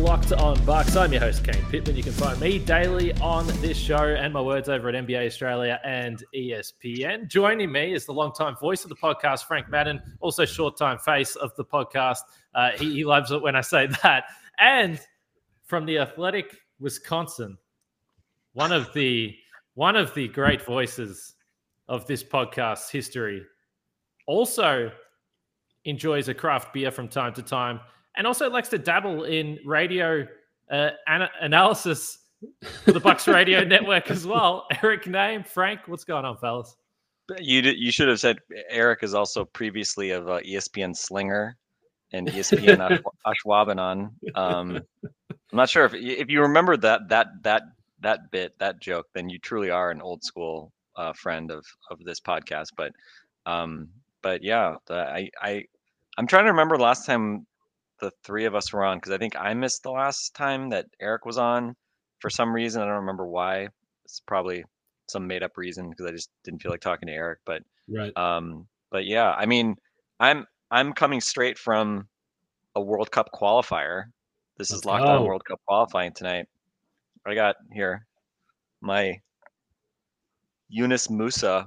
Locked 0.00 0.32
On 0.32 0.58
Bucks. 0.64 0.96
I'm 0.96 1.12
your 1.12 1.20
host, 1.20 1.44
Kane 1.44 1.62
Pitman. 1.66 1.94
You 1.94 2.02
can 2.02 2.12
find 2.12 2.40
me 2.40 2.58
daily 2.58 3.12
on 3.20 3.46
this 3.60 3.76
show 3.76 3.96
and 3.96 4.32
my 4.32 4.40
words 4.40 4.70
over 4.70 4.88
at 4.88 4.94
NBA 4.94 5.26
Australia 5.26 5.78
and 5.84 6.24
ESPN. 6.34 7.28
Joining 7.28 7.70
me 7.70 7.92
is 7.92 8.06
the 8.06 8.12
longtime 8.14 8.56
voice 8.56 8.82
of 8.82 8.88
the 8.88 8.96
podcast, 8.96 9.44
Frank 9.44 9.68
Madden, 9.68 10.00
also 10.20 10.46
short 10.46 10.78
time 10.78 10.98
face 10.98 11.36
of 11.36 11.54
the 11.56 11.64
podcast. 11.64 12.20
Uh, 12.54 12.70
he, 12.78 12.94
he 12.94 13.04
loves 13.04 13.30
it 13.30 13.42
when 13.42 13.54
I 13.54 13.60
say 13.60 13.88
that. 14.02 14.24
And 14.58 14.98
from 15.66 15.84
the 15.84 15.98
Athletic 15.98 16.56
Wisconsin, 16.78 17.58
one 18.54 18.72
of 18.72 18.90
the 18.94 19.36
one 19.74 19.96
of 19.96 20.14
the 20.14 20.28
great 20.28 20.62
voices 20.62 21.34
of 21.88 22.06
this 22.06 22.24
podcast's 22.24 22.90
history, 22.90 23.42
also 24.26 24.90
enjoys 25.84 26.28
a 26.28 26.34
craft 26.34 26.72
beer 26.72 26.90
from 26.90 27.06
time 27.06 27.34
to 27.34 27.42
time 27.42 27.80
and 28.16 28.26
also 28.26 28.50
likes 28.50 28.68
to 28.70 28.78
dabble 28.78 29.24
in 29.24 29.58
radio 29.64 30.26
uh, 30.70 30.90
ana- 31.06 31.30
analysis 31.40 32.18
for 32.84 32.92
the 32.92 33.00
Bucks 33.00 33.28
Radio 33.28 33.64
Network 33.64 34.10
as 34.10 34.26
well. 34.26 34.66
Eric 34.82 35.04
Nehm, 35.04 35.46
Frank, 35.46 35.80
what's 35.86 36.04
going 36.04 36.24
on, 36.24 36.36
fellas? 36.38 36.76
You 37.38 37.62
d- 37.62 37.76
you 37.76 37.92
should 37.92 38.08
have 38.08 38.18
said 38.18 38.38
Eric 38.68 39.02
is 39.02 39.14
also 39.14 39.44
previously 39.44 40.10
of 40.10 40.28
uh, 40.28 40.40
ESPN 40.40 40.96
Slinger 40.96 41.56
and 42.12 42.26
ESPN 42.26 42.80
Ash- 42.90 43.34
Ashwaubenon. 43.44 44.10
Um, 44.34 44.80
I'm 45.04 45.56
not 45.56 45.70
sure 45.70 45.84
if 45.84 45.94
if 45.94 46.28
you 46.28 46.42
remember 46.42 46.76
that 46.78 47.08
that 47.08 47.28
that 47.42 47.62
that 48.00 48.30
bit 48.30 48.58
that 48.58 48.80
joke, 48.80 49.06
then 49.14 49.28
you 49.28 49.38
truly 49.38 49.70
are 49.70 49.90
an 49.90 50.00
old 50.00 50.24
school 50.24 50.72
uh, 50.96 51.12
friend 51.12 51.50
of 51.50 51.64
of 51.90 51.98
this 52.04 52.20
podcast. 52.20 52.68
But 52.76 52.92
um, 53.46 53.88
but 54.22 54.42
yeah, 54.42 54.76
the, 54.86 54.94
I 54.94 55.30
I 55.40 55.64
I'm 56.18 56.26
trying 56.26 56.44
to 56.44 56.50
remember 56.50 56.78
last 56.78 57.06
time 57.06 57.46
the 58.00 58.10
three 58.24 58.44
of 58.44 58.54
us 58.54 58.72
were 58.72 58.84
on 58.84 58.98
because 58.98 59.12
I 59.12 59.18
think 59.18 59.36
I 59.36 59.54
missed 59.54 59.82
the 59.82 59.90
last 59.90 60.34
time 60.34 60.70
that 60.70 60.86
Eric 61.00 61.24
was 61.24 61.38
on 61.38 61.74
for 62.20 62.30
some 62.30 62.52
reason. 62.52 62.82
I 62.82 62.86
don't 62.86 62.96
remember 62.96 63.26
why. 63.26 63.68
It's 64.04 64.20
probably 64.26 64.64
some 65.08 65.26
made 65.26 65.42
up 65.42 65.56
reason 65.56 65.90
because 65.90 66.06
I 66.06 66.12
just 66.12 66.30
didn't 66.44 66.62
feel 66.62 66.70
like 66.70 66.80
talking 66.80 67.06
to 67.08 67.12
Eric. 67.12 67.40
But 67.44 67.62
Right. 67.88 68.16
um, 68.16 68.66
but 68.90 69.04
yeah, 69.04 69.32
I 69.32 69.46
mean, 69.46 69.76
I'm 70.18 70.46
I'm 70.70 70.92
coming 70.92 71.20
straight 71.20 71.58
from 71.58 72.08
a 72.74 72.80
World 72.80 73.10
Cup 73.10 73.30
qualifier. 73.34 74.04
This 74.58 74.70
is 74.70 74.84
locked 74.84 75.04
on. 75.08 75.24
World 75.24 75.44
Cup 75.44 75.60
qualifying 75.66 76.12
tonight. 76.12 76.46
I 77.26 77.34
got 77.34 77.56
here 77.72 78.06
my 78.80 79.18
Yunus 80.68 81.08
Musah 81.08 81.66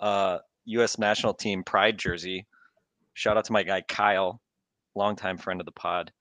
uh, 0.00 0.38
U.S. 0.66 0.98
national 0.98 1.34
team 1.34 1.62
pride 1.64 1.98
jersey. 1.98 2.46
Shout 3.14 3.36
out 3.36 3.44
to 3.46 3.52
my 3.52 3.62
guy 3.62 3.82
Kyle, 3.88 4.40
longtime 4.98 5.38
friend 5.38 5.60
of 5.60 5.64
the 5.64 5.72
pod, 5.72 6.12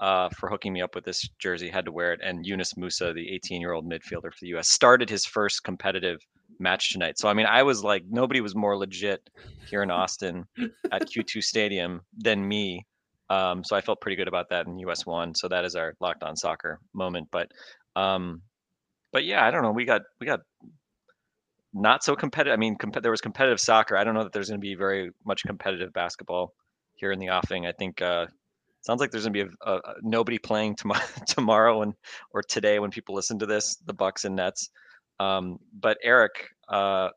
uh, 0.00 0.28
for 0.30 0.48
hooking 0.48 0.72
me 0.72 0.82
up 0.82 0.94
with 0.94 1.04
this 1.04 1.28
jersey. 1.38 1.68
Had 1.68 1.84
to 1.86 1.92
wear 1.92 2.12
it. 2.12 2.20
And 2.22 2.46
Yunus 2.46 2.74
Musah, 2.74 3.14
the 3.14 3.26
18-year-old 3.26 3.88
midfielder 3.88 4.32
for 4.32 4.38
the 4.40 4.48
U.S., 4.48 4.68
started 4.68 5.10
his 5.10 5.24
first 5.24 5.64
competitive 5.64 6.20
match 6.60 6.92
tonight. 6.92 7.18
So 7.18 7.28
I 7.28 7.34
mean, 7.34 7.46
I 7.46 7.62
was 7.62 7.82
like, 7.82 8.04
nobody 8.08 8.40
was 8.40 8.54
more 8.54 8.76
legit 8.76 9.28
here 9.68 9.82
in 9.82 9.90
Austin 9.90 10.44
at 10.92 11.02
Q2 11.10 11.42
Stadium 11.42 12.00
than 12.16 12.46
me. 12.46 12.86
Um, 13.30 13.62
so 13.62 13.76
I 13.76 13.80
felt 13.80 14.00
pretty 14.00 14.16
good 14.16 14.28
about 14.28 14.48
that 14.50 14.66
in 14.66 14.78
US 14.78 15.04
one. 15.04 15.34
So 15.34 15.48
that 15.48 15.64
is 15.64 15.74
our 15.74 15.94
locked 16.00 16.22
on 16.22 16.36
soccer 16.36 16.78
moment. 16.94 17.28
But 17.30 17.50
um, 17.96 18.42
but 19.12 19.24
yeah, 19.24 19.44
I 19.44 19.50
don't 19.50 19.62
know. 19.62 19.72
We 19.72 19.84
got 19.84 20.02
we 20.20 20.26
got 20.26 20.40
not 21.74 22.02
so 22.02 22.16
competitive. 22.16 22.54
I 22.54 22.56
mean, 22.56 22.76
comp- 22.76 23.02
there 23.02 23.10
was 23.10 23.20
competitive 23.20 23.60
soccer. 23.60 23.96
I 23.96 24.04
don't 24.04 24.14
know 24.14 24.22
that 24.22 24.32
there's 24.32 24.48
going 24.48 24.60
to 24.60 24.66
be 24.66 24.74
very 24.74 25.10
much 25.26 25.42
competitive 25.44 25.92
basketball 25.92 26.54
here 26.98 27.12
in 27.12 27.18
the 27.18 27.30
offing. 27.30 27.66
I 27.66 27.72
think 27.72 28.02
uh, 28.02 28.26
sounds 28.82 29.00
like 29.00 29.10
there's 29.10 29.24
going 29.24 29.34
to 29.34 29.44
be 29.44 29.50
a, 29.62 29.72
a, 29.72 29.80
nobody 30.02 30.38
playing 30.38 30.76
tomorrow 30.76 31.04
tomorrow 31.26 31.82
and 31.82 31.94
or 32.32 32.42
today 32.42 32.78
when 32.78 32.90
people 32.90 33.14
listen 33.14 33.38
to 33.38 33.46
this. 33.46 33.76
The 33.86 33.94
Bucks 33.94 34.24
and 34.24 34.36
Nets. 34.36 34.70
Um, 35.20 35.58
but 35.72 35.98
Eric, 36.02 36.32
uh, 36.68 37.08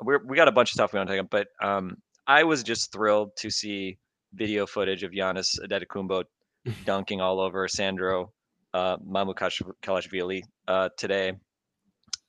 we're, 0.00 0.24
we 0.24 0.36
got 0.36 0.48
a 0.48 0.52
bunch 0.52 0.70
of 0.70 0.74
stuff 0.74 0.92
we 0.92 0.98
want 0.98 1.08
to 1.08 1.14
take 1.14 1.24
up, 1.24 1.30
but 1.30 1.48
um, 1.62 1.96
I 2.26 2.44
was 2.44 2.62
just 2.62 2.92
thrilled 2.92 3.30
to 3.38 3.50
see 3.50 3.98
video 4.34 4.66
footage 4.66 5.02
of 5.02 5.12
Giannis 5.12 5.58
Adetokounmpo 5.60 6.24
dunking 6.84 7.20
all 7.20 7.40
over 7.40 7.66
Sandro 7.66 8.32
uh, 8.74 8.96
Mamukelashvili 8.98 10.42
uh, 10.68 10.88
today. 10.96 11.32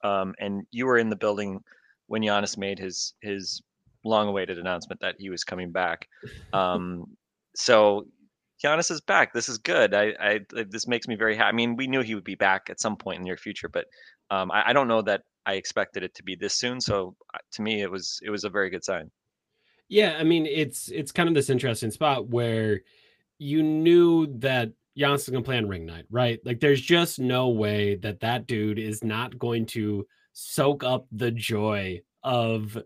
Um, 0.04 0.34
and 0.40 0.64
you 0.72 0.86
were 0.86 0.98
in 0.98 1.10
the 1.10 1.16
building 1.16 1.60
when 2.08 2.22
Giannis 2.22 2.58
made 2.58 2.80
his 2.80 3.14
his 3.22 3.62
long-awaited 4.04 4.58
announcement 4.58 5.02
that 5.02 5.16
he 5.20 5.30
was 5.30 5.44
coming 5.44 5.72
back. 5.72 6.08
Um, 6.54 7.06
so 7.56 8.08
Giannis 8.64 8.92
is 8.92 9.02
back. 9.02 9.34
This 9.34 9.50
is 9.50 9.58
good. 9.58 9.94
I, 9.94 10.14
I 10.20 10.40
this 10.70 10.88
makes 10.88 11.08
me 11.08 11.16
very 11.16 11.36
happy. 11.36 11.50
I 11.50 11.52
mean, 11.52 11.76
we 11.76 11.88
knew 11.88 12.02
he 12.02 12.16
would 12.16 12.24
be 12.24 12.36
back 12.36 12.70
at 12.70 12.80
some 12.80 12.98
point 12.98 13.18
in 13.18 13.24
the 13.24 13.28
near 13.28 13.38
future, 13.38 13.70
but 13.70 13.86
um, 14.32 14.52
I, 14.52 14.70
I 14.70 14.74
don't 14.74 14.88
know 14.88 15.02
that 15.04 15.22
I 15.46 15.54
expected 15.54 16.04
it 16.04 16.14
to 16.16 16.24
be 16.24 16.36
this 16.36 16.56
soon. 16.56 16.82
So 16.82 17.16
uh, 17.34 17.38
to 17.54 17.62
me, 17.62 17.82
it 17.82 17.92
was 17.92 18.20
it 18.24 18.30
was 18.30 18.44
a 18.44 18.50
very 18.50 18.70
good 18.70 18.84
sign. 18.84 19.10
Yeah, 19.88 20.18
I 20.20 20.24
mean 20.24 20.46
it's 20.46 20.90
it's 20.90 21.12
kind 21.12 21.30
of 21.30 21.36
this 21.36 21.50
interesting 21.50 21.92
spot 21.92 22.28
where 22.28 22.82
you 23.38 23.64
knew 23.64 24.28
that 24.40 24.72
Giannis 24.98 25.20
is 25.20 25.30
going 25.30 25.44
to 25.44 25.48
play 25.48 25.58
on 25.58 25.68
ring 25.68 25.86
night, 25.86 26.06
right? 26.12 26.40
Like 26.44 26.60
there's 26.60 26.82
just 26.82 27.20
no 27.20 27.50
way 27.50 27.96
that 27.96 28.20
that 28.20 28.48
dude 28.48 28.80
is 28.80 29.04
not 29.04 29.40
going 29.40 29.66
to 29.68 30.06
soak 30.34 30.84
up 30.84 31.08
the 31.12 31.32
joy 31.32 32.02
of 32.24 32.78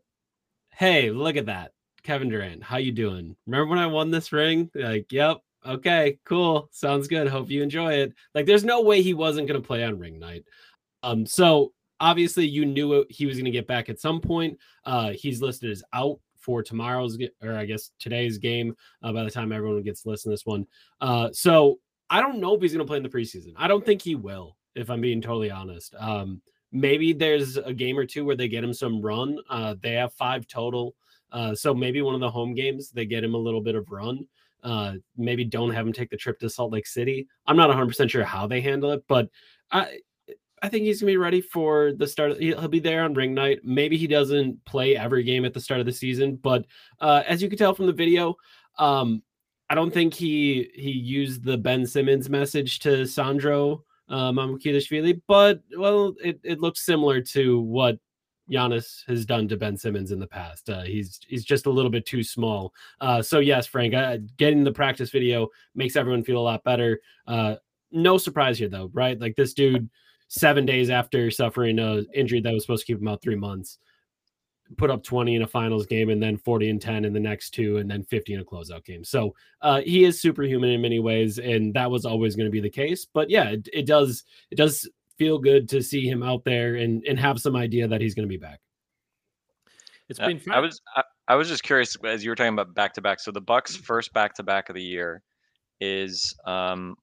hey, 0.76 1.12
look 1.12 1.38
at 1.38 1.48
that. 1.48 1.72
Kevin 2.04 2.30
Durant, 2.30 2.64
how 2.64 2.78
you 2.78 2.92
doing? 2.92 3.36
Remember 3.48 3.70
when 3.70 3.80
I 3.80 3.88
won 3.88 4.12
this 4.12 4.32
ring? 4.32 4.70
Like, 4.76 5.12
yep. 5.12 5.38
Okay, 5.66 6.20
cool. 6.26 6.68
Sounds 6.72 7.08
good. 7.08 7.30
Hope 7.30 7.50
you 7.50 7.64
enjoy 7.64 7.94
it. 7.94 8.14
Like 8.36 8.46
there's 8.46 8.66
no 8.66 8.82
way 8.82 9.02
he 9.02 9.14
wasn't 9.14 9.48
going 9.48 9.62
to 9.62 9.66
play 9.66 9.84
on 9.86 9.98
ring 9.98 10.20
night. 10.20 10.44
Um 11.04 11.26
so 11.26 11.72
obviously 12.02 12.46
you 12.46 12.66
knew 12.66 13.06
he 13.10 13.26
was 13.26 13.38
going 13.38 13.46
to 13.46 13.52
get 13.52 13.66
back 13.68 13.88
at 13.88 14.02
some 14.02 14.20
point. 14.20 14.58
Uh 14.84 15.12
he's 15.12 15.42
listed 15.42 15.72
as 15.72 15.82
out 15.94 16.20
for 16.44 16.62
tomorrow's 16.62 17.18
or 17.42 17.54
I 17.54 17.66
guess 17.66 17.92
today's 18.00 18.38
game 18.38 18.76
uh, 19.02 19.14
by 19.14 19.24
the 19.24 19.32
time 19.32 19.52
everyone 19.52 19.82
gets 19.82 20.04
to 20.04 20.10
listen 20.10 20.30
to 20.30 20.34
this 20.34 20.46
one. 20.46 20.68
Uh, 21.00 21.30
so 21.32 21.80
I 22.10 22.20
don't 22.22 22.40
know 22.40 22.54
if 22.54 22.62
he's 22.62 22.74
going 22.74 22.86
to 22.86 22.90
play 22.90 22.98
in 22.98 23.04
the 23.04 23.10
preseason. 23.10 23.54
I 23.56 23.68
don't 23.68 23.86
think 23.86 24.02
he 24.02 24.16
will, 24.16 24.58
if 24.76 24.90
I'm 24.90 25.02
being 25.02 25.22
totally 25.22 25.50
honest. 25.50 25.96
Um, 25.98 26.42
maybe 26.74 27.14
there's 27.14 27.56
a 27.56 27.72
game 27.72 27.98
or 27.98 28.06
two 28.06 28.26
where 28.26 28.36
they 28.36 28.48
get 28.48 28.64
him 28.64 28.74
some 28.74 29.02
run. 29.02 29.38
Uh, 29.50 29.76
they 29.80 29.94
have 29.94 30.12
five 30.14 30.48
total. 30.48 30.96
Uh, 31.32 31.56
so 31.56 31.74
maybe 31.74 32.02
one 32.02 32.16
of 32.16 32.22
the 32.22 32.30
home 32.30 32.54
games 32.54 32.90
they 32.90 33.06
get 33.06 33.24
him 33.24 33.36
a 33.36 33.38
little 33.38 33.62
bit 33.62 33.76
of 33.76 33.90
run. 33.92 34.28
Uh, 34.64 34.94
maybe 35.16 35.44
don't 35.44 35.72
have 35.72 35.86
him 35.86 35.94
take 35.94 36.10
the 36.10 36.18
trip 36.18 36.40
to 36.40 36.50
Salt 36.50 36.72
Lake 36.72 36.88
City. 36.88 37.28
I'm 37.46 37.58
not 37.58 37.70
100% 37.70 38.10
sure 38.10 38.24
how 38.24 38.48
they 38.48 38.62
handle 38.62 38.92
it, 38.92 39.04
but 39.08 39.30
I, 39.72 40.00
I 40.62 40.70
think 40.70 40.86
he's 40.86 41.02
gonna 41.02 41.12
be 41.12 41.18
ready 41.18 41.42
for 41.42 41.92
the 41.92 42.08
start. 42.08 42.32
Of, 42.32 42.40
he'll 42.40 42.68
be 42.70 42.80
there 42.80 43.04
on 43.04 43.14
ring 43.14 43.34
night. 43.34 43.60
Maybe 43.64 43.98
he 43.98 44.08
doesn't 44.08 44.64
play 44.66 44.96
every 44.96 45.24
game 45.24 45.44
at 45.46 45.54
the 45.54 45.60
start 45.60 45.80
of 45.80 45.86
the 45.86 45.92
season, 45.92 46.38
but 46.38 46.66
uh, 47.02 47.24
as 47.28 47.42
you 47.42 47.50
can 47.50 47.58
tell 47.58 47.76
from 47.76 47.88
the 47.88 47.94
video, 47.94 48.36
um, 48.80 49.22
I 49.70 49.76
don't 49.76 49.94
think 49.94 50.14
he 50.14 50.72
he 50.74 50.92
used 50.92 51.44
the 51.44 51.58
Ben 51.58 51.86
Simmons 51.86 52.30
message 52.30 52.80
to 52.80 53.06
Sandro 53.06 53.84
uh, 54.10 54.32
Mamukelashvili, 54.32 55.22
but 55.28 55.62
well, 55.78 56.14
it, 56.24 56.40
it 56.44 56.60
looks 56.60 56.86
similar 56.86 57.22
to 57.22 57.60
what 57.62 57.98
Giannis 58.52 59.08
has 59.08 59.26
done 59.26 59.48
to 59.48 59.58
Ben 59.58 59.78
Simmons 59.78 60.12
in 60.12 60.20
the 60.20 60.28
past. 60.28 60.70
Uh, 60.70 60.82
he's 60.82 61.20
he's 61.28 61.46
just 61.46 61.66
a 61.66 61.70
little 61.70 61.92
bit 61.92 62.06
too 62.06 62.24
small. 62.24 62.74
Uh, 63.00 63.22
so 63.22 63.40
yes, 63.40 63.68
Frank, 63.68 63.94
uh, 63.94 64.18
getting 64.38 64.64
the 64.64 64.72
practice 64.72 65.10
video 65.10 65.48
makes 65.76 65.96
everyone 65.96 66.24
feel 66.24 66.38
a 66.38 66.40
lot 66.40 66.64
better. 66.64 67.00
Uh, 67.28 67.56
no 67.92 68.18
surprise 68.18 68.60
here 68.60 68.70
though, 68.70 68.90
right? 68.94 69.20
Like 69.20 69.36
this 69.36 69.54
dude 69.54 69.90
seven 70.28 70.66
days 70.66 70.90
after 70.90 71.30
suffering 71.32 71.80
a 71.80 72.04
injury 72.14 72.42
that 72.42 72.54
was 72.54 72.64
supposed 72.64 72.86
to 72.86 72.94
keep 72.94 73.02
him 73.02 73.08
out 73.08 73.22
three 73.22 73.36
months, 73.36 73.78
put 74.78 74.90
up 74.90 75.04
20 75.04 75.36
in 75.36 75.42
a 75.42 75.48
finals 75.48 75.86
game 75.86 76.10
and 76.10 76.22
then 76.22 76.38
40 76.38 76.70
and 76.70 76.82
10 76.82 77.06
in 77.06 77.14
the 77.14 77.20
next 77.20 77.52
two 77.52 77.78
and 77.78 77.90
then 77.90 78.04
50 78.04 78.34
in 78.34 78.40
a 78.40 78.46
closeout 78.46 78.84
game. 78.86 79.04
So 79.04 79.34
uh, 79.62 79.82
he 79.82 80.04
is 80.04 80.22
superhuman 80.22 80.70
in 80.70 80.82
many 80.82 81.00
ways, 81.00 81.40
and 81.40 81.74
that 81.74 81.90
was 81.90 82.06
always 82.06 82.36
going 82.36 82.48
to 82.48 82.52
be 82.52 82.62
the 82.62 82.70
case. 82.70 83.06
But 83.06 83.30
yeah, 83.30 83.50
it, 83.50 83.68
it 83.72 83.86
does 83.86 84.24
it 84.52 84.56
does 84.56 84.90
feel 85.18 85.38
good 85.38 85.70
to 85.70 85.82
see 85.82 86.08
him 86.08 86.24
out 86.24 86.44
there 86.44 86.76
and 86.76 87.04
and 87.06 87.20
have 87.20 87.40
some 87.40 87.56
idea 87.56 87.88
that 87.88 88.02
he's 88.02 88.16
going 88.16 88.28
to 88.28 88.30
be 88.30 88.38
back. 88.38 88.60
It's 90.10 90.20
Uh, 90.20 90.28
been 90.28 90.42
I 90.52 90.60
was 90.60 90.82
I, 90.96 91.04
I 91.28 91.36
was 91.36 91.48
just 91.48 91.64
curious 91.64 91.96
as 92.04 92.24
you 92.24 92.32
were 92.32 92.36
talking 92.36 92.54
about 92.54 92.74
back 92.74 92.94
to 92.94 93.02
back. 93.02 93.20
So 93.20 93.32
the 93.32 93.42
Bucks' 93.42 93.76
first 93.76 94.14
back 94.14 94.34
to 94.36 94.44
back 94.44 94.70
of 94.70 94.76
the 94.76 94.84
year 94.84 95.22
is 95.80 96.36
um, 96.46 96.96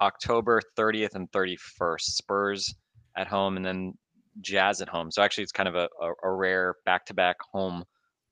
October 0.00 0.60
30th 0.76 1.14
and 1.14 1.30
31st. 1.30 2.00
Spurs 2.00 2.74
at 3.16 3.26
home 3.26 3.56
and 3.56 3.64
then 3.64 3.94
Jazz 4.40 4.80
at 4.80 4.88
home. 4.88 5.10
So 5.10 5.22
actually, 5.22 5.44
it's 5.44 5.52
kind 5.52 5.68
of 5.68 5.74
a, 5.74 5.88
a, 6.00 6.12
a 6.24 6.32
rare 6.32 6.76
back 6.84 7.06
to 7.06 7.14
back 7.14 7.36
home 7.52 7.84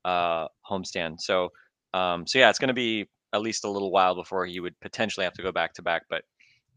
uh, 0.05 0.47
homestand. 0.69 1.19
So 1.19 1.49
um, 1.93 2.27
so 2.27 2.39
yeah, 2.39 2.49
it's 2.49 2.59
going 2.59 2.69
to 2.69 2.73
be 2.73 3.07
at 3.33 3.41
least 3.41 3.65
a 3.65 3.69
little 3.69 3.91
while 3.91 4.15
before 4.15 4.45
he 4.45 4.59
would 4.59 4.79
potentially 4.81 5.23
have 5.23 5.33
to 5.33 5.41
go 5.41 5.51
back 5.51 5.73
to 5.73 5.81
back. 5.81 6.03
But 6.09 6.23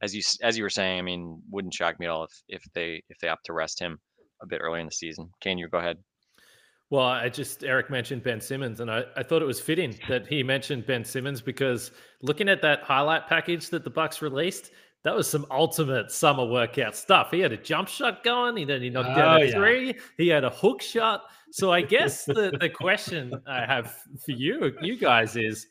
as 0.02 0.14
you 0.14 0.22
as 0.42 0.56
you 0.56 0.62
were 0.62 0.70
saying, 0.70 0.98
I 0.98 1.02
mean, 1.02 1.40
wouldn't 1.50 1.74
shock 1.74 1.98
me 1.98 2.06
at 2.06 2.10
all 2.10 2.24
if 2.24 2.42
if 2.48 2.62
they 2.74 3.02
if 3.08 3.18
they 3.18 3.28
opt 3.28 3.46
to 3.46 3.52
rest 3.52 3.80
him 3.80 3.98
a 4.42 4.46
bit 4.46 4.60
early 4.60 4.80
in 4.80 4.86
the 4.86 4.92
season. 4.92 5.30
Kane, 5.40 5.58
you 5.58 5.68
go 5.68 5.78
ahead. 5.78 5.98
Well, 6.88 7.06
I 7.06 7.28
just 7.28 7.62
Eric 7.62 7.88
mentioned 7.88 8.24
Ben 8.24 8.40
Simmons, 8.40 8.80
and 8.80 8.90
I, 8.90 9.04
I 9.16 9.22
thought 9.22 9.42
it 9.42 9.46
was 9.46 9.60
fitting 9.60 9.96
that 10.08 10.26
he 10.26 10.42
mentioned 10.42 10.86
Ben 10.86 11.04
Simmons 11.04 11.40
because 11.40 11.92
looking 12.20 12.48
at 12.48 12.62
that 12.62 12.82
highlight 12.82 13.28
package 13.28 13.68
that 13.70 13.84
the 13.84 13.90
Bucks 13.90 14.22
released, 14.22 14.72
that 15.02 15.14
was 15.14 15.28
some 15.28 15.46
ultimate 15.50 16.10
summer 16.10 16.44
workout 16.44 16.94
stuff. 16.94 17.30
He 17.30 17.40
had 17.40 17.52
a 17.52 17.56
jump 17.56 17.88
shot 17.88 18.22
going, 18.22 18.56
he 18.56 18.64
then 18.64 18.82
he 18.82 18.90
knocked 18.90 19.16
down 19.16 19.40
Oh, 19.40 19.42
a 19.42 19.46
yeah. 19.46 19.52
three, 19.52 19.94
he 20.16 20.28
had 20.28 20.44
a 20.44 20.50
hook 20.50 20.82
shot. 20.82 21.22
So 21.52 21.72
I 21.72 21.80
guess 21.82 22.24
the, 22.26 22.56
the 22.60 22.68
question 22.68 23.32
I 23.46 23.64
have 23.64 23.94
for 24.24 24.32
you, 24.32 24.74
you 24.82 24.96
guys, 24.98 25.36
is 25.36 25.66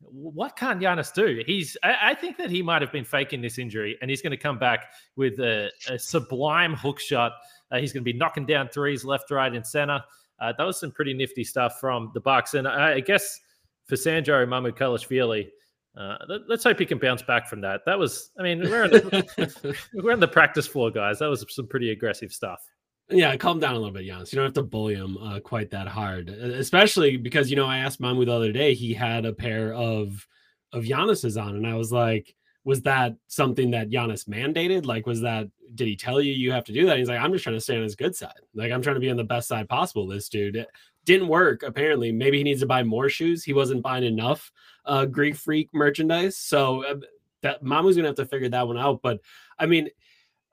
what 0.00 0.56
can 0.56 0.78
Giannis 0.80 1.12
do? 1.14 1.42
He's 1.46 1.76
I, 1.82 2.10
I 2.10 2.14
think 2.14 2.36
that 2.38 2.50
he 2.50 2.62
might 2.62 2.82
have 2.82 2.92
been 2.92 3.04
faking 3.04 3.40
this 3.40 3.58
injury, 3.58 3.96
and 4.02 4.10
he's 4.10 4.20
going 4.20 4.32
to 4.32 4.36
come 4.36 4.58
back 4.58 4.92
with 5.16 5.38
a, 5.40 5.70
a 5.88 5.98
sublime 5.98 6.74
hook 6.74 6.98
shot. 7.00 7.32
Uh, 7.70 7.78
he's 7.78 7.92
going 7.92 8.04
to 8.04 8.12
be 8.12 8.16
knocking 8.16 8.44
down 8.46 8.68
threes 8.68 9.04
left, 9.04 9.30
right, 9.30 9.54
and 9.54 9.66
center. 9.66 10.02
Uh, 10.38 10.52
that 10.58 10.64
was 10.64 10.78
some 10.78 10.90
pretty 10.90 11.14
nifty 11.14 11.42
stuff 11.44 11.80
from 11.80 12.10
the 12.14 12.20
Bucks, 12.20 12.54
and 12.54 12.68
I, 12.68 12.94
I 12.94 13.00
guess 13.00 13.40
for 13.86 13.96
Sandro 13.96 14.44
Mamukelashvili, 14.44 15.48
uh, 15.96 16.16
let, 16.28 16.48
let's 16.48 16.64
hope 16.64 16.78
he 16.78 16.86
can 16.86 16.98
bounce 16.98 17.22
back 17.22 17.48
from 17.48 17.60
that. 17.62 17.80
That 17.86 17.98
was, 17.98 18.30
I 18.38 18.42
mean, 18.42 18.60
we're 18.60 18.84
on 18.84 18.90
the, 18.90 19.76
we're 19.94 20.12
on 20.12 20.20
the 20.20 20.28
practice 20.28 20.66
floor, 20.66 20.90
guys. 20.90 21.18
That 21.20 21.30
was 21.30 21.44
some 21.48 21.66
pretty 21.66 21.90
aggressive 21.90 22.32
stuff. 22.32 22.60
Yeah, 23.08 23.36
calm 23.36 23.60
down 23.60 23.74
a 23.74 23.78
little 23.78 23.94
bit, 23.94 24.04
Giannis. 24.04 24.32
You 24.32 24.36
don't 24.36 24.46
have 24.46 24.54
to 24.54 24.62
bully 24.62 24.94
him 24.96 25.16
uh, 25.18 25.38
quite 25.40 25.70
that 25.70 25.86
hard, 25.86 26.28
especially 26.28 27.16
because 27.16 27.50
you 27.50 27.56
know 27.56 27.66
I 27.66 27.78
asked 27.78 28.00
Mamu 28.00 28.26
the 28.26 28.32
other 28.32 28.52
day. 28.52 28.74
He 28.74 28.92
had 28.92 29.24
a 29.24 29.32
pair 29.32 29.72
of 29.72 30.26
of 30.72 30.84
Giannis's 30.84 31.36
on, 31.36 31.54
and 31.54 31.66
I 31.66 31.74
was 31.74 31.92
like, 31.92 32.34
"Was 32.64 32.82
that 32.82 33.14
something 33.28 33.70
that 33.70 33.90
Giannis 33.90 34.28
mandated? 34.28 34.86
Like, 34.86 35.06
was 35.06 35.20
that? 35.20 35.48
Did 35.76 35.86
he 35.86 35.94
tell 35.94 36.20
you 36.20 36.32
you 36.32 36.50
have 36.50 36.64
to 36.64 36.72
do 36.72 36.86
that?" 36.86 36.98
He's 36.98 37.08
like, 37.08 37.20
"I'm 37.20 37.32
just 37.32 37.44
trying 37.44 37.54
to 37.54 37.60
stay 37.60 37.76
on 37.76 37.84
his 37.84 37.94
good 37.94 38.16
side. 38.16 38.32
Like, 38.56 38.72
I'm 38.72 38.82
trying 38.82 38.96
to 38.96 39.00
be 39.00 39.10
on 39.10 39.16
the 39.16 39.22
best 39.24 39.46
side 39.46 39.68
possible." 39.68 40.08
This 40.08 40.28
dude 40.28 40.66
didn't 41.06 41.28
work. 41.28 41.62
Apparently, 41.62 42.12
maybe 42.12 42.38
he 42.38 42.44
needs 42.44 42.60
to 42.60 42.66
buy 42.66 42.82
more 42.82 43.08
shoes. 43.08 43.42
He 43.42 43.54
wasn't 43.54 43.82
buying 43.82 44.04
enough 44.04 44.52
uh, 44.84 45.06
Greek 45.06 45.36
Freak 45.36 45.70
merchandise, 45.72 46.36
so 46.36 46.84
uh, 46.84 46.96
that 47.40 47.62
Mamu's 47.62 47.96
gonna 47.96 48.08
have 48.08 48.16
to 48.16 48.26
figure 48.26 48.50
that 48.50 48.66
one 48.66 48.78
out. 48.78 49.00
But 49.02 49.20
I 49.58 49.66
mean 49.66 49.88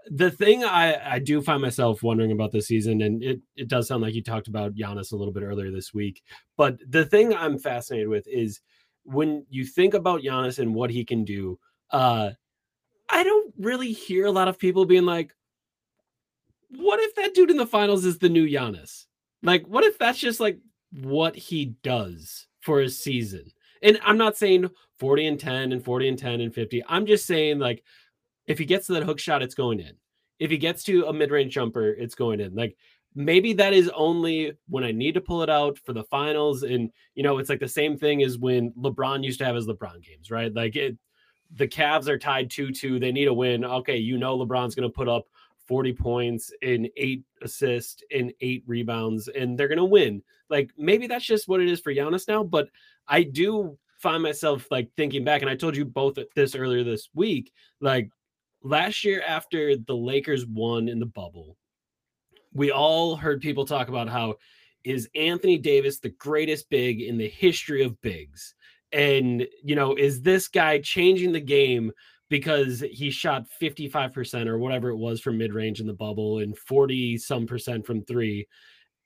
the 0.08 0.32
thing 0.32 0.64
I, 0.64 1.16
I 1.16 1.20
do 1.20 1.42
find 1.42 1.62
myself 1.62 2.04
wondering 2.04 2.32
about 2.32 2.52
this 2.52 2.68
season, 2.68 3.02
and 3.02 3.24
it, 3.24 3.40
it 3.56 3.68
does 3.68 3.88
sound 3.88 4.02
like 4.02 4.14
you 4.14 4.24
talked 4.24 4.48
about 4.48 4.76
Giannis 4.76 5.12
a 5.12 5.16
little 5.16 5.34
bit 5.34 5.44
earlier 5.44 5.72
this 5.72 5.94
week, 5.94 6.22
but 6.58 6.78
the 6.88 7.06
thing 7.06 7.34
I'm 7.34 7.58
fascinated 7.58 8.10
with 8.10 8.28
is 8.28 8.60
when 9.04 9.46
you 9.50 9.66
think 9.66 9.94
about 9.94 10.22
Giannis 10.22 10.60
and 10.60 10.74
what 10.76 10.90
he 10.90 11.06
can 11.06 11.24
do, 11.24 11.60
uh, 11.92 12.32
I 13.10 13.24
don't 13.24 13.54
really 13.58 13.92
hear 13.92 14.26
a 14.26 14.32
lot 14.32 14.48
of 14.48 14.58
people 14.58 14.86
being 14.86 15.06
like, 15.06 15.34
what 16.70 17.00
if 17.00 17.16
that 17.16 17.34
dude 17.34 17.52
in 17.52 17.58
the 17.58 17.68
finals 17.68 18.06
is 18.06 18.18
the 18.18 18.30
new 18.30 18.48
Giannis? 18.48 19.06
Like, 19.44 19.68
what 19.68 19.84
if 19.84 20.00
that's 20.00 20.19
just 20.19 20.40
like 20.40 20.60
what 20.92 21.36
he 21.36 21.75
does 21.84 22.48
for 22.62 22.81
a 22.81 22.90
season? 22.90 23.51
And 23.81 24.00
I'm 24.04 24.18
not 24.18 24.38
saying 24.38 24.69
40 25.00 25.28
and 25.28 25.40
10 25.40 25.74
and 25.74 25.84
40 25.84 26.07
and 26.07 26.18
10 26.18 26.42
and 26.42 26.54
50. 26.54 26.84
I'm 26.88 27.06
just 27.06 27.25
saying, 27.25 27.60
like, 27.60 27.84
if 28.48 28.57
he 28.57 28.66
gets 28.66 28.88
to 28.88 28.94
that 28.94 29.04
hook 29.04 29.19
shot, 29.19 29.44
it's 29.44 29.56
going 29.56 29.80
in. 29.80 29.94
If 30.40 30.50
he 30.50 30.57
gets 30.57 30.84
to 30.86 31.06
a 31.07 31.13
mid 31.13 31.31
range 31.31 31.54
jumper, 31.54 31.90
it's 31.90 32.16
going 32.16 32.40
in. 32.40 32.56
Like 32.56 32.75
maybe 33.16 33.54
that 33.54 33.74
is 33.74 33.90
only 33.95 34.54
when 34.68 34.84
I 34.84 34.92
need 34.92 35.13
to 35.13 35.22
pull 35.22 35.44
it 35.44 35.50
out 35.50 35.78
for 35.78 35.94
the 35.94 36.04
finals. 36.06 36.63
And, 36.63 36.92
you 37.16 37.24
know, 37.24 37.38
it's 37.38 37.50
like 37.50 37.60
the 37.60 37.68
same 37.68 37.98
thing 37.98 38.24
as 38.24 38.38
when 38.38 38.72
LeBron 38.72 39.24
used 39.24 39.40
to 39.40 39.45
have 39.45 39.56
his 39.56 39.68
LeBron 39.68 40.04
games, 40.04 40.31
right? 40.31 40.54
Like 40.54 40.75
it, 40.75 40.98
the 41.56 41.68
Cavs 41.68 42.07
are 42.07 42.18
tied 42.18 42.50
2 42.50 42.72
2. 42.72 43.00
They 43.00 43.12
need 43.12 43.28
a 43.28 43.34
win. 43.34 43.63
Okay. 43.63 43.98
You 43.98 44.18
know, 44.18 44.38
LeBron's 44.38 44.75
going 44.75 44.90
to 44.90 44.94
put 44.94 45.07
up 45.07 45.28
40 45.68 45.94
points 45.94 46.51
and 46.62 46.89
eight 46.98 47.24
assists 47.42 48.04
and 48.12 48.33
eight 48.42 48.63
rebounds, 48.68 49.27
and 49.27 49.57
they're 49.57 49.68
going 49.68 49.77
to 49.77 49.86
win. 49.86 50.21
Like 50.50 50.71
maybe 50.77 51.07
that's 51.07 51.25
just 51.25 51.48
what 51.48 51.62
it 51.62 51.69
is 51.69 51.80
for 51.80 51.94
Giannis 51.94 52.27
now. 52.27 52.44
But 52.44 52.69
I 53.07 53.24
do 53.24 53.77
find 53.98 54.21
myself 54.21 54.68
like 54.69 54.89
thinking 54.95 55.24
back, 55.24 55.42
and 55.42 55.50
I 55.50 55.56
told 55.56 55.75
you 55.77 55.86
both 55.86 56.18
this 56.36 56.56
earlier 56.56 56.83
this 56.83 57.10
week, 57.13 57.51
like, 57.80 58.10
last 58.63 59.04
year 59.04 59.21
after 59.27 59.75
the 59.75 59.95
Lakers 59.95 60.45
won 60.45 60.88
in 60.88 61.00
the 61.00 61.06
bubble, 61.06 61.57
we 62.54 62.71
all 62.71 63.16
heard 63.16 63.42
people 63.42 63.66
talk 63.66 63.89
about 63.89 64.09
how 64.09 64.36
is 64.83 65.09
Anthony 65.16 65.57
Davis 65.57 66.00
the 66.00 66.09
greatest 66.09 66.69
big 66.69 67.01
in 67.01 67.18
the 67.18 67.27
history 67.27 67.83
of 67.83 68.00
bigs? 68.01 68.56
And, 68.92 69.48
you 69.63 69.75
know, 69.75 69.95
is 69.95 70.21
this 70.21 70.48
guy 70.48 70.80
changing 70.80 71.31
the 71.31 71.39
game 71.39 71.92
because 72.33 72.83
he 72.91 73.12
shot 73.12 73.45
55% 73.62 74.47
or 74.47 74.57
whatever 74.57 74.89
it 74.89 74.97
was 74.97 75.21
from 75.21 75.38
mid 75.38 75.53
range 75.53 75.80
in 75.80 75.85
the 75.85 75.94
bubble 75.94 76.39
and 76.39 76.57
40 76.57 77.19
some 77.19 77.45
percent 77.45 77.85
from 77.85 78.03
three? 78.03 78.47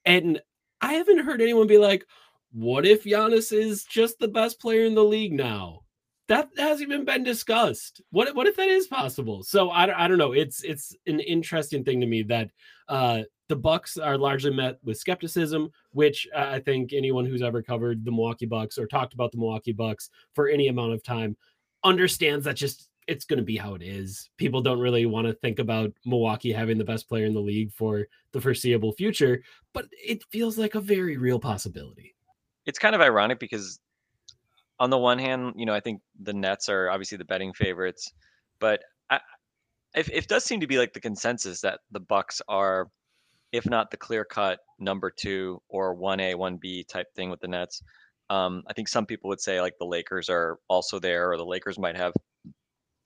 And 0.06 0.42
I 0.80 0.94
haven't 0.94 1.26
heard 1.26 1.42
anyone 1.42 1.68
be 1.68 1.78
like, 1.78 2.06
what 2.54 2.86
if 2.86 3.04
Giannis 3.04 3.52
is 3.52 3.84
just 3.84 4.18
the 4.20 4.30
best 4.30 4.62
player 4.62 4.86
in 4.86 4.96
the 4.96 5.04
league 5.04 5.34
now? 5.34 5.82
that 6.30 6.50
hasn't 6.58 6.90
even 6.90 7.06
been 7.06 7.24
discussed. 7.24 8.02
What 8.12 8.36
what 8.36 8.48
if 8.48 8.58
that 8.58 8.68
is 8.68 8.88
possible? 8.88 9.44
So 9.44 9.70
I, 9.70 10.04
I 10.04 10.08
don't 10.10 10.18
know. 10.18 10.34
It's 10.34 10.62
it's 10.62 10.94
an 11.06 11.22
interesting 11.22 11.86
thing 11.86 12.02
to 12.02 12.06
me 12.06 12.24
that 12.24 12.50
uh, 12.90 13.22
the 13.48 13.56
Bucks 13.56 13.98
are 13.98 14.18
largely 14.18 14.52
met 14.52 14.78
with 14.84 14.98
skepticism, 14.98 15.70
which 15.92 16.28
uh, 16.36 16.50
I 16.50 16.60
think 16.60 16.92
anyone 16.92 17.26
who's 17.26 17.42
ever 17.42 17.62
covered 17.62 18.04
the 18.04 18.12
Milwaukee 18.12 18.46
Bucks 18.46 18.78
or 18.78 18.88
talked 18.88 19.14
about 19.14 19.32
the 19.32 19.38
Milwaukee 19.38 19.72
Bucks 19.72 20.10
for 20.34 20.50
any 20.50 20.68
amount 20.68 20.92
of 20.92 21.02
time 21.02 21.38
understands 21.86 22.44
that 22.44 22.58
just 22.58 22.90
it's 23.08 23.26
going 23.26 23.38
to 23.38 23.44
be 23.44 23.58
how 23.58 23.74
it 23.74 23.82
is. 23.82 24.30
People 24.38 24.62
don't 24.62 24.80
really 24.80 25.06
want 25.06 25.28
to 25.28 25.34
think 25.34 25.60
about 25.60 25.92
Milwaukee 26.06 26.52
having 26.52 26.78
the 26.78 26.84
best 26.84 27.08
player 27.08 27.26
in 27.26 27.34
the 27.34 27.40
league 27.40 27.72
for 27.72 28.06
the 28.34 28.42
foreseeable 28.42 28.92
future, 28.92 29.42
but 29.74 29.88
it 29.92 30.24
feels 30.30 30.58
like 30.58 30.76
a 30.76 30.82
very 30.82 31.18
real 31.18 31.40
possibility. 31.40 32.14
It's 32.66 32.80
kind 32.80 32.94
of 32.96 33.02
ironic 33.02 33.40
because 33.40 33.80
on 34.80 34.90
the 34.90 34.98
one 34.98 35.20
hand, 35.20 35.54
you 35.56 35.66
know, 35.66 35.74
I 35.74 35.80
think 35.80 36.02
the 36.22 36.34
Nets 36.34 36.68
are 36.70 36.90
obviously 36.90 37.18
the 37.18 37.26
betting 37.26 37.54
favorites, 37.54 38.12
but 38.60 38.84
I, 39.10 39.22
if 39.96 40.10
it 40.10 40.28
does 40.28 40.44
seem 40.44 40.60
to 40.60 40.68
be 40.68 40.78
like 40.78 40.94
the 40.94 41.00
consensus 41.00 41.62
that 41.62 41.80
the 41.92 42.02
Bucks 42.02 42.42
are, 42.48 42.90
if 43.54 43.66
not 43.66 43.90
the 43.90 43.98
clear 43.98 44.26
cut 44.26 44.60
number 44.80 45.10
two 45.10 45.62
or 45.70 45.94
one 45.94 46.20
A, 46.20 46.36
one 46.36 46.58
B 46.58 46.84
type 46.84 47.08
thing 47.16 47.30
with 47.30 47.40
the 47.40 47.48
Nets. 47.48 47.82
Um, 48.30 48.64
I 48.68 48.74
think 48.74 48.90
some 48.90 49.06
people 49.06 49.30
would 49.30 49.40
say 49.40 49.62
like 49.62 49.78
the 49.80 49.86
Lakers 49.86 50.30
are 50.30 50.60
also 50.68 51.00
there, 51.00 51.32
or 51.32 51.38
the 51.38 51.46
Lakers 51.46 51.80
might 51.80 51.96
have, 51.96 52.12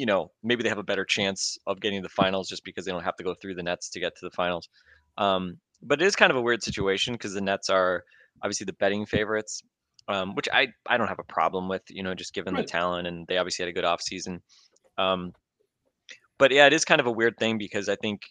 you 0.02 0.08
know, 0.08 0.32
maybe 0.42 0.64
they 0.64 0.70
have 0.70 0.80
a 0.80 0.84
better 0.92 1.06
chance 1.06 1.60
of 1.68 1.80
getting 1.80 2.02
to 2.02 2.08
the 2.08 2.10
finals 2.10 2.50
just 2.50 2.66
because 2.66 2.86
they 2.86 2.92
don't 2.92 3.04
have 3.04 3.16
to 3.18 3.24
go 3.24 3.36
through 3.36 3.54
the 3.54 3.62
Nets 3.62 3.88
to 3.88 4.00
get 4.00 4.16
to 4.16 4.26
the 4.26 4.32
finals. 4.32 4.68
Um, 5.20 5.60
but 5.84 6.02
it 6.02 6.06
is 6.06 6.16
kind 6.16 6.32
of 6.32 6.38
a 6.38 6.42
weird 6.42 6.64
situation 6.64 7.14
because 7.14 7.36
the 7.36 7.42
Nets 7.42 7.70
are 7.70 8.04
obviously 8.42 8.66
the 8.66 8.74
betting 8.74 9.06
favorites, 9.06 9.62
um, 10.08 10.34
which 10.34 10.50
I 10.52 10.70
I 10.88 10.98
don't 10.98 11.08
have 11.08 11.20
a 11.20 11.34
problem 11.38 11.70
with, 11.70 11.84
you 11.88 12.02
know, 12.02 12.16
just 12.16 12.34
given 12.34 12.56
Right. 12.56 12.66
the 12.66 12.72
talent 12.72 13.08
and 13.08 13.28
they 13.28 13.38
obviously 13.38 13.62
had 13.62 13.70
a 13.70 13.74
good 13.80 13.84
offseason. 13.84 14.42
Um, 14.98 15.34
but 16.40 16.50
yeah, 16.50 16.66
it 16.66 16.74
is 16.74 16.84
kind 16.84 17.00
of 17.00 17.06
a 17.06 17.12
weird 17.12 17.38
thing 17.38 17.60
because 17.60 17.88
I 17.88 17.96
think 17.96 18.22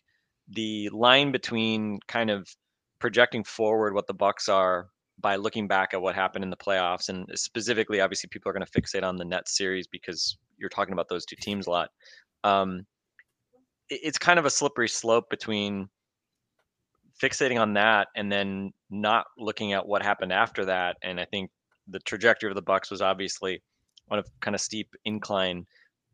the 0.49 0.89
line 0.89 1.31
between 1.31 2.01
kind 2.09 2.31
of 2.31 2.49
projecting 2.99 3.45
forward 3.45 3.95
what 3.95 4.09
the 4.09 4.15
Bucks 4.25 4.49
are 4.49 4.89
by 5.21 5.37
looking 5.37 5.69
back 5.69 5.95
at 5.95 6.01
what 6.01 6.15
happened 6.15 6.45
in 6.45 6.51
the 6.51 6.57
playoffs, 6.57 7.09
and 7.09 7.27
specifically, 7.35 8.01
obviously, 8.01 8.29
people 8.29 8.51
are 8.51 8.53
going 8.53 8.67
to 8.67 8.81
fixate 8.81 9.03
on 9.03 9.17
the 9.17 9.25
Nets 9.25 9.57
series 9.57 9.87
because 9.87 10.39
you're 10.59 10.71
talking 10.71 10.93
about 10.93 11.09
those 11.09 11.25
two 11.25 11.37
teams 11.37 11.67
a 11.67 11.71
lot. 11.71 11.91
Um, 12.45 12.87
it- 13.89 14.01
it's 14.03 14.19
kind 14.19 14.39
of 14.39 14.47
a 14.47 14.51
slippery 14.51 14.89
slope 14.89 15.29
between 15.31 15.89
fixating 17.21 17.61
on 17.61 17.75
that 17.75 18.09
and 18.17 18.33
then 18.33 18.73
not 18.89 19.27
looking 19.37 19.73
at 19.73 19.87
what 19.87 20.03
happened 20.03 20.33
after 20.33 20.65
that. 20.65 20.97
And 21.03 21.21
I 21.21 21.27
think 21.27 21.51
the 21.87 21.99
trajectory 22.01 22.51
of 22.51 22.55
the 22.55 22.63
Bucks 22.63 22.91
was 22.91 23.03
obviously 23.03 23.63
on 24.11 24.21
a 24.21 24.25
kind 24.41 24.55
of 24.55 24.61
steep 24.61 24.95
incline 25.05 25.67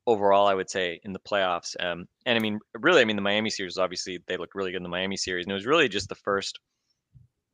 overall. 0.07 0.47
I 0.47 0.55
would 0.55 0.71
say 0.71 1.01
in 1.05 1.13
the 1.13 1.21
playoffs. 1.21 1.77
Um, 1.81 2.07
and 2.25 2.37
I 2.37 2.41
mean, 2.41 2.59
really, 2.75 3.03
I 3.03 3.05
mean, 3.05 3.17
the 3.17 3.23
Miami 3.23 3.51
series 3.51 3.79
obviously 3.79 4.19
they 4.27 4.37
looked 4.37 4.55
really 4.55 4.73
good 4.73 4.79
in 4.79 4.83
the 4.83 4.89
Miami 4.89 5.17
series, 5.17 5.45
and 5.45 5.53
it 5.53 5.55
was 5.55 5.67
really 5.67 5.89
just 5.89 6.09
the 6.09 6.15
first, 6.15 6.59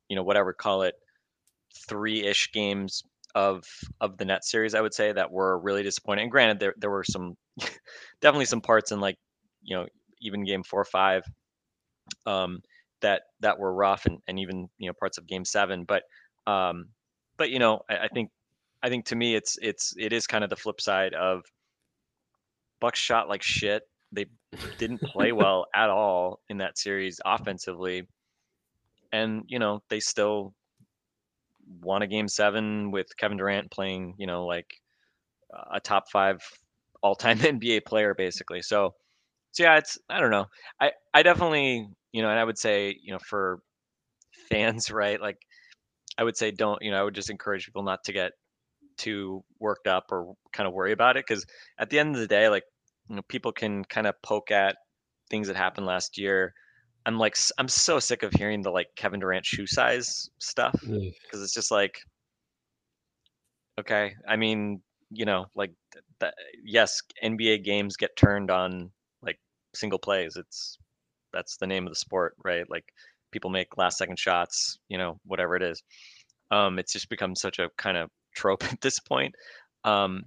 you 0.09 0.15
know, 0.15 0.23
whatever 0.23 0.53
call 0.53 0.81
it, 0.83 0.95
three-ish 1.87 2.51
games 2.51 3.03
of 3.35 3.63
of 3.99 4.17
the 4.17 4.25
net 4.25 4.43
series. 4.45 4.75
I 4.75 4.81
would 4.81 4.93
say 4.93 5.11
that 5.11 5.31
were 5.31 5.59
really 5.59 5.83
disappointing. 5.83 6.23
And 6.23 6.31
granted, 6.31 6.59
there 6.59 6.73
there 6.77 6.91
were 6.91 7.03
some 7.03 7.35
definitely 8.21 8.45
some 8.45 8.61
parts 8.61 8.91
in 8.91 8.99
like 8.99 9.17
you 9.61 9.75
know 9.75 9.87
even 10.21 10.45
game 10.45 10.63
four 10.63 10.81
or 10.81 10.85
five 10.85 11.23
um, 12.25 12.61
that 13.01 13.23
that 13.39 13.59
were 13.59 13.73
rough 13.73 14.05
and, 14.05 14.19
and 14.27 14.39
even 14.39 14.69
you 14.77 14.87
know 14.87 14.93
parts 14.99 15.17
of 15.17 15.27
game 15.27 15.45
seven. 15.45 15.85
But 15.85 16.03
um, 16.47 16.89
but 17.37 17.49
you 17.49 17.59
know 17.59 17.81
I, 17.89 17.97
I 17.97 18.07
think 18.07 18.29
I 18.81 18.89
think 18.89 19.05
to 19.05 19.15
me 19.15 19.35
it's 19.35 19.57
it's 19.61 19.93
it 19.97 20.13
is 20.13 20.27
kind 20.27 20.43
of 20.43 20.49
the 20.49 20.55
flip 20.55 20.79
side 20.81 21.13
of 21.13 21.43
Bucks 22.83 22.99
shot 22.99 23.29
like 23.29 23.41
shit. 23.41 23.83
They 24.11 24.25
didn't 24.77 25.01
play 25.01 25.31
well 25.31 25.65
at 25.73 25.89
all 25.89 26.41
in 26.49 26.57
that 26.57 26.77
series 26.77 27.21
offensively. 27.25 28.09
And, 29.13 29.43
you 29.47 29.57
know, 29.57 29.81
they 29.89 30.01
still 30.01 30.53
won 31.81 32.01
a 32.01 32.07
game 32.07 32.27
seven 32.27 32.91
with 32.91 33.07
Kevin 33.17 33.37
Durant 33.37 33.71
playing, 33.71 34.15
you 34.17 34.27
know, 34.27 34.45
like 34.45 34.67
a 35.71 35.79
top 35.79 36.09
five 36.11 36.41
all 37.01 37.15
time 37.15 37.39
NBA 37.39 37.85
player, 37.85 38.13
basically. 38.15 38.61
So, 38.61 38.93
so 39.51 39.63
yeah, 39.63 39.77
it's, 39.77 39.97
I 40.09 40.19
don't 40.19 40.31
know. 40.31 40.45
I, 40.79 40.91
I 41.13 41.23
definitely, 41.23 41.87
you 42.11 42.21
know, 42.21 42.29
and 42.29 42.39
I 42.39 42.43
would 42.43 42.57
say, 42.57 42.97
you 43.01 43.13
know, 43.13 43.19
for 43.19 43.59
fans, 44.49 44.91
right? 44.91 45.19
Like, 45.21 45.37
I 46.17 46.23
would 46.23 46.37
say 46.37 46.51
don't, 46.51 46.81
you 46.81 46.91
know, 46.91 46.99
I 46.99 47.03
would 47.03 47.15
just 47.15 47.29
encourage 47.29 47.65
people 47.65 47.83
not 47.83 48.03
to 48.05 48.13
get 48.13 48.33
too 48.97 49.43
worked 49.59 49.87
up 49.87 50.05
or 50.11 50.35
kind 50.53 50.67
of 50.67 50.73
worry 50.73 50.91
about 50.91 51.17
it 51.17 51.25
because 51.27 51.45
at 51.79 51.89
the 51.89 51.99
end 51.99 52.15
of 52.15 52.21
the 52.21 52.27
day, 52.27 52.49
like 52.49 52.63
you 53.09 53.15
know, 53.15 53.21
people 53.27 53.51
can 53.51 53.83
kind 53.85 54.07
of 54.07 54.21
poke 54.21 54.51
at 54.51 54.77
things 55.29 55.47
that 55.47 55.55
happened 55.55 55.87
last 55.87 56.17
year. 56.17 56.53
I'm 57.05 57.17
like, 57.17 57.35
I'm 57.57 57.67
so 57.67 57.99
sick 57.99 58.23
of 58.23 58.31
hearing 58.33 58.61
the 58.61 58.71
like 58.71 58.87
Kevin 58.95 59.19
Durant 59.19 59.45
shoe 59.45 59.67
size 59.67 60.29
stuff 60.39 60.75
because 60.81 61.43
it's 61.43 61.53
just 61.53 61.71
like, 61.71 61.97
okay, 63.79 64.13
I 64.27 64.35
mean, 64.35 64.81
you 65.11 65.25
know, 65.25 65.45
like, 65.55 65.71
that, 66.19 66.35
yes, 66.63 67.01
NBA 67.23 67.63
games 67.63 67.97
get 67.97 68.15
turned 68.15 68.49
on 68.49 68.89
like 69.21 69.39
single 69.75 69.99
plays. 69.99 70.35
It's 70.37 70.77
that's 71.33 71.57
the 71.57 71.67
name 71.67 71.85
of 71.85 71.91
the 71.91 71.95
sport, 71.97 72.35
right? 72.43 72.69
Like, 72.69 72.85
people 73.31 73.49
make 73.49 73.77
last 73.77 73.97
second 73.97 74.17
shots, 74.17 74.79
you 74.87 74.97
know, 74.97 75.19
whatever 75.25 75.55
it 75.55 75.63
is. 75.63 75.83
Um, 76.51 76.79
it's 76.79 76.93
just 76.93 77.09
become 77.09 77.35
such 77.35 77.59
a 77.59 77.69
kind 77.77 77.97
of 77.97 78.09
trope 78.35 78.63
at 78.71 78.79
this 78.79 78.99
point. 78.99 79.35
Um, 79.83 80.25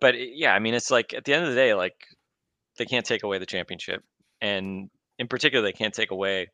but 0.00 0.14
it, 0.14 0.30
yeah, 0.34 0.54
I 0.54 0.60
mean, 0.60 0.74
it's 0.74 0.90
like 0.92 1.12
at 1.14 1.24
the 1.24 1.34
end 1.34 1.44
of 1.44 1.50
the 1.50 1.56
day, 1.56 1.74
like 1.74 1.96
they 2.76 2.84
can't 2.84 3.06
take 3.06 3.24
away 3.24 3.38
the 3.38 3.46
championship, 3.46 4.04
and 4.40 4.88
in 5.18 5.28
particular, 5.28 5.62
they 5.62 5.72
can't 5.72 5.94
take 5.94 6.10
away 6.10 6.48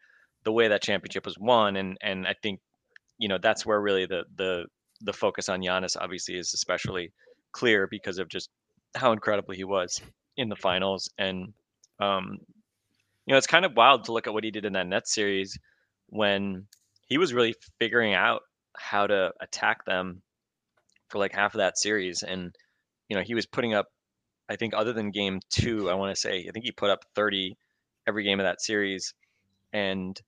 the 0.45 0.53
way 0.53 0.69
that 0.69 0.83
championship 0.83 1.25
was 1.25 1.39
won. 1.39 1.77
And 1.77 1.99
and 2.03 2.27
I 2.27 2.35
think 2.43 2.61
you 3.19 3.29
know 3.29 3.39
that's 3.39 3.65
where 3.65 3.81
really 3.81 4.07
the 4.07 4.25
the 4.37 4.67
the 5.01 5.13
focus 5.13 5.49
on 5.49 5.61
Giannis 5.61 5.97
obviously 6.01 6.37
is 6.37 6.55
especially 6.55 7.13
clear 7.53 7.87
because 7.87 8.19
of 8.19 8.29
just 8.29 8.51
how 8.95 9.13
incredible 9.13 9.55
he 9.55 9.65
was 9.65 10.01
in 10.37 10.49
the 10.49 10.57
finals. 10.57 11.11
And 11.19 11.53
um, 12.01 12.39
you 13.27 13.33
know, 13.33 13.39
it's 13.39 13.47
kind 13.47 13.65
of 13.65 13.77
wild 13.77 14.05
to 14.05 14.13
look 14.13 14.27
at 14.27 14.35
what 14.35 14.45
he 14.45 14.51
did 14.51 14.65
in 14.65 14.73
that 14.75 14.87
Nets 14.87 15.15
series 15.15 15.59
when 16.09 16.67
he 17.07 17.19
was 17.19 17.33
really 17.33 17.55
figuring 17.79 18.15
out 18.15 18.43
how 18.77 19.07
to 19.07 19.33
attack 19.41 19.85
them 19.85 20.23
for 21.09 21.19
like 21.19 21.33
half 21.33 21.55
of 21.55 21.59
that 21.59 21.79
series 21.79 22.23
and 22.23 22.55
you 23.09 23.17
know, 23.17 23.23
he 23.23 23.35
was 23.35 23.47
putting 23.47 23.75
up, 23.75 23.87
I 24.49 24.57
think, 24.57 24.75
other 24.75 24.93
than 24.93 25.11
game 25.11 25.41
two, 25.51 25.91
I 25.91 25.95
want 25.95 26.15
to 26.15 26.21
say, 26.21 26.47
I 26.49 26.51
think 26.53 26.65
he 26.65 26.73
put 26.73 26.91
up 26.91 27.05
30 27.15 27.57
every 28.07 28.25
game 28.25 28.41
of 28.41 28.45
that 28.45 28.61
series. 28.61 29.15
And, 29.73 30.21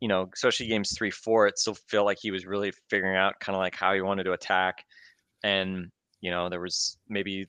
you 0.00 0.08
know, 0.08 0.28
especially 0.32 0.66
games 0.66 0.92
three, 0.96 1.10
four, 1.10 1.46
it 1.46 1.58
still 1.58 1.76
felt 1.88 2.06
like 2.06 2.18
he 2.20 2.30
was 2.30 2.46
really 2.46 2.72
figuring 2.88 3.16
out 3.16 3.40
kind 3.40 3.56
of 3.56 3.60
like 3.60 3.74
how 3.74 3.94
he 3.94 4.00
wanted 4.00 4.24
to 4.24 4.32
attack. 4.32 4.84
And, 5.42 5.90
you 6.20 6.30
know, 6.30 6.48
there 6.48 6.60
was 6.60 6.96
maybe 7.08 7.46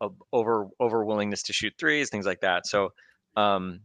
a 0.00 0.08
over 0.32 0.68
over 0.78 1.04
willingness 1.04 1.42
to 1.44 1.52
shoot 1.52 1.74
threes, 1.78 2.10
things 2.10 2.26
like 2.26 2.40
that. 2.40 2.66
So, 2.66 2.92
um, 3.36 3.80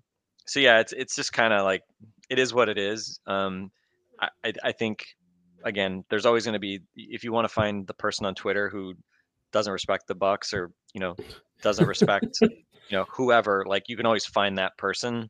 so 0.46 0.60
yeah, 0.60 0.80
it's 0.80 0.94
it's 0.94 1.16
just 1.16 1.34
kind 1.34 1.54
of 1.54 1.64
like 1.64 1.82
it 2.30 2.40
is 2.40 2.54
what 2.54 2.70
it 2.70 2.78
is. 2.78 3.20
Um, 3.28 3.72
I 4.20 4.54
I 4.64 4.72
think 4.72 5.06
again, 5.64 6.06
there's 6.10 6.26
always 6.26 6.46
going 6.46 6.54
to 6.54 6.60
be 6.60 6.80
if 6.96 7.24
you 7.24 7.34
want 7.34 7.46
to 7.46 7.54
find 7.54 7.86
the 7.86 7.94
person 7.94 8.26
on 8.26 8.36
Twitter 8.36 8.70
who 8.70 8.94
doesn't 9.52 9.74
respect 9.74 10.08
the 10.08 10.16
Bucks 10.16 10.54
or 10.54 10.72
you 10.96 11.00
know 11.02 11.16
doesn't 11.62 11.88
respect 11.88 12.40
you 12.90 12.98
know 12.98 13.06
whoever, 13.12 13.66
like 13.68 13.84
you 13.88 13.98
can 13.98 14.06
always 14.06 14.26
find 14.26 14.58
that 14.58 14.78
person. 14.78 15.30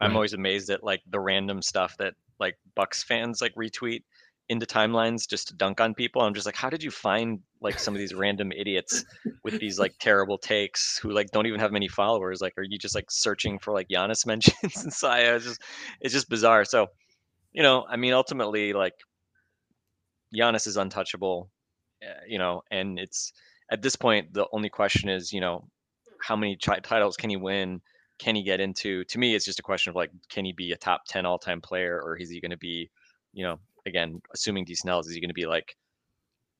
I'm 0.00 0.14
always 0.14 0.34
amazed 0.34 0.68
at 0.68 0.84
like 0.84 1.00
the 1.08 1.20
random 1.20 1.62
stuff 1.62 1.96
that 1.98 2.14
like 2.38 2.56
Bucks 2.74 3.02
fans 3.02 3.40
like 3.40 3.54
retweet 3.54 4.02
into 4.48 4.66
timelines 4.66 5.26
just 5.28 5.48
to 5.48 5.54
dunk 5.54 5.80
on 5.80 5.94
people. 5.94 6.20
I'm 6.20 6.34
just 6.34 6.44
like, 6.44 6.54
how 6.54 6.68
did 6.68 6.82
you 6.82 6.90
find 6.90 7.40
like 7.62 7.78
some 7.78 7.94
of 7.94 7.98
these 7.98 8.14
random 8.14 8.52
idiots 8.52 9.04
with 9.42 9.58
these 9.60 9.78
like 9.78 9.94
terrible 9.98 10.36
takes 10.36 10.98
who 10.98 11.12
like 11.12 11.30
don't 11.30 11.46
even 11.46 11.60
have 11.60 11.72
many 11.72 11.88
followers? 11.88 12.42
Like, 12.42 12.52
are 12.58 12.62
you 12.62 12.78
just 12.78 12.94
like 12.94 13.10
searching 13.10 13.58
for 13.58 13.72
like 13.72 13.88
Giannis 13.88 14.26
mentions 14.26 14.84
and 14.84 14.92
Saya? 14.92 15.36
It's 15.36 15.46
just 15.46 15.62
it's 16.00 16.12
just 16.12 16.28
bizarre. 16.28 16.64
So, 16.64 16.88
you 17.52 17.62
know, 17.62 17.86
I 17.88 17.96
mean, 17.96 18.12
ultimately, 18.12 18.74
like 18.74 18.94
Giannis 20.34 20.66
is 20.66 20.76
untouchable, 20.76 21.50
uh, 22.02 22.20
you 22.28 22.38
know, 22.38 22.60
and 22.70 22.98
it's 22.98 23.32
at 23.70 23.82
this 23.82 23.96
point, 23.96 24.32
the 24.32 24.46
only 24.52 24.68
question 24.68 25.08
is, 25.08 25.32
you 25.32 25.40
know, 25.40 25.68
how 26.20 26.36
many 26.36 26.56
ch- 26.56 26.82
titles 26.82 27.16
can 27.16 27.30
he 27.30 27.36
win? 27.36 27.80
Can 28.18 28.34
he 28.34 28.42
get 28.42 28.60
into? 28.60 29.04
To 29.04 29.18
me, 29.18 29.34
it's 29.34 29.44
just 29.44 29.58
a 29.58 29.62
question 29.62 29.90
of 29.90 29.96
like, 29.96 30.10
can 30.30 30.44
he 30.44 30.52
be 30.52 30.72
a 30.72 30.76
top 30.76 31.02
ten 31.06 31.26
all 31.26 31.38
time 31.38 31.60
player, 31.60 32.00
or 32.02 32.16
is 32.16 32.30
he 32.30 32.40
going 32.40 32.50
to 32.50 32.56
be, 32.56 32.90
you 33.32 33.44
know, 33.44 33.58
again, 33.86 34.20
assuming 34.34 34.66
health, 34.84 35.06
is 35.06 35.14
he 35.14 35.20
going 35.20 35.30
to 35.30 35.34
be 35.34 35.46
like 35.46 35.76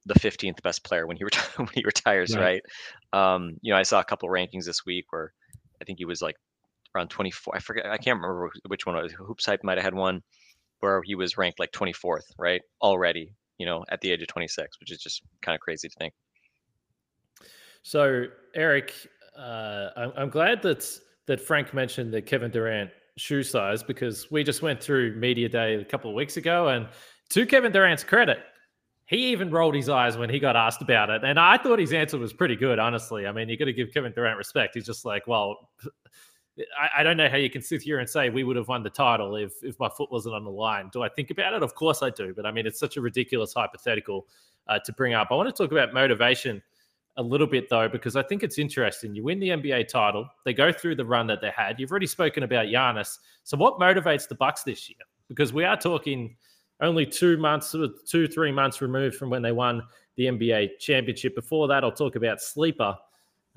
the 0.06 0.14
15th 0.14 0.62
best 0.62 0.84
player 0.84 1.06
when 1.06 1.16
he 1.16 1.24
reti- 1.24 1.58
when 1.58 1.68
he 1.74 1.82
retires, 1.84 2.34
right? 2.36 2.62
right? 3.12 3.34
Um, 3.34 3.56
you 3.60 3.72
know, 3.72 3.78
I 3.78 3.82
saw 3.82 4.00
a 4.00 4.04
couple 4.04 4.28
rankings 4.28 4.64
this 4.64 4.86
week 4.86 5.06
where 5.10 5.32
I 5.80 5.84
think 5.84 5.98
he 5.98 6.04
was 6.04 6.22
like 6.22 6.36
around 6.94 7.08
24. 7.08 7.56
I 7.56 7.58
forget, 7.60 7.86
I 7.86 7.98
can't 7.98 8.20
remember 8.20 8.50
which 8.66 8.86
one 8.86 8.96
it 8.96 9.02
was. 9.02 9.12
Hoops 9.12 9.46
Hype 9.46 9.64
might 9.64 9.78
have 9.78 9.84
had 9.84 9.94
one 9.94 10.22
where 10.80 11.02
he 11.02 11.14
was 11.14 11.38
ranked 11.38 11.58
like 11.58 11.72
24th, 11.72 12.26
right? 12.38 12.62
Already, 12.82 13.32
you 13.58 13.66
know, 13.66 13.84
at 13.88 14.00
the 14.00 14.10
age 14.10 14.22
of 14.22 14.28
26, 14.28 14.78
which 14.80 14.92
is 14.92 14.98
just 14.98 15.22
kind 15.42 15.54
of 15.54 15.60
crazy 15.60 15.88
to 15.88 15.94
think. 15.98 16.14
So, 17.86 18.26
Eric, 18.56 18.92
uh, 19.38 19.90
I'm, 19.96 20.12
I'm 20.16 20.28
glad 20.28 20.60
that 20.62 20.84
that 21.26 21.40
Frank 21.40 21.72
mentioned 21.72 22.12
the 22.12 22.20
Kevin 22.20 22.50
Durant 22.50 22.90
shoe 23.16 23.44
size 23.44 23.84
because 23.84 24.28
we 24.28 24.42
just 24.42 24.60
went 24.60 24.82
through 24.82 25.14
media 25.14 25.48
day 25.48 25.76
a 25.76 25.84
couple 25.84 26.10
of 26.10 26.16
weeks 26.16 26.36
ago, 26.36 26.66
and 26.66 26.88
to 27.30 27.46
Kevin 27.46 27.70
Durant's 27.70 28.02
credit, 28.02 28.38
he 29.04 29.28
even 29.28 29.52
rolled 29.52 29.76
his 29.76 29.88
eyes 29.88 30.16
when 30.16 30.28
he 30.28 30.40
got 30.40 30.56
asked 30.56 30.82
about 30.82 31.10
it, 31.10 31.22
and 31.22 31.38
I 31.38 31.58
thought 31.58 31.78
his 31.78 31.92
answer 31.92 32.18
was 32.18 32.32
pretty 32.32 32.56
good. 32.56 32.80
Honestly, 32.80 33.24
I 33.24 33.30
mean, 33.30 33.48
you 33.48 33.56
got 33.56 33.66
to 33.66 33.72
give 33.72 33.94
Kevin 33.94 34.10
Durant 34.10 34.36
respect. 34.36 34.74
He's 34.74 34.86
just 34.86 35.04
like, 35.04 35.28
well. 35.28 35.70
I, 36.96 37.02
don't 37.02 37.18
know 37.18 37.28
how 37.28 37.36
you 37.36 37.50
can 37.50 37.60
sit 37.60 37.82
here 37.82 37.98
and 37.98 38.08
say 38.08 38.30
we 38.30 38.42
would 38.42 38.56
have 38.56 38.66
won 38.66 38.82
the 38.82 38.88
title 38.88 39.36
if 39.36 39.62
if 39.62 39.78
my 39.78 39.90
foot 39.90 40.10
wasn't 40.10 40.34
on 40.34 40.42
the 40.42 40.50
line. 40.50 40.88
Do 40.90 41.02
I 41.02 41.08
think 41.10 41.30
about 41.30 41.52
it? 41.52 41.62
Of 41.62 41.74
course 41.74 42.02
I 42.02 42.08
do, 42.08 42.32
but 42.34 42.46
I 42.46 42.50
mean 42.50 42.66
it's 42.66 42.80
such 42.80 42.96
a 42.96 43.02
ridiculous 43.02 43.52
hypothetical 43.52 44.26
uh, 44.66 44.78
to 44.78 44.92
bring 44.94 45.12
up. 45.12 45.28
I 45.30 45.34
want 45.34 45.54
to 45.54 45.62
talk 45.62 45.70
about 45.70 45.92
motivation 45.92 46.62
a 47.16 47.22
little 47.22 47.46
bit 47.46 47.68
though, 47.68 47.88
because 47.88 48.16
I 48.16 48.22
think 48.22 48.42
it's 48.42 48.58
interesting. 48.58 49.14
You 49.14 49.24
win 49.24 49.40
the 49.40 49.48
NBA 49.48 49.88
title, 49.88 50.28
they 50.44 50.52
go 50.52 50.72
through 50.72 50.96
the 50.96 51.04
run 51.04 51.26
that 51.28 51.40
they 51.40 51.50
had. 51.50 51.80
You've 51.80 51.90
already 51.90 52.06
spoken 52.06 52.42
about 52.42 52.66
Giannis. 52.66 53.18
So 53.44 53.56
what 53.56 53.78
motivates 53.78 54.28
the 54.28 54.34
Bucks 54.34 54.62
this 54.62 54.88
year? 54.88 54.98
Because 55.28 55.52
we 55.52 55.64
are 55.64 55.76
talking 55.76 56.36
only 56.80 57.06
two 57.06 57.38
months, 57.38 57.74
two, 58.06 58.28
three 58.28 58.52
months 58.52 58.82
removed 58.82 59.16
from 59.16 59.30
when 59.30 59.42
they 59.42 59.52
won 59.52 59.82
the 60.16 60.26
NBA 60.26 60.78
championship. 60.78 61.34
Before 61.34 61.68
that, 61.68 61.84
I'll 61.84 61.92
talk 61.92 62.16
about 62.16 62.40
Sleeper. 62.40 62.96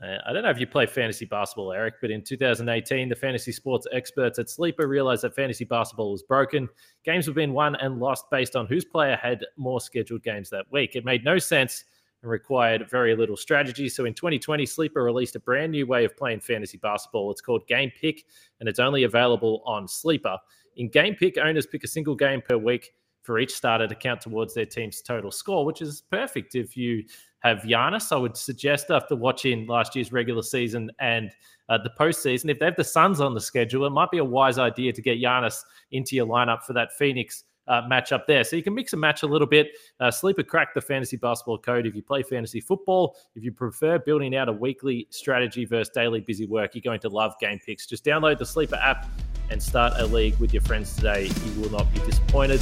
Uh, 0.02 0.18
I 0.26 0.32
don't 0.32 0.44
know 0.44 0.50
if 0.50 0.60
you 0.60 0.68
play 0.68 0.86
fantasy 0.86 1.26
basketball, 1.26 1.74
Eric, 1.74 1.96
but 2.00 2.10
in 2.10 2.24
2018, 2.24 3.10
the 3.10 3.16
fantasy 3.16 3.52
sports 3.52 3.86
experts 3.92 4.40
at 4.40 4.50
Sleeper 4.50 4.88
realized 4.88 5.24
that 5.24 5.36
fantasy 5.36 5.66
basketball 5.66 6.14
was 6.14 6.24
broken. 6.24 6.70
Games 7.04 7.28
were 7.28 7.34
being 7.34 7.52
won 7.52 7.76
and 7.76 8.00
lost 8.00 8.26
based 8.32 8.56
on 8.56 8.66
whose 8.66 8.86
player 8.86 9.18
had 9.18 9.46
more 9.58 9.82
scheduled 9.82 10.24
games 10.24 10.50
that 10.52 10.66
week. 10.72 10.96
It 10.96 11.04
made 11.04 11.26
no 11.26 11.38
sense 11.38 11.84
and 12.22 12.32
required 12.32 12.90
very 12.90 13.16
little 13.16 13.38
strategy. 13.38 13.90
So 13.90 14.06
in 14.06 14.14
2020, 14.14 14.66
Sleeper 14.66 15.04
released 15.04 15.36
a 15.36 15.40
brand 15.40 15.72
new 15.72 15.86
way 15.86 16.06
of 16.06 16.18
playing 16.18 16.42
fantasy 16.42 16.78
basketball. 16.78 17.32
It's 17.32 17.42
called 17.42 17.68
Game 17.68 17.92
Pick, 18.00 18.26
and 18.60 18.68
it's 18.68 18.80
only 18.80 19.04
available 19.04 19.62
on 19.66 19.88
Sleeper. 19.88 20.38
In 20.76 20.90
Game 20.90 21.16
Pick, 21.16 21.38
owners 21.38 21.66
pick 21.66 21.84
a 21.84 21.88
single 21.88 22.16
game 22.16 22.42
per 22.42 22.58
week 22.58 22.92
for 23.22 23.40
each 23.40 23.54
starter 23.54 23.88
to 23.88 23.96
count 23.96 24.22
towards 24.22 24.54
their 24.54 24.66
team's 24.66 25.02
total 25.02 25.32
score, 25.32 25.66
which 25.66 25.82
is 25.82 26.02
perfect 26.10 26.56
if 26.56 26.76
you 26.76 27.04
have 27.40 27.60
Giannis. 27.60 28.12
I 28.12 28.18
would 28.18 28.36
suggest 28.36 28.90
after 28.90 29.16
watching 29.16 29.68
last 29.68 29.96
year's 29.96 30.12
regular 30.12 30.42
season 30.42 30.90
and 31.00 31.32
uh, 31.70 31.78
the 31.78 31.92
postseason, 32.00 32.50
if 32.50 32.60
they 32.60 32.66
have 32.66 32.76
the 32.76 32.84
Suns 32.84 33.22
on 33.22 33.34
the 33.34 33.42
schedule, 33.42 33.86
it 33.86 33.92
might 33.92 34.10
be 34.10 34.18
a 34.18 34.26
wise 34.26 34.58
idea 34.58 34.92
to 34.92 35.02
get 35.02 35.20
Giannis 35.20 35.62
into 35.92 36.16
your 36.16 36.26
lineup 36.26 36.64
for 36.64 36.74
that 36.74 36.92
Phoenix 36.98 37.44
uh, 37.70 37.84
match 37.88 38.12
up 38.12 38.28
there. 38.28 38.44
So 38.44 38.56
you 38.56 38.64
can 38.64 38.74
mix 38.74 38.92
and 38.94 39.00
match 39.00 39.24
a 39.24 39.28
little 39.28 39.48
bit. 39.48 39.78
Uh, 40.00 40.12
Sleeper 40.12 40.44
crack 40.44 40.74
the 40.74 40.82
fantasy 40.82 41.16
basketball 41.16 41.60
code 41.60 41.86
if 41.86 41.96
you 41.96 42.02
play 42.02 42.24
fantasy 42.24 42.60
football. 42.60 43.16
If 43.36 43.44
you 43.44 43.52
prefer 43.52 44.00
building 44.00 44.36
out 44.36 44.50
a 44.50 44.54
weekly 44.54 45.08
strategy 45.12 45.66
versus 45.66 45.92
daily 45.94 46.20
busy 46.20 46.46
work, 46.46 46.76
you're 46.76 46.82
going 46.82 47.00
to 47.02 47.10
love 47.10 47.40
Game 47.40 47.60
Picks. 47.66 47.86
Just 47.86 48.04
download 48.04 48.40
the 48.40 48.46
Sleeper 48.46 48.76
app 48.76 49.08
and 49.50 49.62
start 49.62 49.94
a 49.98 50.06
league 50.06 50.38
with 50.38 50.54
your 50.54 50.62
friends 50.64 50.96
today. 50.96 51.32
You 51.46 51.62
will 51.62 51.72
not 51.72 51.92
be 51.94 52.00
disappointed. 52.00 52.62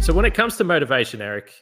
So 0.00 0.14
when 0.14 0.24
it 0.24 0.32
comes 0.32 0.56
to 0.56 0.64
motivation, 0.64 1.20
Eric, 1.20 1.52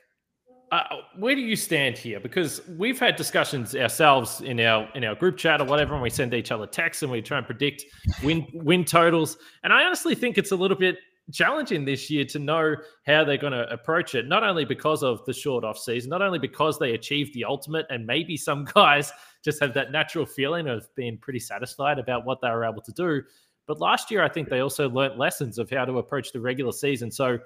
uh, 0.73 0.83
where 1.19 1.35
do 1.35 1.41
you 1.41 1.55
stand 1.57 1.97
here? 1.97 2.19
Because 2.19 2.61
we've 2.77 2.99
had 2.99 3.17
discussions 3.17 3.75
ourselves 3.77 4.41
in 4.41 4.59
our 4.61 4.89
in 4.95 5.05
our 5.05 5.15
group 5.15 5.37
chat 5.37 5.61
or 5.61 5.65
whatever, 5.65 5.95
and 5.95 6.03
we 6.03 6.11
send 6.11 6.35
each 6.35 6.51
other 6.51 6.67
texts 6.67 7.03
and 7.03 7.13
we 7.13 7.23
try 7.23 7.39
and 7.39 7.47
predict 7.47 7.85
win 8.25 8.47
win 8.53 8.85
totals. 8.85 9.37
And 9.63 9.73
I 9.73 9.85
honestly 9.85 10.15
think 10.15 10.39
it's 10.39 10.53
a 10.53 10.57
little 10.57 10.77
bit 10.77 10.99
challenging 11.33 11.85
this 11.85 12.11
year 12.11 12.25
to 12.25 12.39
know 12.39 12.77
how 13.05 13.25
they're 13.25 13.37
going 13.37 13.53
to 13.53 13.69
approach 13.73 14.15
it. 14.15 14.29
Not 14.29 14.43
only 14.43 14.65
because 14.65 15.03
of 15.03 15.25
the 15.25 15.33
short 15.33 15.65
off 15.65 15.79
season, 15.79 16.11
not 16.11 16.23
only 16.23 16.39
because 16.39 16.79
they 16.79 16.93
achieved 16.93 17.35
the 17.35 17.45
ultimate, 17.45 17.87
and 17.91 18.07
maybe 18.07 18.37
some 18.37 18.65
guys 18.75 19.13
just 19.45 19.61
have 19.61 19.75
that 19.75 19.93
natural 19.93 20.27
feeling 20.27 20.69
of 20.69 20.89
being 20.95 21.19
pretty 21.19 21.41
satisfied 21.41 21.99
about 21.99 22.25
what 22.25 22.41
they 22.41 22.51
were 22.51 22.65
able 22.65 22.83
to 22.83 22.93
do. 22.93 23.23
But 23.67 23.81
last 23.81 24.11
year, 24.11 24.23
I 24.23 24.29
think 24.29 24.49
they 24.49 24.61
also 24.61 24.89
learnt 24.89 25.19
lessons 25.19 25.59
of 25.59 25.71
how 25.71 25.85
to 25.85 25.99
approach 25.99 26.33
the 26.33 26.41
regular 26.41 26.73
season. 26.73 27.11
So 27.11 27.39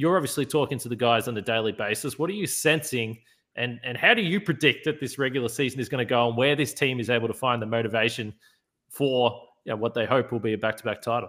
you're 0.00 0.16
obviously 0.16 0.46
talking 0.46 0.78
to 0.78 0.88
the 0.88 0.96
guys 0.96 1.28
on 1.28 1.36
a 1.36 1.42
daily 1.42 1.72
basis. 1.72 2.18
What 2.18 2.30
are 2.30 2.34
you 2.34 2.46
sensing? 2.46 3.18
And, 3.56 3.78
and 3.84 3.98
how 3.98 4.14
do 4.14 4.22
you 4.22 4.40
predict 4.40 4.86
that 4.86 4.98
this 4.98 5.18
regular 5.18 5.50
season 5.50 5.78
is 5.78 5.90
going 5.90 5.98
to 5.98 6.08
go 6.08 6.26
and 6.26 6.38
where 6.38 6.56
this 6.56 6.72
team 6.72 7.00
is 7.00 7.10
able 7.10 7.28
to 7.28 7.34
find 7.34 7.60
the 7.60 7.66
motivation 7.66 8.32
for 8.88 9.42
you 9.66 9.70
know, 9.70 9.76
what 9.76 9.92
they 9.92 10.06
hope 10.06 10.32
will 10.32 10.40
be 10.40 10.54
a 10.54 10.58
back 10.58 10.78
to 10.78 10.84
back 10.84 11.02
title? 11.02 11.28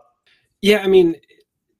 Yeah, 0.62 0.78
I 0.78 0.88
mean, 0.88 1.18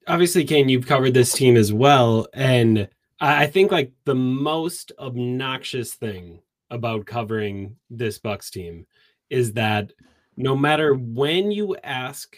obviously, 0.06 0.44
Kane, 0.44 0.68
you've 0.68 0.86
covered 0.86 1.14
this 1.14 1.32
team 1.32 1.56
as 1.56 1.72
well. 1.72 2.28
And 2.34 2.90
I 3.22 3.48
think 3.48 3.72
like 3.72 3.94
the 4.04 4.16
most 4.16 4.92
obnoxious 5.00 5.94
thing 5.94 6.40
about 6.72 7.06
covering 7.06 7.78
this 7.90 8.20
Bucks 8.20 8.52
team 8.52 8.86
is 9.30 9.54
that 9.54 9.94
no 10.36 10.58
matter 10.58 10.94
when 10.94 11.52
you 11.52 11.78
ask 11.86 12.36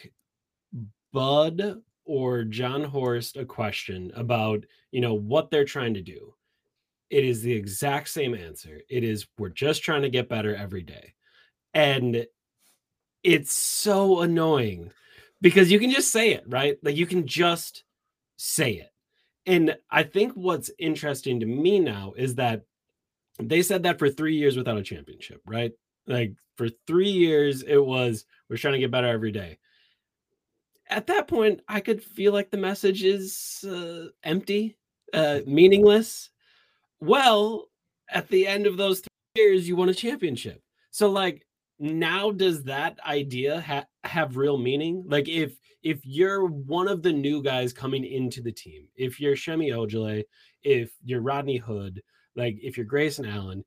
Bud 1.12 1.82
or 2.06 2.44
Jon 2.44 2.84
Horst 2.84 3.38
a 3.38 3.46
question 3.46 4.12
about, 4.16 4.66
you 4.92 5.02
know, 5.02 5.14
what 5.14 5.50
they're 5.50 5.66
trying 5.66 5.94
to 5.94 6.02
do, 6.02 6.34
it 7.10 7.24
is 7.24 7.42
the 7.42 7.54
exact 7.54 8.10
same 8.10 8.34
answer. 8.34 8.82
It 8.90 9.04
is 9.04 9.28
we're 9.38 9.50
just 9.50 9.84
trying 9.84 10.02
to 10.02 10.10
get 10.10 10.30
better 10.30 10.56
every 10.56 10.84
day. 10.84 11.14
And 11.74 12.26
it's 13.24 13.54
so 13.54 14.22
annoying 14.22 14.92
because 15.42 15.72
you 15.72 15.80
can 15.80 15.92
just 15.92 16.12
say 16.12 16.32
it, 16.32 16.44
right? 16.48 16.78
Like 16.84 16.96
you 16.96 17.06
can 17.06 17.28
just 17.28 17.84
say 18.38 18.74
it. 18.74 18.90
And 19.46 19.76
I 19.90 20.04
think 20.04 20.34
what's 20.34 20.72
interesting 20.80 21.40
to 21.40 21.46
me 21.46 21.80
now 21.80 22.14
is 22.16 22.36
that 22.36 22.64
they 23.40 23.62
said 23.62 23.84
that 23.84 24.00
for 24.00 24.10
three 24.10 24.36
years 24.36 24.56
without 24.56 24.78
a 24.78 24.84
championship, 24.84 25.42
right? 25.46 25.72
Like 26.08 26.34
for 26.56 26.70
three 26.88 27.10
years, 27.10 27.64
it 27.64 27.84
was 27.84 28.26
we're 28.50 28.58
trying 28.58 28.74
to 28.74 28.80
get 28.80 28.92
better 28.92 29.08
every 29.08 29.32
day. 29.32 29.58
At 30.90 31.08
that 31.08 31.28
point, 31.28 31.62
I 31.68 31.80
could 31.80 32.04
feel 32.04 32.34
like 32.34 32.52
the 32.52 32.58
message 32.58 33.04
is 33.04 33.64
uh, 33.68 34.08
empty, 34.24 34.78
uh, 35.14 35.40
meaningless. 35.46 36.30
Well, 37.00 37.70
at 38.10 38.28
the 38.30 38.48
end 38.48 38.68
of 38.68 38.78
those 38.78 39.00
three 39.00 39.44
years, 39.44 39.68
you 39.68 39.76
won 39.76 39.90
a 39.90 39.94
championship. 39.94 40.62
So, 40.92 41.10
like, 41.10 41.46
now 41.80 42.32
does 42.32 42.64
that 42.64 43.00
idea 43.06 43.62
ha- 43.62 43.86
have 44.04 44.38
real 44.38 44.58
meaning? 44.58 45.04
Like, 45.08 45.28
if 45.28 45.58
if 45.84 46.00
you're 46.06 46.46
one 46.46 46.88
of 46.88 47.04
the 47.04 47.12
new 47.12 47.44
guys 47.44 47.74
coming 47.74 48.06
into 48.06 48.42
the 48.42 48.52
team, 48.52 48.88
if 48.96 49.20
you're 49.20 49.36
Semi 49.36 49.70
Ojeleye, 49.70 50.24
if 50.64 50.92
you're 51.04 51.22
Rodney 51.22 51.58
Hood, 51.58 52.02
like 52.36 52.58
if 52.62 52.78
you're 52.78 52.86
Grayson 52.86 53.26
Allen, 53.26 53.66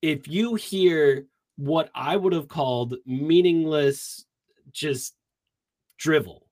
if 0.00 0.28
you 0.28 0.54
hear 0.54 1.26
what 1.56 1.90
I 1.94 2.16
would 2.16 2.32
have 2.32 2.48
called 2.48 2.94
meaningless, 3.04 4.24
just 4.72 5.14
drivel, 6.00 6.48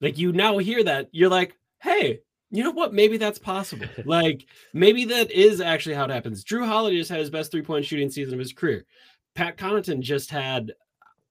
like 0.00 0.16
you 0.16 0.32
now 0.32 0.56
hear 0.58 0.82
that, 0.84 1.08
you're 1.12 1.28
like, 1.28 1.56
hey, 1.82 2.20
you 2.50 2.62
know 2.62 2.70
what? 2.70 2.94
Maybe 2.94 3.16
that's 3.16 3.38
possible. 3.38 3.86
like 4.04 4.46
maybe 4.72 5.04
that 5.06 5.30
is 5.30 5.60
actually 5.60 5.96
how 5.96 6.04
it 6.04 6.10
happens. 6.10 6.44
Jrue 6.44 6.66
Holiday 6.66 6.96
just 6.96 7.10
had 7.10 7.18
his 7.18 7.30
best 7.30 7.50
three 7.50 7.62
point 7.62 7.84
shooting 7.84 8.10
season 8.10 8.34
of 8.34 8.38
his 8.38 8.52
career. 8.52 8.86
Pat 9.34 9.56
Connaughton 9.56 10.00
just 10.00 10.30
had 10.30 10.72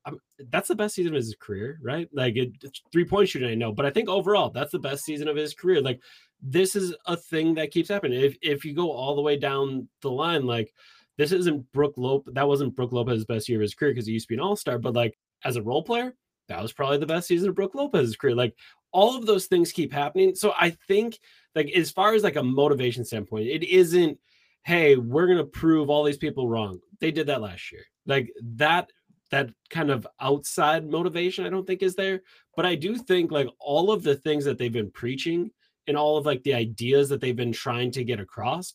um, 0.06 0.20
that's 0.52 0.68
the 0.68 0.76
best 0.76 0.96
season 0.96 1.14
of 1.14 1.18
his 1.18 1.36
career, 1.40 1.80
right? 1.82 2.10
Like 2.12 2.36
it, 2.36 2.52
three 2.92 3.06
point 3.06 3.30
shooting, 3.30 3.50
I 3.50 3.56
know, 3.56 3.72
but 3.72 3.86
I 3.86 3.90
think 3.90 4.10
overall 4.10 4.50
that's 4.50 4.74
the 4.74 4.80
best 4.80 5.06
season 5.06 5.30
of 5.30 5.38
his 5.38 5.54
career. 5.54 5.82
Like 5.82 6.02
this 6.42 6.76
is 6.76 6.94
a 7.08 7.16
thing 7.16 7.54
that 7.56 7.72
keeps 7.72 7.88
happening. 7.88 8.20
If 8.20 8.36
if 8.42 8.66
you 8.66 8.74
go 8.74 8.92
all 8.92 9.16
the 9.16 9.22
way 9.22 9.38
down 9.38 9.88
the 10.02 10.12
line, 10.12 10.46
like 10.46 10.74
this 11.18 11.32
isn't 11.32 11.72
Brook 11.72 11.94
Lopez. 11.96 12.34
That 12.34 12.48
wasn't 12.48 12.76
Brook 12.76 12.92
Lopez's 12.92 13.26
best 13.26 13.48
year 13.48 13.60
of 13.60 13.62
his 13.62 13.76
career 13.76 13.92
because 13.92 14.08
he 14.08 14.14
used 14.14 14.28
to 14.28 14.34
be 14.34 14.36
an 14.36 14.42
all 14.42 14.58
star. 14.58 14.78
But 14.78 14.94
like 14.94 15.18
as 15.46 15.56
a 15.56 15.62
role 15.62 15.84
player, 15.84 16.16
that 16.48 16.62
was 16.62 16.74
probably 16.74 16.98
the 16.98 17.06
best 17.06 17.28
season 17.28 17.50
of 17.50 17.56
Brook 17.56 17.76
Lopez's 17.76 18.16
career. 18.16 18.36
Like 18.36 18.56
all 18.92 19.18
of 19.18 19.26
those 19.26 19.48
things 19.48 19.72
keep 19.72 19.92
happening. 19.92 20.36
So 20.36 20.54
I 20.60 20.72
think 20.88 21.20
like 21.56 21.72
as 21.72 21.92
far 21.92 22.14
as 22.14 22.24
like 22.24 22.36
a 22.36 22.44
motivation 22.44 23.06
standpoint, 23.06 23.48
it 23.48 23.64
isn't. 23.64 24.18
Hey, 24.66 24.96
we're 24.96 25.28
gonna 25.28 25.44
prove 25.44 25.90
all 25.90 26.06
these 26.06 26.18
people 26.18 26.48
wrong. 26.48 26.80
They 27.02 27.12
did 27.12 27.28
that 27.28 27.42
last 27.42 27.72
year. 27.72 27.84
Like 28.06 28.32
that 28.56 28.90
that 29.34 29.50
kind 29.72 29.90
of 29.90 30.06
outside 30.22 30.88
motivation 30.88 31.44
i 31.44 31.50
don't 31.50 31.66
think 31.66 31.82
is 31.82 31.96
there 31.96 32.22
but 32.56 32.68
i 32.68 32.76
do 32.76 32.96
think 32.96 33.32
like 33.32 33.48
all 33.60 33.92
of 33.92 34.04
the 34.04 34.16
things 34.16 34.46
that 34.46 34.60
they've 34.60 34.72
been 34.72 34.92
preaching 34.92 35.50
and 35.88 35.98
all 35.98 36.18
of 36.18 36.26
like 36.28 36.44
the 36.44 36.54
ideas 36.54 37.10
that 37.10 37.20
they've 37.20 37.36
been 37.36 37.52
trying 37.52 37.90
to 37.90 38.04
get 38.04 38.20
across 38.20 38.74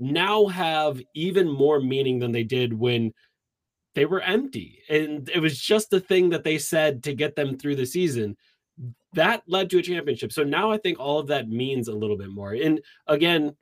now 0.00 0.46
have 0.46 1.00
even 1.14 1.48
more 1.48 1.80
meaning 1.80 2.18
than 2.18 2.32
they 2.32 2.42
did 2.42 2.72
when 2.72 3.12
they 3.94 4.06
were 4.06 4.20
empty 4.20 4.80
and 4.88 5.28
it 5.30 5.40
was 5.40 5.58
just 5.58 5.90
the 5.90 6.00
thing 6.00 6.30
that 6.30 6.44
they 6.44 6.58
said 6.58 7.02
to 7.02 7.14
get 7.14 7.36
them 7.36 7.58
through 7.58 7.76
the 7.76 7.86
season. 7.86 8.36
That 9.14 9.42
led 9.46 9.68
to 9.70 9.78
a 9.78 9.82
championship. 9.82 10.32
So 10.32 10.44
now 10.44 10.70
i 10.70 10.78
think 10.78 10.98
all 10.98 11.18
of 11.18 11.26
that 11.28 11.48
means 11.48 11.88
a 11.88 11.94
little 11.94 12.16
bit 12.16 12.30
more. 12.30 12.52
And 12.52 12.80
again 13.06 13.56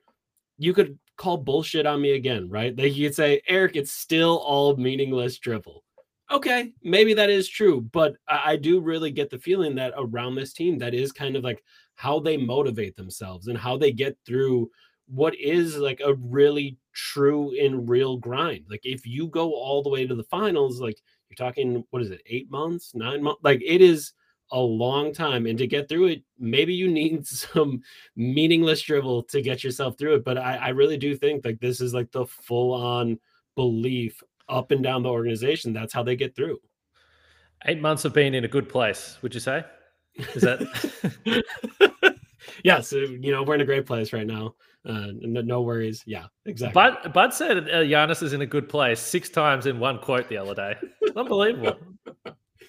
you 0.57 0.73
could 0.73 0.99
call 1.17 1.37
bullshit 1.37 1.85
on 1.85 2.01
me 2.01 2.11
again 2.11 2.49
right? 2.49 2.77
Like 2.77 2.95
you 2.95 3.07
could 3.07 3.15
say 3.15 3.41
eric 3.47 3.75
it's 3.75 3.91
still 3.91 4.37
all 4.37 4.75
meaningless 4.77 5.37
dribble. 5.37 5.83
okay, 6.31 6.71
maybe 6.83 7.13
that 7.15 7.29
is 7.29 7.47
true, 7.49 7.81
but 7.91 8.15
I, 8.27 8.51
I, 8.51 8.55
do 8.55 8.79
really 8.79 9.11
get 9.11 9.29
the 9.29 9.39
feeling 9.39 9.75
that 9.75 9.93
around 9.97 10.35
this 10.35 10.53
team, 10.53 10.77
that 10.77 10.93
is 10.93 11.11
kind 11.11 11.35
of 11.35 11.43
like 11.43 11.63
how 11.95 12.19
they 12.19 12.37
motivate 12.37 12.95
themselves 12.95 13.47
and 13.47 13.57
how 13.57 13.77
they 13.77 13.91
get 13.91 14.15
through 14.25 14.69
what 15.07 15.35
is 15.35 15.77
like 15.77 16.01
a 16.05 16.13
really 16.13 16.77
true 16.99 17.55
and 17.59 17.89
real 17.89 18.17
grind. 18.17 18.65
Like 18.69 18.81
if 18.83 19.05
you 19.05 19.27
go 19.27 19.53
all 19.53 19.81
the 19.81 19.89
way 19.89 20.05
to 20.05 20.15
the 20.15 20.23
finals, 20.23 20.81
like 20.81 20.99
you're 21.29 21.47
talking, 21.47 21.83
what 21.91 22.01
is 22.01 22.11
it, 22.11 22.21
eight 22.25 22.51
months, 22.51 22.91
nine 22.93 23.23
months? 23.23 23.41
Like 23.43 23.61
it 23.65 23.81
is 23.81 24.13
a 24.51 24.59
long 24.59 25.13
time. 25.13 25.45
And 25.45 25.57
to 25.59 25.67
get 25.67 25.87
through 25.87 26.07
it, 26.07 26.23
maybe 26.37 26.73
you 26.73 26.87
need 26.91 27.25
some 27.25 27.81
meaningless 28.15 28.81
drivel 28.81 29.23
to 29.23 29.41
get 29.41 29.63
yourself 29.63 29.97
through 29.97 30.15
it. 30.15 30.25
But 30.25 30.37
I, 30.37 30.55
I 30.55 30.69
really 30.69 30.97
do 30.97 31.15
think 31.15 31.45
like 31.45 31.59
this 31.59 31.81
is 31.81 31.93
like 31.93 32.11
the 32.11 32.25
full 32.25 32.73
on 32.73 33.19
belief 33.55 34.21
up 34.47 34.71
and 34.71 34.83
down 34.83 35.03
the 35.03 35.09
organization. 35.09 35.73
That's 35.73 35.93
how 35.93 36.03
they 36.03 36.15
get 36.15 36.35
through. 36.35 36.59
Eight 37.65 37.81
months 37.81 38.05
of 38.05 38.13
being 38.13 38.33
in 38.33 38.45
a 38.45 38.47
good 38.47 38.69
place, 38.69 39.17
would 39.21 39.33
you 39.33 39.39
say? 39.39 39.63
Is 40.33 40.43
that? 40.43 41.43
yeah, 42.63 42.81
so 42.81 42.97
you 42.97 43.31
know 43.31 43.43
we're 43.43 43.55
in 43.55 43.61
a 43.61 43.65
great 43.65 43.85
place 43.85 44.13
right 44.13 44.27
now. 44.27 44.55
Uh, 44.85 45.07
no, 45.19 45.41
no 45.41 45.61
worries. 45.61 46.03
Yeah, 46.05 46.25
exactly. 46.45 46.73
Bud, 46.73 47.13
Bud 47.13 47.33
said 47.33 47.57
uh, 47.57 47.83
Giannis 47.83 48.23
is 48.23 48.33
in 48.33 48.41
a 48.41 48.45
good 48.45 48.69
place 48.69 48.99
six 48.99 49.29
times 49.29 49.65
in 49.65 49.79
one 49.79 49.99
quote 49.99 50.29
the 50.29 50.37
other 50.37 50.55
day. 50.55 50.75
Unbelievable. 51.15 51.77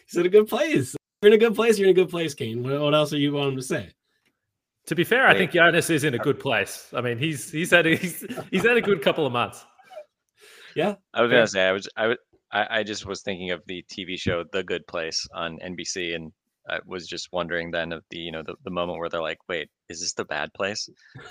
He's 0.07 0.17
in 0.17 0.27
a 0.27 0.29
good 0.29 0.49
place. 0.49 0.97
You're 1.23 1.33
in 1.33 1.35
a 1.35 1.39
good 1.39 1.55
place. 1.55 1.79
You're 1.79 1.89
in 1.89 1.93
a 1.93 2.01
good 2.01 2.11
place, 2.11 2.35
Kane. 2.35 2.63
What, 2.63 2.81
what 2.81 2.95
else 2.95 3.13
are 3.13 3.19
you 3.19 3.33
wanting 3.33 3.57
to 3.57 3.63
say? 3.63 3.91
To 4.87 4.95
be 4.95 5.05
fair, 5.05 5.27
I 5.27 5.35
think 5.35 5.53
Giannis 5.53 5.91
is 5.91 6.05
in 6.05 6.15
a 6.15 6.19
good 6.19 6.41
place. 6.41 6.89
I 6.95 7.01
mean, 7.01 7.19
he's 7.19 7.51
he's 7.51 7.71
had 7.71 7.87
a, 7.87 7.95
he's 7.95 8.25
he's 8.51 8.65
had 8.65 8.77
a 8.77 8.81
good 8.81 9.03
couple 9.03 9.27
of 9.27 9.33
months. 9.33 9.65
Yeah. 10.77 10.95
I 11.13 11.23
was 11.23 11.33
gonna 11.33 11.49
say 11.49 11.67
I 11.67 11.73
was 11.73 11.89
I 11.97 12.07
was 12.07 12.17
I, 12.53 12.67
I 12.79 12.83
just 12.85 13.05
was 13.05 13.23
thinking 13.23 13.51
of 13.51 13.61
the 13.67 13.85
TV 13.91 14.19
show 14.19 14.45
The 14.53 14.63
Good 14.63 14.87
Place 14.87 15.27
on 15.35 15.59
NBC 15.59 16.15
and 16.15 16.33
I 16.69 16.81
was 16.87 17.07
just 17.07 17.29
wondering 17.33 17.71
then 17.71 17.93
of 17.93 18.05
the 18.11 18.19
you 18.19 18.33
know 18.33 18.43
the, 18.43 18.55
the 18.65 18.71
moment 18.71 18.99
where 18.99 19.09
they're 19.09 19.23
like, 19.23 19.39
wait, 19.49 19.69
is 19.89 20.01
this 20.01 20.13
the 20.15 20.25
bad 20.25 20.53
place? 20.55 20.89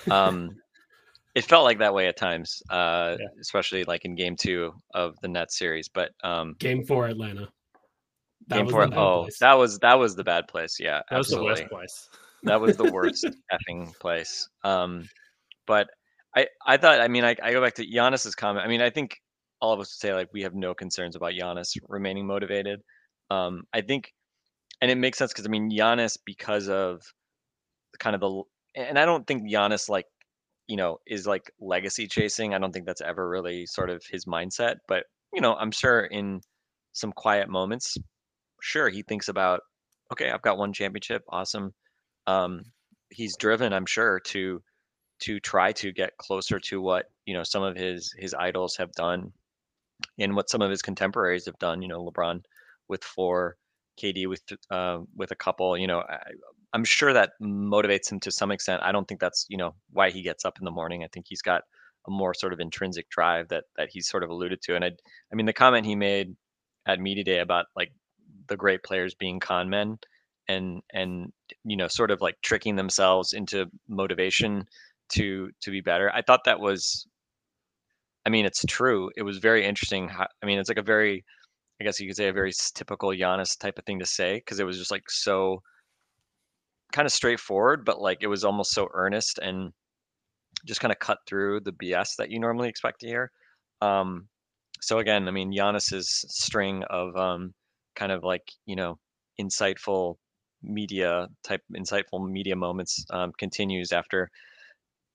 Um 0.10 0.50
it 1.36 1.46
felt 1.46 1.64
like 1.64 1.80
that 1.80 1.94
way 1.94 2.08
at 2.08 2.18
times, 2.18 2.62
uh, 2.70 3.16
yeah. 3.20 3.28
especially 3.40 3.84
like 3.84 4.04
in 4.04 4.16
game 4.16 4.36
two 4.36 4.74
of 4.94 5.16
the 5.22 5.28
Nets 5.28 5.58
series. 5.58 5.90
But 5.90 6.12
um 6.24 6.56
game 6.60 6.84
four 6.84 7.08
Atlanta. 7.08 7.50
That 8.48 8.58
game 8.58 8.70
four, 8.70 8.84
oh, 8.94 9.24
place. 9.24 9.40
that 9.40 9.54
was 9.54 9.80
that 9.80 10.00
was 10.00 10.16
the 10.16 10.24
bad 10.24 10.48
place. 10.48 10.78
Yeah, 10.80 11.02
that 11.10 11.20
absolutely. 11.20 11.52
was 11.52 11.60
the 11.60 11.64
worst 11.64 11.72
place. 11.72 12.10
that 12.44 12.62
was 12.62 12.78
the 12.78 12.92
worst 12.92 13.26
effing 13.52 13.98
place. 14.00 14.50
Um, 14.64 15.08
but 15.68 15.88
I 16.36 16.48
I 16.66 16.78
thought 16.78 17.00
I 17.00 17.08
mean 17.08 17.26
I, 17.26 17.36
I 17.42 17.52
go 17.52 17.62
back 17.62 17.76
to 17.76 17.86
Giannis's 17.86 18.36
comment. 18.36 18.66
I 18.66 18.70
mean 18.70 18.82
I 18.82 18.90
think 18.90 19.18
all 19.62 19.74
of 19.74 19.80
us 19.80 19.96
say 20.00 20.14
like 20.14 20.30
we 20.34 20.44
have 20.44 20.56
no 20.56 20.74
concerns 20.74 21.16
about 21.16 21.34
Giannis 21.34 21.78
remaining 21.88 22.26
motivated. 22.26 22.82
Um, 23.30 23.64
I 23.74 23.82
think, 23.82 24.12
and 24.82 24.92
it 24.92 24.98
makes 24.98 25.18
sense 25.18 25.32
because 25.32 25.46
I 25.46 25.50
mean 25.50 25.72
Giannis 25.72 26.18
because 26.26 26.70
of 26.70 27.02
kind 28.00 28.16
of 28.16 28.22
the, 28.22 28.44
and 28.76 28.98
I 29.00 29.06
don't 29.06 29.26
think 29.28 29.44
Giannis 29.44 29.90
like, 29.90 30.06
you 30.68 30.78
know, 30.78 31.00
is 31.08 31.26
like 31.28 31.52
legacy 31.60 32.08
chasing. 32.08 32.54
I 32.54 32.60
don't 32.60 32.72
think 32.72 32.86
that's 32.86 33.02
ever 33.02 33.28
really 33.28 33.66
sort 33.66 33.90
of 33.90 34.04
his 34.10 34.26
mindset. 34.26 34.76
But 34.88 35.06
you 35.34 35.42
know, 35.42 35.56
I'm 35.56 35.72
sure 35.72 36.02
in 36.06 36.42
some 36.94 37.12
quiet 37.12 37.50
moments, 37.50 37.98
sure 38.62 38.90
he 38.90 39.04
thinks 39.04 39.28
about, 39.28 39.62
okay, 40.12 40.30
I've 40.30 40.42
got 40.42 40.58
one 40.58 40.74
championship, 40.74 41.24
awesome. 41.30 41.74
Um, 42.28 42.64
he's 43.10 43.38
driven, 43.38 43.74
I'm 43.74 43.86
sure, 43.86 44.20
to 44.20 44.62
to 45.22 45.40
try 45.40 45.72
to 45.74 45.92
get 45.92 46.18
closer 46.18 46.60
to 46.60 46.82
what 46.82 47.08
you 47.26 47.34
know 47.34 47.44
some 47.44 47.64
of 47.64 47.76
his 47.76 48.14
his 48.18 48.34
idols 48.34 48.76
have 48.78 48.92
done 48.94 49.32
and 50.18 50.36
what 50.36 50.50
some 50.50 50.62
of 50.62 50.70
his 50.70 50.82
contemporaries 50.82 51.46
have 51.46 51.60
done. 51.60 51.82
You 51.82 51.88
know, 51.90 52.06
LeBron 52.06 52.42
with 52.88 53.04
four, 53.04 53.58
KD 54.00 54.28
with 54.28 54.42
uh, 54.72 55.00
with 55.16 55.32
a 55.32 55.36
couple. 55.36 55.78
You 55.78 55.88
know, 55.88 56.00
I, 56.00 56.20
I'm 56.74 56.84
sure 56.84 57.14
that 57.14 57.32
motivates 57.42 58.12
him 58.12 58.20
to 58.22 58.32
some 58.32 58.52
extent. 58.52 58.82
I 58.84 58.92
don't 58.92 59.08
think 59.08 59.20
that's 59.20 59.46
you 59.50 59.58
know 59.58 59.76
why 59.92 60.12
he 60.12 60.22
gets 60.22 60.46
up 60.46 60.58
in 60.60 60.66
the 60.66 60.72
morning. 60.72 61.04
I 61.04 61.08
think 61.14 61.26
he's 61.30 61.42
got 61.42 61.64
a 62.08 62.12
more 62.12 62.34
sort 62.34 62.54
of 62.54 62.60
intrinsic 62.60 63.10
drive 63.10 63.50
that 63.50 63.66
that 63.78 63.90
he's 63.92 64.08
sort 64.08 64.24
of 64.24 64.30
alluded 64.30 64.62
to. 64.64 64.76
And 64.76 64.86
I, 64.86 64.92
I 65.32 65.36
mean, 65.36 65.46
the 65.46 65.54
comment 65.54 65.86
he 65.86 65.96
made 65.96 66.36
at 66.88 67.00
media 67.00 67.24
day 67.24 67.40
about 67.40 67.66
like 67.76 67.92
the 68.48 68.58
great 68.58 68.84
players 68.84 69.16
being 69.16 69.40
con 69.40 69.70
men 69.70 69.98
and 70.48 70.82
and 70.94 71.32
you 71.64 71.78
know 71.78 71.88
sort 71.88 72.12
of 72.12 72.22
like 72.22 72.36
tricking 72.42 72.76
themselves 72.76 73.34
into 73.34 73.68
motivation 73.88 74.66
to 75.10 75.50
to 75.62 75.72
be 75.72 75.82
better. 75.82 76.12
I 76.14 76.22
thought 76.22 76.46
that 76.46 76.60
was 76.60 77.08
I 78.26 78.30
mean, 78.30 78.46
it's 78.46 78.64
true. 78.68 79.10
It 79.16 79.24
was 79.24 79.38
very 79.38 79.66
interesting. 79.66 80.10
I 80.12 80.46
mean, 80.46 80.60
it's 80.60 80.70
like 80.70 80.78
a 80.78 80.84
very, 80.84 81.26
I 81.80 81.84
guess 81.84 82.00
you 82.00 82.08
could 82.08 82.18
say, 82.18 82.28
a 82.28 82.34
very 82.34 82.52
typical 82.76 83.10
Giannis 83.10 83.58
type 83.58 83.78
of 83.78 83.86
thing 83.86 84.00
to 84.00 84.06
say 84.06 84.36
because 84.36 84.60
it 84.60 84.66
was 84.66 84.78
just 84.78 84.92
like 84.92 85.10
so 85.10 85.62
kind 86.92 87.06
of 87.06 87.12
straightforward, 87.12 87.86
but 87.86 88.02
like 88.02 88.20
it 88.22 88.28
was 88.28 88.44
almost 88.44 88.72
so 88.72 88.90
earnest 88.94 89.40
and 89.40 89.72
just 90.66 90.82
kind 90.82 90.92
of 90.92 91.00
cut 91.00 91.20
through 91.26 91.62
the 91.62 91.72
BS 91.72 92.16
that 92.18 92.32
you 92.32 92.40
normally 92.40 92.70
expect 92.70 93.00
to 93.02 93.08
hear. 93.08 93.32
Um, 93.82 94.28
so 94.82 95.00
again, 95.00 95.28
I 95.28 95.32
mean, 95.32 95.52
Giannis's 95.52 96.26
string 96.28 96.84
of 96.90 97.16
um, 97.16 97.54
kind 97.96 98.12
of 98.12 98.24
like 98.24 98.44
you 98.66 98.76
know 98.76 98.98
insightful 99.40 100.16
media 100.62 101.28
type 101.44 101.62
insightful 101.78 102.30
media 102.30 102.56
moments 102.56 103.06
um, 103.12 103.32
continues 103.38 103.94
after 103.94 104.30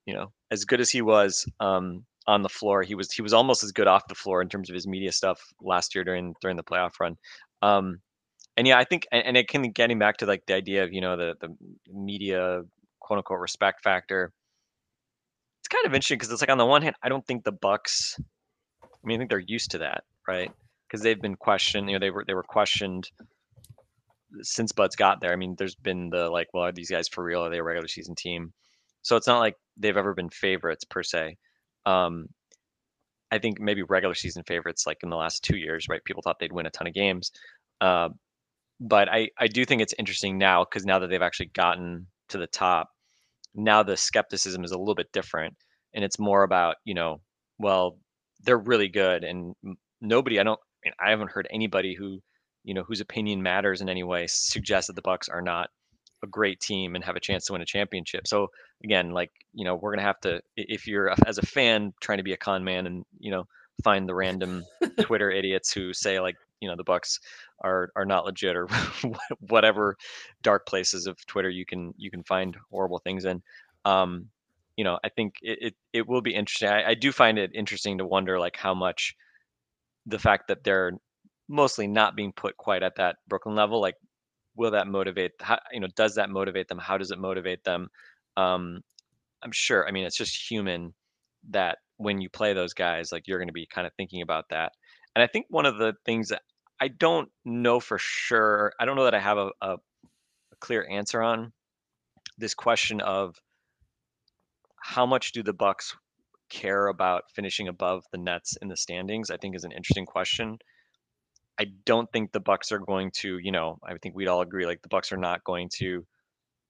you 0.07 0.15
know 0.15 0.33
as 0.51 0.65
good 0.65 0.81
as 0.81 0.91
he 0.91 1.03
was 1.03 1.47
um, 1.61 2.05
on 2.27 2.43
the 2.43 2.49
floor, 2.49 2.83
he 2.83 2.95
was 2.95 3.13
he 3.13 3.23
was 3.23 3.33
almost 3.33 3.63
as 3.63 3.73
good 3.73 3.87
off 3.87 4.09
the 4.09 4.15
floor 4.15 4.41
in 4.41 4.49
terms 4.49 4.71
of 4.71 4.75
his 4.75 4.87
media 4.87 5.13
stuff 5.13 5.53
last 5.61 5.95
year 5.95 6.05
during 6.05 6.35
during 6.41 6.57
the 6.57 6.63
playoff 6.63 6.99
run. 7.01 7.17
Um, 7.63 8.01
and 8.57 8.67
yeah, 8.67 8.79
I 8.79 8.85
think 8.85 9.07
and, 9.13 9.27
and 9.27 9.37
it 9.37 9.49
can 9.49 9.71
getting 9.73 9.99
back 9.99 10.19
to 10.19 10.27
like 10.27 10.45
the 10.47 10.55
idea 10.55 10.85
of 10.85 10.93
you 10.93 11.01
know 11.01 11.17
the 11.17 11.35
the 11.41 11.57
media 11.93 12.63
quote 13.01 13.19
unquote 13.19 13.41
respect 13.41 13.83
factor. 13.83 14.33
It's 15.61 15.69
kind 15.69 15.87
of 15.87 15.95
interesting 15.95 16.19
because 16.19 16.31
it's 16.31 16.43
like 16.43 16.51
on 16.51 16.59
the 16.59 16.67
one 16.67 16.83
hand, 16.83 16.97
I 17.03 17.09
don't 17.09 17.27
think 17.27 17.45
the 17.45 17.53
Bucks. 17.53 18.19
I 18.83 19.07
mean, 19.07 19.17
I 19.17 19.19
think 19.19 19.31
they're 19.31 19.39
used 19.39 19.71
to 19.73 19.79
that, 19.79 20.05
right? 20.27 20.51
Because 20.87 21.03
they've 21.03 21.21
been 21.21 21.37
questioned. 21.37 21.89
You 21.89 21.97
know, 21.97 22.01
they 22.01 22.11
were 22.11 22.25
they 22.27 22.35
were 22.35 22.43
questioned 22.43 23.11
since 24.43 24.73
Bud's 24.73 24.97
got 24.97 25.21
there. 25.21 25.33
I 25.33 25.37
mean, 25.37 25.55
there's 25.59 25.75
been 25.75 26.11
the 26.11 26.29
like, 26.31 26.49
well, 26.53 26.65
are 26.65 26.73
these 26.73 26.91
guys 26.91 27.09
for 27.09 27.25
real? 27.25 27.45
Are 27.45 27.51
they 27.51 27.59
a 27.59 27.63
regular 27.63 27.89
season 27.89 28.15
team? 28.15 28.53
So 29.03 29.17
it's 29.17 29.27
not 29.27 29.41
like 29.41 29.57
they've 29.77 29.97
ever 29.97 30.15
been 30.15 30.31
favorites 30.31 30.85
per 30.85 31.03
se. 31.03 31.37
Um, 31.87 32.29
I 33.31 33.39
think 33.39 33.61
maybe 33.61 33.83
regular 33.83 34.15
season 34.15 34.45
favorites 34.47 34.87
like 34.87 34.99
in 35.03 35.11
the 35.11 35.17
last 35.17 35.43
two 35.43 35.57
years, 35.57 35.89
right? 35.89 36.05
People 36.05 36.23
thought 36.23 36.39
they'd 36.39 36.53
win 36.53 36.67
a 36.67 36.71
ton 36.71 36.87
of 36.87 36.95
games. 36.95 37.33
Uh, 37.81 38.11
but 38.81 39.09
I, 39.09 39.31
I 39.39 39.47
do 39.47 39.65
think 39.65 39.83
it's 39.83 39.95
interesting 39.99 40.39
now 40.39 40.65
because 40.65 40.85
now 40.85 40.99
that 40.99 41.09
they've 41.09 41.23
actually 41.23 41.51
gotten 41.55 42.07
to 42.29 42.39
the 42.39 42.47
top, 42.47 42.91
now 43.55 43.83
the 43.83 43.97
skepticism 43.97 44.65
is 44.65 44.73
a 44.73 44.79
little 44.79 44.95
bit 44.95 45.13
different. 45.13 45.57
And 45.95 46.05
it's 46.05 46.19
more 46.19 46.43
about, 46.43 46.77
you 46.85 46.95
know, 46.95 47.21
well, 47.59 47.99
they're 48.43 48.59
really 48.59 48.89
good. 48.89 49.25
And 49.25 49.55
nobody, 50.01 50.39
I 50.39 50.43
don't, 50.43 50.61
I, 50.85 50.89
mean, 50.89 50.95
I 51.05 51.11
haven't 51.11 51.31
heard 51.31 51.49
anybody 51.51 51.95
who, 51.95 52.21
you 52.65 52.75
know, 52.75 52.83
whose 52.83 53.01
opinion 53.01 53.43
matters 53.43 53.81
in 53.81 53.89
any 53.89 54.03
way 54.03 54.27
suggest 54.29 54.89
that 54.89 54.97
the 54.97 55.03
Bucks 55.03 55.29
are 55.29 55.43
not 55.43 55.71
a 56.25 56.27
great 56.27 56.59
team 56.59 56.97
and 56.97 57.05
have 57.05 57.15
a 57.15 57.21
chance 57.21 57.45
to 57.47 57.53
win 57.53 57.63
a 57.63 57.67
championship. 57.67 58.27
So 58.27 58.49
again, 58.83 59.13
like 59.13 59.31
you 59.53 59.65
know, 59.65 59.77
we're 59.77 59.93
gonna 59.93 60.03
have 60.03 60.21
to 60.23 60.41
if 60.57 60.89
you're 60.89 61.15
as 61.27 61.39
a 61.39 61.47
fan 61.47 61.95
trying 62.01 62.19
to 62.19 62.25
be 62.25 62.33
a 62.33 62.37
con 62.37 62.65
man 62.65 62.87
and 62.87 63.05
you 63.21 63.31
know 63.31 63.45
find 63.85 64.09
the 64.09 64.15
random 64.15 64.65
Twitter 65.01 65.31
idiots 65.31 65.73
who 65.73 65.93
say 65.93 66.19
like 66.19 66.37
you 66.61 66.69
know 66.69 66.77
the 66.77 66.85
Bucks 66.85 67.21
are 67.63 67.91
are 67.95 68.05
not 68.05 68.25
legit 68.25 68.57
or 68.57 68.67
whatever 69.49 69.97
dark 70.43 70.67
places 70.67 71.07
of 71.07 71.25
Twitter 71.27 71.51
you 71.51 71.65
can 71.65 71.95
you 71.97 72.11
can 72.11 72.25
find 72.25 72.57
horrible 72.71 72.99
things 72.99 73.25
in. 73.25 73.43
Um, 73.85 74.27
you 74.77 74.83
know, 74.83 74.99
I 75.05 75.09
think 75.09 75.37
it, 75.43 75.59
it, 75.61 75.75
it 75.93 76.09
will 76.09 76.23
be 76.23 76.35
interesting. 76.35 76.69
I, 76.69 76.91
I 76.91 76.95
do 76.95 77.13
find 77.13 77.39
it 77.39 77.53
interesting 77.55 77.99
to 77.99 78.07
wonder 78.07 78.41
like 78.41 78.57
how 78.57 78.75
much 78.75 79.15
the 80.07 80.19
fact 80.19 80.49
that 80.49 80.65
they're 80.65 80.93
mostly 81.49 81.87
not 81.87 82.17
being 82.17 82.33
put 82.33 82.57
quite 82.57 82.83
at 82.83 82.97
that 82.97 83.17
Brooklyn 83.29 83.55
level, 83.55 83.81
like 83.81 83.97
will 84.57 84.73
that 84.73 84.87
motivate 84.87 85.33
how 85.41 85.59
you 85.73 85.81
know 85.81 85.89
does 85.97 86.15
that 86.17 86.31
motivate 86.31 86.69
them? 86.69 86.79
How 86.79 86.99
does 86.99 87.11
it 87.11 87.19
motivate 87.19 87.65
them? 87.65 87.89
Um 88.37 88.83
i'm 89.45 89.53
sure 89.53 89.87
i 89.87 89.93
mean 89.93 90.05
it's 90.05 90.17
just 90.17 90.51
human 90.51 90.93
that 91.51 91.79
when 91.99 92.21
you 92.21 92.29
play 92.29 92.53
those 92.55 92.75
guys 92.75 93.13
like 93.13 93.29
you're 93.29 93.39
going 93.39 93.49
to 93.49 93.53
be 93.53 93.67
kind 93.67 93.87
of 93.87 93.93
thinking 93.95 94.23
about 94.23 94.47
that. 94.51 94.73
And 95.15 95.23
i 95.23 95.27
think 95.27 95.47
one 95.49 95.67
of 95.67 95.79
the 95.79 95.95
things 96.05 96.29
that 96.31 96.43
i 96.81 96.89
don't 96.89 97.29
know 97.45 97.79
for 97.79 97.99
sure 97.99 98.73
i 98.81 98.85
don't 98.85 98.97
know 98.97 99.05
that 99.05 99.15
i 99.15 99.21
have 99.21 99.39
a, 99.39 99.51
a, 99.61 99.75
a 99.75 100.57
clear 100.61 100.87
answer 100.91 101.23
on 101.23 101.53
this 102.39 102.55
question 102.55 103.01
of 103.01 103.37
how 104.83 105.07
much 105.07 105.33
do 105.33 105.43
the 105.43 105.53
bucks 105.53 105.95
care 106.51 106.89
about 106.89 107.23
finishing 107.35 107.69
above 107.69 108.03
the 108.13 108.19
nets 108.19 108.57
in 108.61 108.69
the 108.69 108.77
standings 108.77 109.31
i 109.31 109.37
think 109.37 109.55
is 109.55 109.65
an 109.65 109.73
interesting 109.73 110.05
question 110.07 110.59
I 111.59 111.67
don't 111.87 112.11
think 112.13 112.33
the 112.33 112.41
Bucks 112.41 112.73
are 112.73 112.79
going 112.79 113.11
to, 113.17 113.39
you 113.39 113.53
know, 113.53 113.79
I 113.85 113.97
think 113.99 114.15
we'd 114.15 114.29
all 114.29 114.41
agree 114.41 114.67
like 114.67 114.83
the 114.83 114.89
Bucks 114.89 115.13
are 115.13 115.17
not 115.17 115.45
going 115.45 115.71
to 115.77 116.05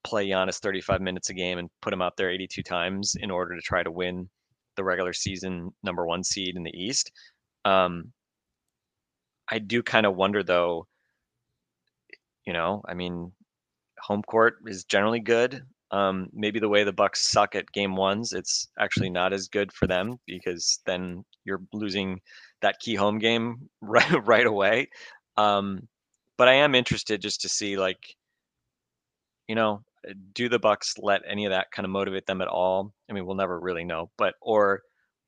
play 0.02 0.28
Giannis 0.28 0.60
35 0.60 1.00
minutes 1.00 1.30
a 1.30 1.34
game 1.34 1.58
and 1.58 1.70
put 1.80 1.92
him 1.92 2.02
out 2.02 2.16
there 2.16 2.30
82 2.30 2.62
times 2.62 3.16
in 3.18 3.30
order 3.30 3.56
to 3.56 3.62
try 3.62 3.82
to 3.82 3.90
win 3.90 4.28
the 4.76 4.84
regular 4.84 5.12
season 5.12 5.72
number 5.82 6.06
one 6.06 6.22
seed 6.22 6.56
in 6.56 6.62
the 6.62 6.76
East. 6.76 7.10
Um, 7.64 8.12
I 9.50 9.58
do 9.58 9.82
kind 9.82 10.06
of 10.06 10.16
wonder 10.16 10.42
though, 10.42 10.86
you 12.46 12.52
know, 12.52 12.82
I 12.86 12.94
mean, 12.94 13.32
home 14.00 14.22
court 14.22 14.58
is 14.66 14.84
generally 14.84 15.20
good. 15.20 15.62
Um, 15.90 16.28
maybe 16.32 16.58
the 16.60 16.68
way 16.68 16.84
the 16.84 16.92
Bucks 16.92 17.30
suck 17.30 17.54
at 17.54 17.70
game 17.72 17.96
ones, 17.96 18.32
it's 18.32 18.68
actually 18.78 19.10
not 19.10 19.32
as 19.32 19.48
good 19.48 19.72
for 19.72 19.86
them 19.86 20.18
because 20.26 20.80
then 20.86 21.24
you're 21.44 21.62
losing 21.72 22.20
that 22.64 22.80
key 22.80 22.94
home 22.94 23.18
game 23.18 23.68
right 23.80 24.26
right 24.26 24.46
away. 24.46 24.88
Um, 25.36 25.88
but 26.36 26.48
I 26.48 26.54
am 26.54 26.74
interested 26.74 27.22
just 27.22 27.42
to 27.42 27.48
see 27.48 27.76
like, 27.76 28.16
you 29.46 29.54
know, 29.54 29.82
do 30.34 30.48
the 30.48 30.58
Bucks 30.58 30.94
let 30.98 31.22
any 31.28 31.44
of 31.44 31.50
that 31.50 31.70
kind 31.70 31.84
of 31.84 31.90
motivate 31.90 32.26
them 32.26 32.40
at 32.40 32.48
all? 32.48 32.92
I 33.08 33.12
mean, 33.12 33.26
we'll 33.26 33.36
never 33.36 33.58
really 33.58 33.84
know, 33.84 34.10
but 34.18 34.34
or 34.40 34.82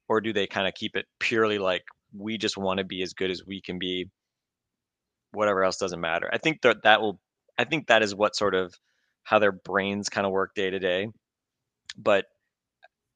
or 0.08 0.20
do 0.20 0.32
they 0.32 0.46
kind 0.46 0.66
of 0.66 0.74
keep 0.74 0.96
it 0.96 1.06
purely 1.20 1.58
like 1.58 1.82
we 2.16 2.38
just 2.38 2.56
want 2.56 2.78
to 2.78 2.84
be 2.84 3.02
as 3.02 3.12
good 3.12 3.30
as 3.30 3.42
we 3.46 3.60
can 3.60 3.78
be? 3.78 4.06
Whatever 5.32 5.64
else 5.64 5.76
doesn't 5.76 6.00
matter. 6.00 6.28
I 6.32 6.38
think 6.38 6.62
that 6.62 6.82
that 6.84 7.00
will. 7.00 7.20
I 7.58 7.64
think 7.64 7.86
that 7.88 8.02
is 8.02 8.14
what 8.14 8.36
sort 8.36 8.54
of 8.54 8.74
how 9.24 9.38
their 9.38 9.52
brains 9.52 10.08
kind 10.08 10.26
of 10.26 10.32
work 10.32 10.54
day 10.54 10.70
to 10.70 10.78
day. 10.78 11.08
But 11.96 12.26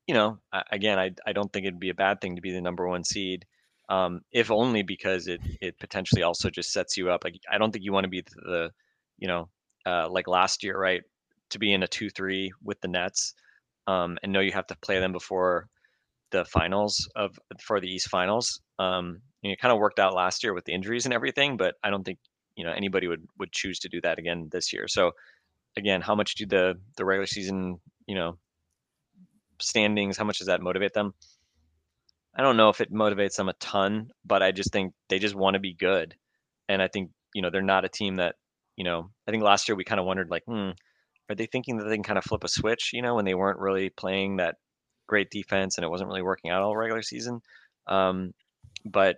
you 0.07 0.15
know, 0.15 0.39
again, 0.71 0.99
I 0.99 1.13
I 1.27 1.33
don't 1.33 1.53
think 1.53 1.67
it'd 1.67 1.81
be 1.81 1.91
a 1.91 1.95
bad 1.95 2.21
thing 2.21 2.37
to 2.37 2.43
be 2.43 2.53
the 2.53 2.61
number 2.61 2.87
one 2.87 3.05
seed 3.05 3.47
um, 3.91 4.23
if 4.33 4.51
only 4.51 4.83
because 4.83 5.27
it 5.27 5.41
it 5.61 5.79
potentially 5.79 6.23
also 6.23 6.49
just 6.49 6.73
sets 6.73 6.97
you 6.97 7.11
up. 7.11 7.25
Like 7.25 7.37
I 7.51 7.59
don't 7.59 7.73
think 7.73 7.85
you 7.85 7.93
want 7.93 8.05
to 8.05 8.11
be 8.11 8.23
the, 8.23 8.71
you 9.19 9.29
know 9.29 9.49
uh, 9.87 10.09
like 10.09 10.29
last 10.29 10.63
year, 10.63 10.79
right? 10.79 11.03
To 11.51 11.59
be 11.59 11.75
in 11.75 11.83
a 11.83 11.89
two 11.89 12.09
three 12.11 12.53
with 12.63 12.81
the 12.81 12.89
Nets 12.89 13.35
um, 13.87 14.19
and 14.23 14.33
know 14.33 14.41
you 14.41 14.53
have 14.53 14.67
to 14.69 14.77
play 14.77 15.01
them 15.01 15.13
before 15.13 15.69
the 16.31 16.45
finals 16.45 17.09
of 17.17 17.39
for 17.61 17.81
the 17.81 17.89
East 17.89 18.09
Finals. 18.09 18.61
Um, 18.79 19.21
know, 19.43 19.53
it 19.53 19.61
kind 19.61 19.73
of 19.73 19.79
worked 19.79 19.99
out 19.99 20.15
last 20.15 20.43
year 20.45 20.55
with 20.55 20.65
the 20.65 20.73
injuries 20.73 21.05
and 21.05 21.15
everything, 21.15 21.57
but 21.57 21.75
I 21.83 21.91
don't 21.91 22.05
think 22.05 22.19
you 22.57 22.65
know 22.65 22.73
anybody 22.73 23.09
would 23.09 23.27
would 23.39 23.53
choose 23.53 23.79
to 23.81 23.89
do 23.89 24.01
that 24.03 24.19
again 24.19 24.49
this 24.53 24.73
year. 24.73 24.87
So 24.89 25.13
again, 25.77 26.01
how 26.01 26.15
much 26.15 26.37
do 26.37 26.47
the 26.47 26.79
the 26.97 27.05
regular 27.05 27.27
season 27.27 27.81
you 28.07 28.15
know 28.15 28.39
standings? 29.61 30.17
How 30.17 30.25
much 30.25 30.39
does 30.39 30.47
that 30.47 30.63
motivate 30.63 30.95
them? 30.95 31.15
I 32.37 32.43
don't 32.43 32.57
know 32.57 32.69
if 32.69 32.81
it 32.81 32.93
motivates 32.93 33.37
them 33.37 33.49
a 33.49 33.55
ton, 33.55 34.11
but 34.25 34.43
I 34.43 34.53
just 34.53 34.73
think 34.73 34.95
they 35.09 35.19
just 35.19 35.35
want 35.35 35.55
to 35.55 35.61
be 35.61 35.75
good. 35.75 36.15
And 36.69 36.81
I 36.81 36.89
think, 36.89 37.11
you 37.35 37.43
know, 37.43 37.51
they're 37.51 37.63
not 37.63 37.85
a 37.85 37.89
team 37.89 38.17
that, 38.17 38.37
you 38.77 38.85
know, 38.85 39.11
I 39.27 39.31
think 39.31 39.43
last 39.43 39.69
year 39.69 39.77
we 39.77 39.85
kind 39.85 40.01
of 40.01 40.07
wondered 40.07 40.31
like, 40.31 40.45
hmm, 40.45 40.71
are 41.29 41.35
they 41.35 41.47
thinking 41.47 41.79
that 41.79 41.85
they 41.85 41.97
can 41.97 42.05
kind 42.05 42.19
of 42.19 42.25
flip 42.25 42.45
a 42.45 42.49
switch, 42.49 42.91
you 42.93 43.03
know, 43.03 43.15
when 43.15 43.25
they 43.25 43.35
weren't 43.35 43.59
really 43.59 43.91
playing 43.91 44.37
that 44.37 44.57
great 45.09 45.31
defense 45.31 45.77
and 45.77 45.85
it 45.85 45.91
wasn't 45.91 46.09
really 46.09 46.23
working 46.23 46.51
out 46.51 46.63
all 46.63 46.77
regular 46.77 47.03
season. 47.03 47.41
Um, 47.89 48.33
but 48.85 49.17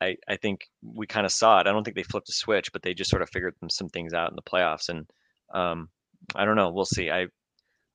I, 0.00 0.16
I 0.28 0.36
think 0.36 0.60
we 0.82 1.06
kind 1.06 1.26
of 1.26 1.32
saw 1.32 1.60
it. 1.60 1.66
I 1.66 1.72
don't 1.72 1.82
think 1.82 1.96
they 1.96 2.04
flipped 2.04 2.28
a 2.28 2.32
switch, 2.32 2.72
but 2.72 2.82
they 2.82 2.94
just 2.94 3.10
sort 3.10 3.22
of 3.22 3.30
figured 3.30 3.54
some 3.70 3.88
things 3.88 4.14
out 4.14 4.30
in 4.30 4.36
the 4.36 4.42
playoffs. 4.42 4.88
And 4.88 5.06
um, 5.52 5.88
I 6.36 6.44
don't 6.44 6.56
know. 6.56 6.70
We'll 6.70 6.84
see. 6.84 7.10
I, 7.10 7.26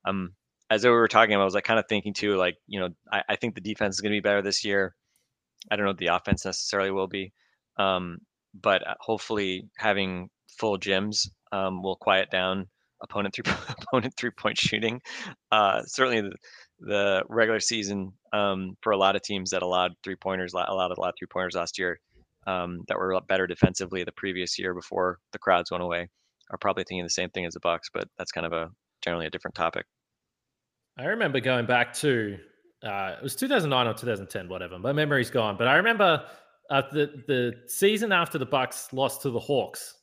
I'm 0.06 0.36
as 0.70 0.84
we 0.84 0.90
were 0.90 1.08
talking, 1.08 1.36
I 1.36 1.44
was 1.44 1.54
like 1.54 1.64
kind 1.64 1.80
of 1.80 1.86
thinking 1.88 2.14
too, 2.14 2.36
like 2.36 2.58
you 2.68 2.80
know, 2.80 2.90
I, 3.12 3.24
I 3.30 3.36
think 3.36 3.56
the 3.56 3.62
defense 3.62 3.96
is 3.96 4.02
going 4.02 4.12
to 4.12 4.18
be 4.18 4.22
better 4.22 4.42
this 4.42 4.64
year. 4.64 4.96
I 5.72 5.76
don't 5.76 5.86
know 5.86 5.92
if 5.92 5.98
the 5.98 6.08
offense 6.08 6.46
necessarily 6.46 6.92
will 6.92 7.08
be, 7.08 7.32
um, 7.78 8.20
but 8.54 8.86
uh, 8.88 8.96
hopefully 9.00 9.70
having 9.78 10.30
full 10.58 10.78
gyms 10.78 11.30
um, 11.52 11.82
will 11.82 11.96
quiet 11.96 12.30
down 12.32 12.68
opponent 13.02 13.36
three 13.36 13.44
opponent 13.92 14.14
three 14.18 14.32
point 14.32 14.58
shooting. 14.58 15.02
Uh, 15.52 15.84
certainly, 15.84 16.22
the, 16.22 16.36
the 16.80 17.24
regular 17.30 17.60
season 17.60 18.14
um, 18.34 18.76
for 18.82 18.92
a 18.92 18.98
lot 18.98 19.16
of 19.16 19.22
teams 19.22 19.52
that 19.52 19.64
allowed 19.64 19.94
three 20.04 20.16
pointers, 20.16 20.54
allowed 20.54 20.92
a 20.92 21.00
lot 21.00 21.10
of 21.10 21.16
three 21.18 21.28
pointers 21.32 21.56
last 21.56 21.78
year 21.78 22.00
um, 22.48 22.82
that 22.88 22.98
were 22.98 23.12
a 23.12 23.16
lot 23.16 23.28
better 23.28 23.48
defensively 23.48 24.04
the 24.04 24.12
previous 24.12 24.60
year 24.60 24.74
before 24.74 25.20
the 25.32 25.40
crowds 25.40 25.72
went 25.72 25.84
away 25.84 26.10
are 26.52 26.58
probably 26.58 26.84
thinking 26.84 27.04
the 27.04 27.10
same 27.10 27.30
thing 27.30 27.46
as 27.46 27.54
the 27.54 27.60
Bucks, 27.60 27.90
but 27.94 28.08
that's 28.18 28.32
kind 28.32 28.46
of 28.46 28.54
a 28.54 28.70
generally 29.02 29.26
a 29.26 29.30
different 29.30 29.56
topic. 29.56 29.86
I 30.98 31.06
remember 31.06 31.40
going 31.40 31.66
back 31.66 31.94
to 31.96 32.38
uh, 32.84 33.16
it 33.18 33.24
was 33.24 33.36
2009 33.36 33.88
or 33.88 33.94
2010, 33.94 34.50
whatever. 34.50 34.78
My 34.78 34.92
memory's 34.92 35.30
gone, 35.30 35.58
but 35.58 35.68
I 35.68 35.76
remember 35.76 36.26
uh, 36.70 36.82
the 36.92 37.24
the 37.28 37.54
season 37.68 38.12
after 38.12 38.38
the 38.38 38.46
Bucks 38.46 38.92
lost 38.94 39.22
to 39.24 39.30
the 39.30 39.40
Hawks 39.40 39.96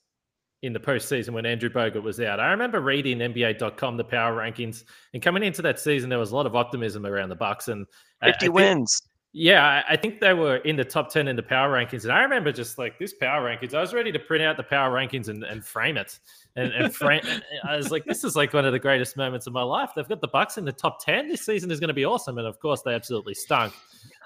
in 0.62 0.72
the 0.72 0.80
postseason 0.80 1.30
when 1.30 1.46
Andrew 1.46 1.70
Bogut 1.70 2.02
was 2.02 2.20
out. 2.20 2.38
I 2.40 2.50
remember 2.50 2.80
reading 2.80 3.18
NBA.com 3.18 3.96
the 3.96 4.04
power 4.04 4.36
rankings, 4.36 4.84
and 5.14 5.22
coming 5.22 5.42
into 5.42 5.62
that 5.62 5.78
season, 5.78 6.10
there 6.10 6.18
was 6.18 6.32
a 6.32 6.36
lot 6.36 6.46
of 6.46 6.56
optimism 6.56 7.06
around 7.06 7.28
the 7.28 7.36
Bucks 7.36 7.68
and 7.68 7.86
50 8.24 8.46
I, 8.46 8.46
I 8.46 8.48
wins. 8.48 9.02
yeah, 9.32 9.82
I 9.88 9.96
think 9.96 10.20
they 10.20 10.34
were 10.34 10.56
in 10.56 10.76
the 10.76 10.84
top 10.84 11.10
10 11.10 11.28
in 11.28 11.36
the 11.36 11.42
power 11.42 11.72
rankings. 11.72 12.02
And 12.04 12.12
I 12.12 12.22
remember 12.22 12.52
just 12.52 12.78
like 12.78 12.98
this 12.98 13.14
power 13.14 13.42
rankings, 13.42 13.74
I 13.74 13.80
was 13.80 13.94
ready 13.94 14.12
to 14.12 14.18
print 14.18 14.44
out 14.44 14.56
the 14.56 14.62
power 14.62 14.94
rankings 14.94 15.28
and, 15.28 15.44
and 15.44 15.64
frame 15.64 15.96
it. 15.96 16.18
And, 16.60 16.72
and 16.72 16.94
frame, 16.94 17.22
I 17.66 17.76
was 17.76 17.90
like, 17.90 18.04
this 18.04 18.24
is 18.24 18.36
like 18.36 18.52
one 18.52 18.64
of 18.64 18.72
the 18.72 18.78
greatest 18.78 19.16
moments 19.16 19.46
of 19.46 19.52
my 19.52 19.62
life. 19.62 19.90
They've 19.94 20.08
got 20.08 20.20
the 20.20 20.28
Bucks 20.28 20.58
in 20.58 20.64
the 20.64 20.72
top 20.72 21.04
10. 21.04 21.28
This 21.28 21.44
season 21.46 21.70
is 21.70 21.80
going 21.80 21.88
to 21.88 21.94
be 21.94 22.04
awesome. 22.04 22.38
And 22.38 22.46
of 22.46 22.60
course, 22.60 22.82
they 22.82 22.94
absolutely 22.94 23.34
stunk. 23.34 23.72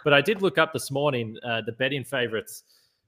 But 0.02 0.12
I 0.12 0.20
did 0.20 0.42
look 0.42 0.58
up 0.58 0.72
this 0.72 0.90
morning 0.90 1.36
uh, 1.46 1.62
the 1.64 1.72
betting 1.72 2.04
favorites 2.04 2.64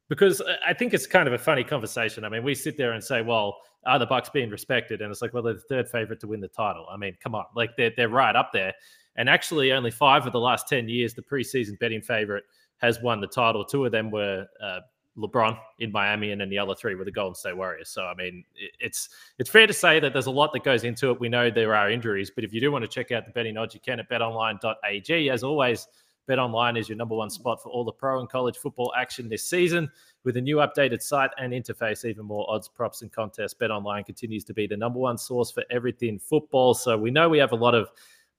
because 0.09 0.41
I 0.67 0.73
think 0.73 0.95
it's 0.95 1.07
kind 1.07 1.27
of 1.27 1.35
a 1.35 1.39
funny 1.39 1.65
conversation. 1.65 2.25
I 2.25 2.29
mean, 2.29 2.45
we 2.45 2.55
sit 2.55 2.77
there 2.77 2.93
and 2.93 3.03
say, 3.03 3.23
well, 3.23 3.57
are 3.87 3.99
the 3.99 4.07
Bucks 4.07 4.29
being 4.29 4.51
respected? 4.51 5.01
And 5.01 5.11
it's 5.11 5.23
like, 5.23 5.35
well, 5.35 5.43
they're 5.43 5.55
the 5.55 5.61
third 5.61 5.89
favorite 5.89 6.21
to 6.21 6.27
win 6.27 6.41
the 6.41 6.49
title. 6.49 6.87
I 6.91 6.97
mean, 6.97 7.17
come 7.23 7.35
on, 7.35 7.45
like 7.55 7.71
they're 7.77 7.93
they're 7.97 8.09
right 8.09 8.35
up 8.35 8.51
there. 8.53 8.75
And 9.17 9.29
actually, 9.29 9.73
only 9.73 9.91
five 9.91 10.27
of 10.27 10.33
the 10.33 10.41
last 10.41 10.69
ten 10.69 10.89
years, 10.89 11.15
the 11.15 11.23
preseason 11.23 11.79
betting 11.79 12.03
favorite 12.03 12.45
has 12.79 13.01
won 13.01 13.21
the 13.21 13.27
title. 13.27 13.65
Two 13.65 13.85
of 13.85 13.93
them 13.93 14.11
were 14.11 14.47
uh, 14.63 14.81
LeBron 15.17 15.59
in 15.79 15.91
Miami, 15.93 16.33
and 16.33 16.41
then 16.41 16.49
the 16.49 16.59
other 16.59 16.75
three 16.75 16.95
were 16.95 17.05
the 17.05 17.11
Golden 17.11 17.35
State 17.35 17.57
Warriors. 17.57 17.89
So, 17.89 18.05
I 18.05 18.15
mean, 18.15 18.45
it's 18.81 19.09
it's 19.39 19.51
fair 19.51 19.67
to 19.67 19.73
say 19.73 19.99
that 20.01 20.13
there's 20.13 20.27
a 20.27 20.31
lot 20.31 20.53
that 20.53 20.65
goes 20.65 20.85
into 20.85 21.11
it. 21.11 21.19
We 21.21 21.29
know 21.29 21.51
there 21.51 21.75
are 21.75 21.91
injuries, 21.91 22.31
but 22.31 22.45
if 22.45 22.53
you 22.53 22.61
do 22.61 22.71
want 22.71 22.83
to 22.83 22.89
check 22.89 23.13
out 23.13 23.25
the 23.25 23.33
betting 23.33 23.57
odds, 23.57 23.75
you 23.75 23.81
can 23.81 24.01
at 24.01 24.11
betonline.ag. 24.11 25.31
As 25.31 25.43
always, 25.43 25.89
BetOnline 26.29 26.79
is 26.79 26.89
your 26.89 26.97
number 26.97 27.15
one 27.15 27.31
spot 27.31 27.63
for 27.63 27.71
all 27.71 27.85
the 27.85 27.93
pro 27.93 28.21
and 28.21 28.29
college 28.29 28.57
football 28.57 28.93
action 28.97 29.29
this 29.29 29.49
season. 29.49 29.91
With 30.25 30.37
a 30.37 30.41
new 30.41 30.57
updated 30.57 31.03
site 31.03 31.31
and 31.39 31.53
interface, 31.53 32.05
even 32.05 32.25
more 32.27 32.45
odds, 32.51 32.69
props, 32.69 33.03
and 33.03 33.13
contests, 33.13 33.55
BetOnline 33.55 34.05
continues 34.05 34.45
to 34.45 34.55
be 34.55 34.67
the 34.67 34.77
number 34.77 34.99
one 34.99 35.19
source 35.19 35.51
for 35.51 35.63
everything 35.71 36.19
football. 36.19 36.75
So 36.75 36.99
we 36.99 37.11
know 37.11 37.29
we 37.29 37.39
have 37.39 37.53
a 37.53 37.57
lot 37.57 37.75
of 37.75 37.91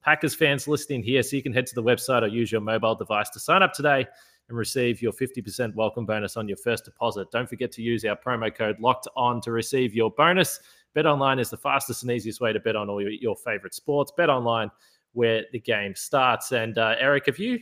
Packers 0.04 0.36
fans 0.36 0.68
listening 0.68 1.02
here, 1.02 1.24
so 1.24 1.36
you 1.36 1.44
can 1.44 1.54
head 1.54 1.66
to 1.68 1.76
the 1.76 1.84
website 1.84 2.22
or 2.22 2.28
use 2.28 2.52
your 2.52 2.62
mobile 2.62 2.96
device 2.96 3.30
to 3.32 3.40
sign 3.40 3.64
up 3.64 3.74
today 3.74 4.06
and 4.50 4.58
receive 4.58 5.02
your 5.02 5.12
50% 5.12 5.76
welcome 5.76 6.06
bonus 6.06 6.38
on 6.38 6.48
your 6.48 6.58
first 6.58 6.86
deposit. 6.86 7.30
Don't 7.32 7.50
forget 7.50 7.72
to 7.74 7.82
use 7.82 8.06
our 8.06 8.16
promo 8.16 8.54
code 8.54 8.80
locked 8.80 9.08
on 9.16 9.42
to 9.42 9.52
receive 9.52 9.94
your 9.94 10.12
bonus. 10.12 10.60
Bet 10.94 11.06
online 11.06 11.40
is 11.40 11.50
the 11.50 11.58
fastest 11.58 12.04
and 12.04 12.12
easiest 12.12 12.40
way 12.40 12.54
to 12.54 12.60
bet 12.60 12.76
on 12.76 12.90
all 12.90 13.02
your, 13.02 13.12
your 13.12 13.36
favorite 13.36 13.74
sports. 13.74 14.12
Bet 14.16 14.30
online 14.30 14.72
where 15.14 15.44
the 15.52 15.60
game 15.60 15.96
starts. 15.96 16.52
And 16.52 16.78
uh, 16.78 16.96
Eric, 17.00 17.26
have 17.26 17.40
you 17.40 17.60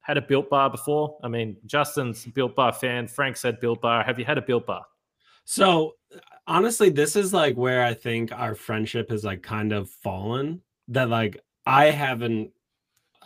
had 0.00 0.16
a 0.16 0.22
built 0.22 0.48
bar 0.48 0.70
before? 0.70 1.18
I 1.22 1.28
mean, 1.28 1.56
Justin's 1.66 2.24
built 2.24 2.54
bar 2.54 2.72
fan. 2.72 3.08
Frank 3.08 3.36
said 3.36 3.60
built 3.60 3.80
bar. 3.80 4.04
Have 4.04 4.18
you 4.18 4.24
had 4.24 4.38
a 4.38 4.42
built 4.42 4.66
bar? 4.66 4.84
So 5.44 5.94
honestly, 6.46 6.90
this 6.90 7.16
is 7.16 7.32
like 7.32 7.56
where 7.56 7.82
I 7.82 7.94
think 7.94 8.32
our 8.32 8.54
friendship 8.54 9.10
has 9.10 9.24
like 9.24 9.42
kind 9.42 9.72
of 9.72 9.90
fallen. 9.90 10.62
That 10.88 11.08
like 11.08 11.42
I 11.66 11.86
haven't 11.86 12.50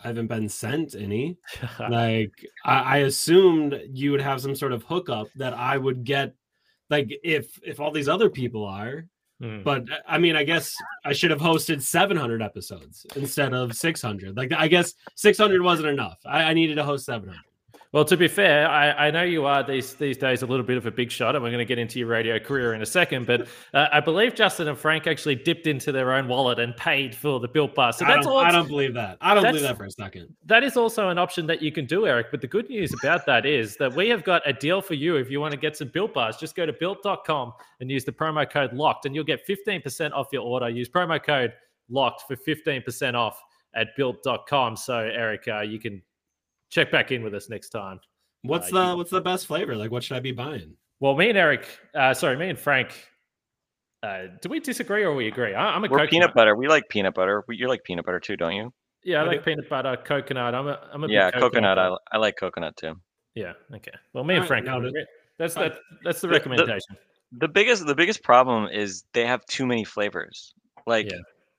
I 0.03 0.07
haven't 0.07 0.27
been 0.27 0.49
sent 0.49 0.95
any. 0.95 1.37
like 1.89 2.33
I, 2.65 2.79
I 2.79 2.97
assumed 2.99 3.79
you 3.89 4.11
would 4.11 4.21
have 4.21 4.41
some 4.41 4.55
sort 4.55 4.73
of 4.73 4.83
hookup 4.83 5.27
that 5.35 5.53
I 5.53 5.77
would 5.77 6.03
get 6.03 6.35
like 6.89 7.11
if 7.23 7.59
if 7.63 7.79
all 7.79 7.91
these 7.91 8.09
other 8.09 8.29
people 8.29 8.65
are 8.65 9.05
Mm. 9.43 9.63
But 9.63 9.91
uh, 9.91 9.97
I 10.07 10.17
mean, 10.17 10.35
I 10.35 10.43
guess 10.43 10.73
I 11.03 11.13
should 11.13 11.31
have 11.31 11.39
hosted 11.39 11.81
700 11.81 12.41
episodes 12.41 13.05
instead 13.15 13.53
of 13.53 13.75
600. 13.75 14.37
Like, 14.37 14.53
I 14.53 14.67
guess 14.67 14.93
600 15.15 15.61
wasn't 15.61 15.89
enough. 15.89 16.19
I, 16.25 16.43
I 16.43 16.53
needed 16.53 16.75
to 16.75 16.83
host 16.83 17.05
700. 17.05 17.37
Well, 17.93 18.05
to 18.05 18.17
be 18.17 18.27
fair, 18.27 18.67
I, 18.67 19.07
I, 19.07 19.11
know 19.11 19.21
you 19.21 19.45
are 19.45 19.61
these 19.61 19.93
these 19.93 20.17
days 20.17 20.41
a 20.41 20.47
little 20.47 20.65
bit 20.65 20.77
of 20.77 20.87
a 20.87 20.91
big 20.91 21.11
shot, 21.11 21.35
and 21.35 21.43
we're 21.43 21.51
going 21.51 21.59
to 21.59 21.65
get 21.65 21.77
into 21.77 21.99
your 21.99 22.07
radio 22.07 22.39
career 22.39 22.73
in 22.73 22.81
a 22.81 22.87
second. 22.87 23.27
But 23.27 23.47
uh, 23.71 23.87
I 23.91 23.99
believe 23.99 24.33
Justin 24.33 24.67
and 24.67 24.75
Frank 24.75 25.05
actually 25.05 25.35
dipped 25.35 25.67
into 25.67 25.91
their 25.91 26.11
own 26.11 26.27
wallet 26.27 26.57
and 26.57 26.75
paid 26.75 27.13
for 27.13 27.39
the 27.39 27.47
built 27.47 27.75
bar. 27.75 27.93
So 27.93 28.03
that's 28.05 28.25
I 28.25 28.29
all. 28.31 28.39
I 28.39 28.51
don't 28.51 28.67
believe 28.67 28.95
that. 28.95 29.19
I 29.21 29.35
don't 29.35 29.43
believe 29.43 29.61
that 29.61 29.77
for 29.77 29.85
a 29.85 29.91
second. 29.91 30.35
That 30.47 30.63
is 30.63 30.75
also 30.75 31.09
an 31.09 31.19
option 31.19 31.45
that 31.45 31.61
you 31.61 31.71
can 31.71 31.85
do, 31.85 32.07
Eric. 32.07 32.31
But 32.31 32.41
the 32.41 32.47
good 32.47 32.67
news 32.67 32.91
about 32.99 33.27
that 33.27 33.45
is 33.45 33.77
that 33.77 33.93
we 33.93 34.09
have 34.09 34.23
got 34.23 34.41
a 34.49 34.53
deal 34.53 34.81
for 34.81 34.95
you 34.95 35.17
if 35.17 35.29
you 35.29 35.39
want 35.39 35.51
to 35.51 35.59
get 35.59 35.77
some 35.77 35.89
built 35.89 36.15
bars. 36.15 36.37
Just 36.37 36.55
go 36.55 36.65
to 36.65 36.73
built.com 36.73 37.53
and 37.79 37.91
use 37.91 38.03
the 38.03 38.11
promo 38.11 38.49
code 38.49 38.73
locked, 38.73 39.05
and 39.05 39.13
you'll 39.13 39.23
get 39.23 39.47
15% 39.47 40.13
off 40.13 40.29
your 40.33 40.41
order. 40.41 40.67
Use 40.67 40.89
promo 40.89 41.23
code 41.23 41.53
locked 41.89 42.23
for 42.23 42.35
15% 42.37 43.13
off 43.13 43.39
at 43.75 43.89
built.com. 43.95 44.77
So, 44.77 44.97
Eric, 44.97 45.47
uh, 45.47 45.61
you 45.61 45.79
can 45.79 46.01
check 46.73 46.91
back 46.91 47.11
in 47.11 47.23
with 47.23 47.33
us 47.33 47.49
next 47.49 47.69
time. 47.69 47.99
What's 48.41 48.73
uh, 48.73 48.89
the 48.89 48.97
what's 48.97 49.11
the 49.11 49.21
best 49.21 49.47
flavor? 49.47 49.75
Like, 49.75 49.91
what 49.91 50.03
should 50.03 50.17
I 50.17 50.19
be 50.19 50.31
buying? 50.31 50.75
Well, 50.99 51.15
me 51.15 51.29
and 51.29 51.37
Eric, 51.37 51.67
uh, 51.95 52.13
sorry, 52.13 52.37
me 52.37 52.49
and 52.49 52.59
Frank, 52.59 52.93
uh, 54.03 54.23
do 54.41 54.49
we 54.49 54.59
disagree 54.59 55.03
or 55.03 55.13
we 55.15 55.27
agree? 55.27 55.53
I, 55.53 55.75
am 55.75 55.83
a 55.83 55.87
We're 55.87 55.97
coconut. 55.99 56.09
peanut 56.09 56.33
butter. 56.33 56.55
We 56.55 56.67
like 56.67 56.87
peanut 56.89 57.13
butter. 57.13 57.43
We, 57.47 57.57
you 57.57 57.67
like 57.67 57.83
peanut 57.83 58.05
butter 58.05 58.19
too, 58.19 58.35
don't 58.35 58.53
you? 58.53 58.73
Yeah, 59.03 59.19
I, 59.19 59.23
I 59.23 59.27
like 59.27 59.39
do. 59.39 59.51
peanut 59.51 59.69
butter, 59.69 59.97
coconut. 59.97 60.55
I'm 60.55 60.67
a, 60.67 60.79
I'm 60.91 61.03
a 61.03 61.07
yeah, 61.07 61.31
coconut. 61.31 61.79
I, 61.79 61.95
I 62.11 62.17
like 62.17 62.35
coconut 62.37 62.75
too. 62.77 62.95
Yeah. 63.35 63.53
Okay. 63.73 63.91
Well, 64.13 64.23
me 64.23 64.35
and 64.35 64.45
Frank, 64.45 64.67
right, 64.67 64.93
that's 65.39 65.55
that. 65.55 65.79
That's 66.03 66.21
the 66.21 66.29
recommendation. 66.29 66.79
The, 67.31 67.39
the, 67.39 67.47
biggest 67.47 67.85
the 67.85 67.95
biggest 67.95 68.23
problem 68.23 68.67
is 68.71 69.03
they 69.13 69.25
have 69.25 69.45
too 69.45 69.65
many 69.65 69.83
flavors. 69.83 70.53
Like, 70.85 71.09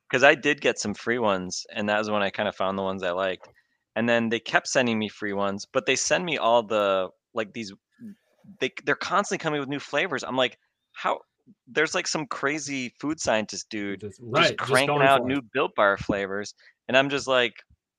because 0.08 0.22
yeah. 0.22 0.28
I 0.28 0.34
did 0.34 0.60
get 0.60 0.78
some 0.78 0.94
free 0.94 1.18
ones, 1.18 1.66
and 1.74 1.88
that 1.88 1.98
was 1.98 2.10
when 2.10 2.22
I 2.22 2.30
kind 2.30 2.48
of 2.48 2.54
found 2.54 2.78
the 2.78 2.82
ones 2.82 3.02
I 3.02 3.10
liked 3.10 3.48
and 3.96 4.08
then 4.08 4.28
they 4.28 4.40
kept 4.40 4.68
sending 4.68 4.98
me 4.98 5.08
free 5.08 5.32
ones 5.32 5.66
but 5.72 5.86
they 5.86 5.96
send 5.96 6.24
me 6.24 6.38
all 6.38 6.62
the 6.62 7.08
like 7.34 7.52
these 7.52 7.72
mm, 7.72 8.14
they 8.60 8.70
they're 8.84 8.94
constantly 8.94 9.42
coming 9.42 9.60
with 9.60 9.68
new 9.68 9.78
flavors 9.78 10.24
i'm 10.24 10.36
like 10.36 10.58
how 10.92 11.18
there's 11.66 11.94
like 11.94 12.06
some 12.06 12.26
crazy 12.26 12.92
food 12.98 13.20
scientist 13.20 13.68
dude 13.68 14.00
just, 14.00 14.20
right, 14.22 14.56
just 14.56 14.58
cranking 14.58 14.98
just 14.98 15.08
out 15.08 15.26
new 15.26 15.40
built 15.52 15.74
bar 15.74 15.96
flavors 15.96 16.54
and 16.88 16.96
i'm 16.96 17.10
just 17.10 17.26
like 17.26 17.54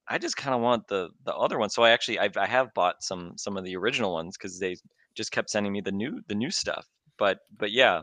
i 0.07 0.17
just 0.17 0.37
kind 0.37 0.55
of 0.55 0.61
want 0.61 0.87
the 0.87 1.09
the 1.25 1.33
other 1.35 1.59
one 1.59 1.69
so 1.69 1.83
i 1.83 1.91
actually 1.91 2.19
I've, 2.19 2.37
i 2.37 2.47
have 2.47 2.73
bought 2.73 3.03
some 3.03 3.33
some 3.37 3.57
of 3.57 3.63
the 3.63 3.75
original 3.75 4.13
ones 4.13 4.37
because 4.37 4.59
they 4.59 4.75
just 5.15 5.31
kept 5.31 5.49
sending 5.49 5.71
me 5.71 5.81
the 5.81 5.91
new 5.91 6.21
the 6.27 6.35
new 6.35 6.51
stuff 6.51 6.85
but 7.17 7.39
but 7.57 7.71
yeah 7.71 8.01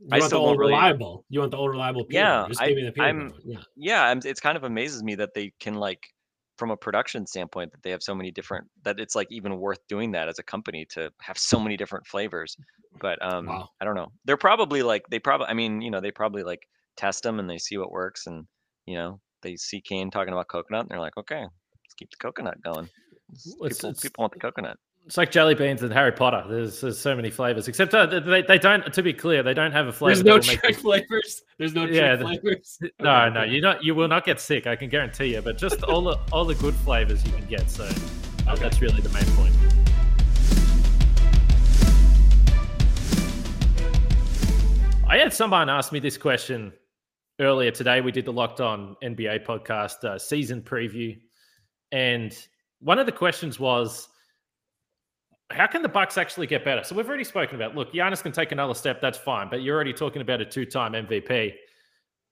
you 0.00 0.08
I 0.10 0.18
want 0.18 0.30
the 0.30 0.36
old 0.36 0.58
really... 0.58 0.72
reliable. 0.72 1.24
You 1.28 1.40
want 1.40 1.52
the 1.52 1.56
old 1.56 1.70
reliable. 1.70 2.04
Yeah, 2.10 2.48
I, 2.58 2.74
am 2.98 3.32
yeah, 3.44 3.58
yeah. 3.76 4.02
I'm, 4.02 4.20
it's 4.24 4.40
kind 4.40 4.56
of 4.56 4.64
amazes 4.64 5.02
me 5.02 5.14
that 5.14 5.34
they 5.34 5.52
can 5.60 5.74
like 5.74 6.12
from 6.56 6.70
a 6.70 6.76
production 6.76 7.26
standpoint 7.26 7.72
that 7.72 7.82
they 7.82 7.90
have 7.90 8.02
so 8.02 8.14
many 8.14 8.30
different 8.30 8.66
that 8.84 9.00
it's 9.00 9.14
like 9.14 9.28
even 9.30 9.58
worth 9.58 9.80
doing 9.88 10.12
that 10.12 10.28
as 10.28 10.38
a 10.38 10.42
company 10.42 10.86
to 10.90 11.10
have 11.20 11.36
so 11.38 11.58
many 11.58 11.76
different 11.76 12.06
flavors 12.06 12.56
but 13.00 13.20
um 13.24 13.46
wow. 13.46 13.68
i 13.80 13.84
don't 13.84 13.96
know. 13.96 14.12
They're 14.24 14.36
probably 14.36 14.82
like 14.82 15.02
they 15.10 15.18
probably 15.18 15.46
i 15.46 15.54
mean 15.54 15.80
you 15.80 15.90
know 15.90 16.00
they 16.00 16.12
probably 16.12 16.42
like 16.42 16.60
test 16.96 17.22
them 17.22 17.40
and 17.40 17.50
they 17.50 17.58
see 17.58 17.76
what 17.76 17.90
works 17.90 18.26
and 18.26 18.46
you 18.86 18.94
know 18.94 19.20
they 19.42 19.56
see 19.56 19.80
kane 19.80 20.10
talking 20.10 20.32
about 20.32 20.48
coconut 20.48 20.82
and 20.82 20.90
they're 20.90 21.00
like 21.00 21.16
okay 21.16 21.44
let's 21.94 21.94
keep 21.96 22.10
the 22.10 22.16
coconut 22.16 22.60
going. 22.62 22.88
People, 23.42 23.66
it's, 23.90 24.00
people 24.00 24.22
want 24.22 24.32
the 24.32 24.40
coconut 24.40 24.78
it's 25.06 25.18
like 25.18 25.30
jelly 25.30 25.54
beans 25.54 25.82
and 25.82 25.92
Harry 25.92 26.12
Potter. 26.12 26.44
There's, 26.48 26.80
there's 26.80 26.98
so 26.98 27.14
many 27.14 27.30
flavors, 27.30 27.68
except 27.68 27.92
uh, 27.92 28.06
they, 28.06 28.40
they 28.40 28.58
don't. 28.58 28.90
To 28.90 29.02
be 29.02 29.12
clear, 29.12 29.42
they 29.42 29.52
don't 29.52 29.72
have 29.72 29.86
a 29.86 29.92
flavor. 29.92 30.22
There's 30.22 30.48
no 30.48 30.56
trick 30.56 30.76
flavors. 30.80 31.42
There's 31.58 31.74
no 31.74 31.84
yeah, 31.84 32.16
flavors. 32.16 32.78
No, 33.00 33.28
no, 33.28 33.42
you 33.42 33.60
not. 33.60 33.84
You 33.84 33.94
will 33.94 34.08
not 34.08 34.24
get 34.24 34.40
sick. 34.40 34.66
I 34.66 34.76
can 34.76 34.88
guarantee 34.88 35.34
you. 35.34 35.42
But 35.42 35.58
just 35.58 35.82
all 35.82 36.00
the 36.00 36.18
all 36.32 36.46
the 36.46 36.54
good 36.54 36.74
flavors 36.76 37.24
you 37.24 37.32
can 37.32 37.44
get. 37.44 37.70
So 37.70 37.84
uh, 37.84 38.52
okay. 38.52 38.62
that's 38.62 38.80
really 38.80 39.00
the 39.02 39.10
main 39.10 39.24
point. 39.36 39.54
I 45.06 45.18
had 45.18 45.34
someone 45.34 45.68
ask 45.68 45.92
me 45.92 46.00
this 46.00 46.16
question 46.16 46.72
earlier 47.40 47.70
today. 47.70 48.00
We 48.00 48.10
did 48.10 48.24
the 48.24 48.32
Locked 48.32 48.62
On 48.62 48.96
NBA 49.02 49.44
podcast 49.44 50.02
uh, 50.04 50.18
season 50.18 50.62
preview, 50.62 51.18
and 51.92 52.34
one 52.80 52.98
of 52.98 53.04
the 53.04 53.12
questions 53.12 53.60
was 53.60 54.08
how 55.50 55.66
can 55.66 55.82
the 55.82 55.88
Bucks 55.88 56.16
actually 56.16 56.46
get 56.46 56.64
better? 56.64 56.82
So 56.84 56.94
we've 56.94 57.08
already 57.08 57.24
spoken 57.24 57.56
about. 57.56 57.74
Look, 57.74 57.92
Giannis 57.92 58.22
can 58.22 58.32
take 58.32 58.52
another 58.52 58.74
step. 58.74 59.00
That's 59.00 59.18
fine, 59.18 59.48
but 59.50 59.62
you're 59.62 59.74
already 59.74 59.92
talking 59.92 60.22
about 60.22 60.40
a 60.40 60.44
two-time 60.44 60.92
MVP. 60.92 61.52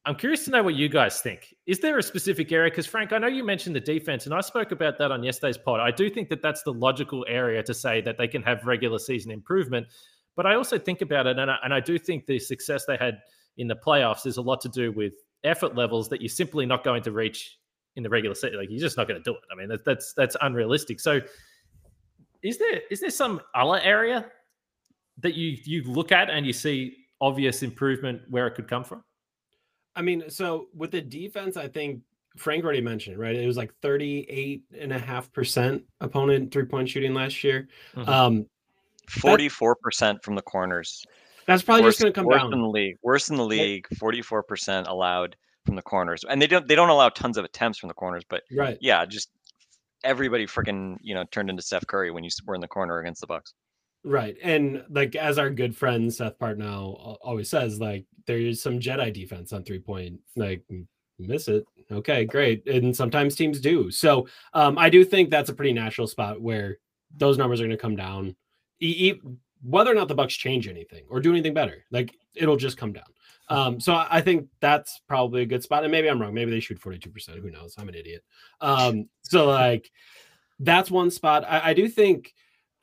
I'm 0.04 0.16
curious 0.16 0.44
to 0.46 0.50
know 0.50 0.64
what 0.64 0.74
you 0.74 0.88
guys 0.88 1.20
think. 1.20 1.54
Is 1.66 1.78
there 1.78 1.98
a 1.98 2.02
specific 2.02 2.50
area? 2.50 2.70
Because 2.70 2.86
Frank, 2.86 3.12
I 3.12 3.18
know 3.18 3.28
you 3.28 3.44
mentioned 3.44 3.76
the 3.76 3.80
defense, 3.80 4.26
and 4.26 4.34
I 4.34 4.40
spoke 4.40 4.72
about 4.72 4.98
that 4.98 5.12
on 5.12 5.22
yesterday's 5.22 5.58
pod. 5.58 5.78
I 5.78 5.92
do 5.92 6.10
think 6.10 6.28
that 6.30 6.42
that's 6.42 6.62
the 6.64 6.72
logical 6.72 7.24
area 7.28 7.62
to 7.62 7.72
say 7.72 8.00
that 8.00 8.18
they 8.18 8.26
can 8.26 8.42
have 8.42 8.64
regular 8.64 8.98
season 8.98 9.30
improvement. 9.30 9.86
But 10.34 10.46
I 10.46 10.54
also 10.54 10.78
think 10.78 11.02
about 11.02 11.26
it, 11.26 11.38
and 11.38 11.50
I, 11.50 11.56
and 11.62 11.72
I 11.72 11.78
do 11.78 11.98
think 11.98 12.26
the 12.26 12.38
success 12.38 12.84
they 12.86 12.96
had 12.96 13.18
in 13.58 13.68
the 13.68 13.76
playoffs 13.76 14.26
is 14.26 14.38
a 14.38 14.42
lot 14.42 14.60
to 14.62 14.68
do 14.68 14.90
with 14.90 15.12
effort 15.44 15.76
levels 15.76 16.08
that 16.08 16.20
you're 16.20 16.28
simply 16.28 16.66
not 16.66 16.82
going 16.82 17.02
to 17.02 17.12
reach 17.12 17.58
in 17.94 18.02
the 18.02 18.08
regular 18.08 18.34
season. 18.34 18.58
Like, 18.58 18.70
you're 18.70 18.80
just 18.80 18.96
not 18.96 19.06
going 19.06 19.22
to 19.22 19.30
do 19.30 19.36
it. 19.36 19.42
I 19.52 19.54
mean, 19.54 19.68
that, 19.68 19.84
that's 19.84 20.14
that's 20.14 20.36
unrealistic. 20.40 20.98
So, 20.98 21.20
is 22.42 22.58
there 22.58 22.80
is 22.90 23.00
there 23.00 23.10
some 23.10 23.40
other 23.54 23.80
area 23.80 24.26
that 25.18 25.34
you 25.34 25.56
you 25.64 25.82
look 25.84 26.12
at 26.12 26.30
and 26.30 26.46
you 26.46 26.52
see 26.52 26.96
obvious 27.20 27.62
improvement 27.62 28.22
where 28.28 28.46
it 28.46 28.54
could 28.54 28.68
come 28.68 28.84
from? 28.84 29.04
I 29.94 30.02
mean, 30.02 30.24
so 30.28 30.68
with 30.74 30.90
the 30.90 31.00
defense, 31.02 31.56
I 31.56 31.68
think 31.68 32.00
Frank 32.38 32.64
already 32.64 32.80
mentioned, 32.80 33.18
right? 33.18 33.36
It 33.36 33.46
was 33.46 33.58
like 33.58 33.72
38 33.82 34.64
and 34.80 34.92
a 34.92 34.98
half 34.98 35.30
percent 35.32 35.82
opponent 36.00 36.50
three 36.52 36.64
point 36.64 36.88
shooting 36.88 37.12
last 37.14 37.44
year. 37.44 37.68
Mhm. 37.94 38.08
Um, 38.08 38.46
44% 39.10 40.22
from 40.22 40.34
the 40.34 40.42
corners. 40.42 41.04
that's 41.46 41.62
probably 41.62 41.82
worse, 41.82 41.94
just 41.96 42.02
going 42.04 42.12
to 42.12 42.18
come 42.18 42.26
worse 42.26 42.40
down. 42.40 42.52
in 42.54 42.62
the 42.62 42.68
league. 42.68 42.96
Worse 43.02 43.28
in 43.28 43.36
the 43.36 43.44
league. 43.44 43.86
44% 43.96 44.86
allowed 44.88 45.36
from 45.66 45.74
the 45.76 45.82
corners. 45.82 46.24
And 46.28 46.40
they 46.40 46.46
don't 46.46 46.66
they 46.66 46.74
don't 46.74 46.88
allow 46.88 47.08
tons 47.08 47.36
of 47.36 47.44
attempts 47.44 47.78
from 47.78 47.88
the 47.88 47.94
corners, 47.94 48.24
but 48.28 48.42
Right. 48.52 48.78
yeah, 48.80 49.04
just 49.04 49.30
everybody 50.04 50.46
freaking, 50.46 50.96
you 51.00 51.14
know, 51.14 51.24
turned 51.30 51.50
into 51.50 51.62
Steph 51.62 51.86
Curry 51.86 52.10
when 52.10 52.24
you 52.24 52.30
were 52.46 52.54
in 52.54 52.60
the 52.60 52.68
corner 52.68 53.00
against 53.00 53.20
the 53.20 53.26
Bucks. 53.26 53.54
Right. 54.04 54.36
And 54.42 54.84
like 54.90 55.14
as 55.14 55.38
our 55.38 55.48
good 55.48 55.76
friend 55.76 56.12
Seth 56.12 56.38
Partnow 56.38 56.98
al- 56.98 57.18
always 57.22 57.48
says, 57.48 57.78
like 57.78 58.04
there 58.26 58.38
is 58.38 58.60
some 58.60 58.80
Jedi 58.80 59.12
defense 59.12 59.52
on 59.52 59.62
three 59.62 59.78
point. 59.78 60.18
Like 60.34 60.64
miss 61.18 61.46
it. 61.46 61.64
Okay, 61.90 62.24
great. 62.24 62.66
And 62.66 62.96
sometimes 62.96 63.36
teams 63.36 63.60
do. 63.60 63.90
So 63.90 64.26
um 64.54 64.76
I 64.76 64.90
do 64.90 65.04
think 65.04 65.30
that's 65.30 65.50
a 65.50 65.54
pretty 65.54 65.72
natural 65.72 66.08
spot 66.08 66.40
where 66.40 66.78
those 67.16 67.38
numbers 67.38 67.60
are 67.60 67.64
going 67.64 67.76
to 67.76 67.76
come 67.76 67.96
down. 67.96 68.34
E- 68.80 69.10
e- 69.10 69.20
whether 69.62 69.92
or 69.92 69.94
not 69.94 70.08
the 70.08 70.14
Bucks 70.16 70.34
change 70.34 70.66
anything 70.66 71.04
or 71.08 71.20
do 71.20 71.30
anything 71.30 71.54
better, 71.54 71.84
like 71.92 72.12
it'll 72.34 72.56
just 72.56 72.76
come 72.76 72.92
down. 72.92 73.04
Um, 73.48 73.80
so 73.80 73.94
I 73.94 74.20
think 74.20 74.48
that's 74.60 75.00
probably 75.08 75.42
a 75.42 75.46
good 75.46 75.62
spot. 75.62 75.84
And 75.84 75.92
maybe 75.92 76.08
I'm 76.08 76.20
wrong. 76.20 76.32
Maybe 76.32 76.50
they 76.50 76.60
shoot 76.60 76.80
42%. 76.80 77.40
Who 77.40 77.50
knows? 77.50 77.74
I'm 77.78 77.88
an 77.88 77.94
idiot. 77.94 78.24
Um, 78.60 79.08
so 79.22 79.46
like 79.46 79.90
that's 80.58 80.90
one 80.90 81.10
spot. 81.10 81.44
I, 81.46 81.70
I 81.70 81.74
do 81.74 81.88
think 81.88 82.32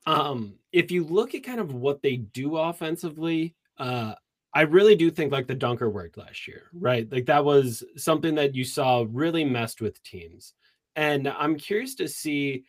um 0.05 0.55
if 0.71 0.91
you 0.91 1.03
look 1.03 1.35
at 1.35 1.43
kind 1.43 1.59
of 1.59 1.73
what 1.73 2.01
they 2.01 2.17
do 2.17 2.57
offensively 2.57 3.55
uh 3.77 4.13
i 4.53 4.61
really 4.61 4.95
do 4.95 5.11
think 5.11 5.31
like 5.31 5.47
the 5.47 5.55
dunker 5.55 5.89
worked 5.89 6.17
last 6.17 6.47
year 6.47 6.63
right 6.73 7.11
like 7.11 7.25
that 7.25 7.43
was 7.43 7.83
something 7.95 8.35
that 8.35 8.55
you 8.55 8.63
saw 8.63 9.05
really 9.09 9.43
messed 9.43 9.81
with 9.81 10.01
teams 10.03 10.53
and 10.95 11.27
i'm 11.27 11.55
curious 11.55 11.95
to 11.95 12.07
see 12.07 12.63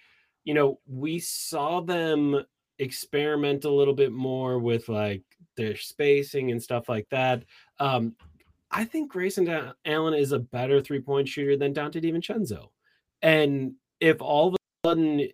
you 0.44 0.54
know 0.54 0.78
we 0.86 1.18
saw 1.18 1.80
them 1.80 2.44
experiment 2.78 3.64
a 3.64 3.70
little 3.70 3.94
bit 3.94 4.12
more 4.12 4.58
with 4.58 4.88
like 4.88 5.22
their 5.56 5.76
spacing 5.76 6.50
and 6.50 6.62
stuff 6.62 6.88
like 6.88 7.06
that 7.10 7.44
um 7.80 8.14
i 8.70 8.84
think 8.84 9.10
grayson 9.10 9.72
allen 9.84 10.14
is 10.14 10.32
a 10.32 10.38
better 10.38 10.80
three-point 10.80 11.26
shooter 11.26 11.56
than 11.56 11.72
dante 11.72 12.00
DiVincenzo. 12.00 12.68
and 13.22 13.72
if 14.00 14.22
all 14.22 14.48
of 14.48 14.54
a 14.54 14.88
sudden 14.88 15.28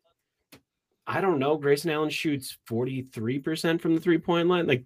I 1.06 1.20
don't 1.20 1.38
know. 1.38 1.56
Grayson 1.56 1.90
Allen 1.90 2.10
shoots 2.10 2.58
43% 2.68 3.80
from 3.80 3.94
the 3.94 4.00
three 4.00 4.18
point 4.18 4.48
line. 4.48 4.66
Like 4.66 4.84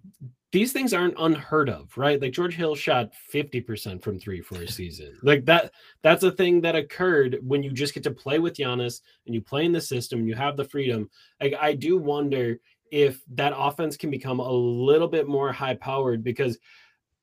these 0.51 0.73
things 0.73 0.93
aren't 0.93 1.15
unheard 1.17 1.69
of, 1.69 1.97
right? 1.97 2.21
Like 2.21 2.33
George 2.33 2.55
Hill 2.55 2.75
shot 2.75 3.11
50% 3.33 4.03
from 4.03 4.19
three 4.19 4.41
for 4.41 4.61
a 4.61 4.67
season. 4.67 5.17
Like 5.23 5.45
that, 5.45 5.71
that's 6.03 6.23
a 6.23 6.31
thing 6.31 6.61
that 6.61 6.75
occurred 6.75 7.39
when 7.41 7.63
you 7.63 7.71
just 7.71 7.93
get 7.93 8.03
to 8.03 8.11
play 8.11 8.37
with 8.37 8.55
Giannis 8.55 9.01
and 9.25 9.33
you 9.33 9.41
play 9.41 9.65
in 9.65 9.71
the 9.71 9.81
system 9.81 10.19
and 10.19 10.27
you 10.27 10.35
have 10.35 10.57
the 10.57 10.65
freedom. 10.65 11.09
Like 11.39 11.55
I 11.59 11.73
do 11.73 11.97
wonder 11.97 12.59
if 12.91 13.21
that 13.33 13.53
offense 13.55 13.97
can 13.97 14.11
become 14.11 14.39
a 14.39 14.51
little 14.51 15.07
bit 15.07 15.27
more 15.27 15.51
high 15.51 15.75
powered 15.75 16.23
because 16.23 16.59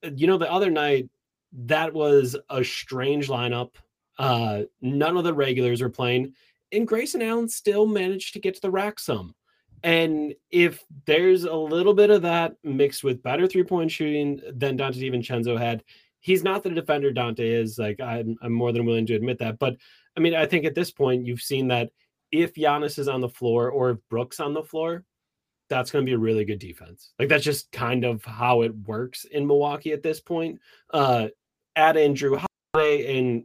you 0.03 0.27
know 0.27 0.39
the 0.39 0.51
other 0.51 0.71
night 0.71 1.09
that 1.53 1.93
was 1.93 2.37
a 2.51 2.63
strange 2.63 3.29
lineup. 3.29 3.71
Uh 4.19 4.63
none 4.81 5.17
of 5.17 5.25
the 5.25 5.35
regulars 5.35 5.81
were 5.81 5.89
playing 5.89 6.35
and 6.73 6.87
Grayson 6.87 7.23
Allen 7.23 7.49
still 7.49 7.87
managed 7.87 8.35
to 8.35 8.41
get 8.41 8.55
to 8.55 8.61
the 8.61 8.71
rack 8.71 8.99
some. 8.99 9.35
And 9.83 10.35
if 10.51 10.85
there's 11.07 11.45
a 11.45 11.55
little 11.55 11.95
bit 11.95 12.11
of 12.11 12.23
that 12.23 12.55
mixed 12.65 13.05
with 13.05 13.23
better 13.23 13.47
three 13.47 13.63
point 13.63 13.91
shooting 13.91 14.41
than 14.53 14.77
Dante 14.77 15.01
DiVincenzo 15.01 15.59
had, 15.59 15.85
he's 16.21 16.43
not 16.43 16.63
the 16.63 16.71
defender 16.71 17.13
Dante 17.13 17.49
is. 17.49 17.79
Like 17.79 18.01
I'm, 18.01 18.37
I'm 18.43 18.53
more 18.53 18.73
than 18.73 18.85
willing 18.85 19.07
to 19.07 19.15
admit 19.15 19.39
that. 19.39 19.59
But 19.59 19.77
I 20.17 20.21
mean, 20.21 20.35
I 20.35 20.47
think 20.47 20.65
at 20.65 20.75
this 20.75 20.91
point 20.91 21.27
you've 21.27 21.43
seen 21.43 21.69
that 21.69 21.91
if 22.33 22.55
Giannis 22.55 22.99
is 22.99 23.09
on 23.09 23.21
the 23.21 23.29
floor 23.29 23.71
or 23.71 23.91
if 23.91 23.99
Brooks 24.11 24.41
on 24.41 24.53
the 24.53 24.65
floor, 24.65 25.05
that's 25.69 25.91
going 25.91 26.05
to 26.05 26.09
be 26.09 26.15
a 26.15 26.19
really 26.19 26.45
good 26.45 26.59
defense. 26.59 27.13
Like 27.19 27.29
that's 27.29 27.45
just 27.45 27.71
kind 27.73 28.05
of 28.05 28.25
how 28.25 28.63
it 28.63 28.75
works 28.87 29.25
in 29.25 29.47
Milwaukee 29.47 29.93
at 29.93 30.03
this 30.03 30.21
point. 30.21 30.61
Uh, 30.93 31.29
add 31.77 31.97
in 31.97 32.15
Jrue 32.15 32.45
Holiday 32.75 33.19
and 33.19 33.45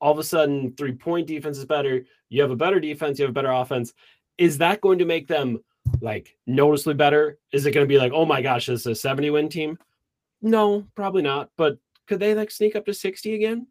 all 0.00 0.12
of 0.12 0.18
a 0.18 0.24
sudden 0.24 0.74
three 0.76 0.92
point 0.92 1.26
defense 1.26 1.58
is 1.58 1.64
better. 1.64 2.04
You 2.28 2.42
have 2.42 2.50
a 2.50 2.56
better 2.56 2.80
defense, 2.80 3.18
you 3.18 3.24
have 3.24 3.30
a 3.30 3.34
better 3.34 3.50
offense. 3.50 3.92
Is 4.38 4.58
that 4.58 4.80
going 4.80 4.98
to 4.98 5.04
make 5.04 5.28
them 5.28 5.62
like 6.00 6.36
noticeably 6.46 6.94
better? 6.94 7.38
Is 7.52 7.66
it 7.66 7.72
going 7.72 7.86
to 7.86 7.88
be 7.92 7.98
like, 7.98 8.12
oh 8.12 8.26
my 8.26 8.42
gosh, 8.42 8.66
this 8.66 8.80
is 8.80 8.86
a 8.86 8.94
70 8.94 9.30
win 9.30 9.48
team? 9.48 9.78
No, 10.40 10.86
probably 10.94 11.22
not. 11.22 11.50
But 11.56 11.78
could 12.06 12.20
they 12.20 12.34
like 12.34 12.50
sneak 12.50 12.74
up 12.76 12.84
to 12.86 12.94
60 12.94 13.34
again? 13.34 13.66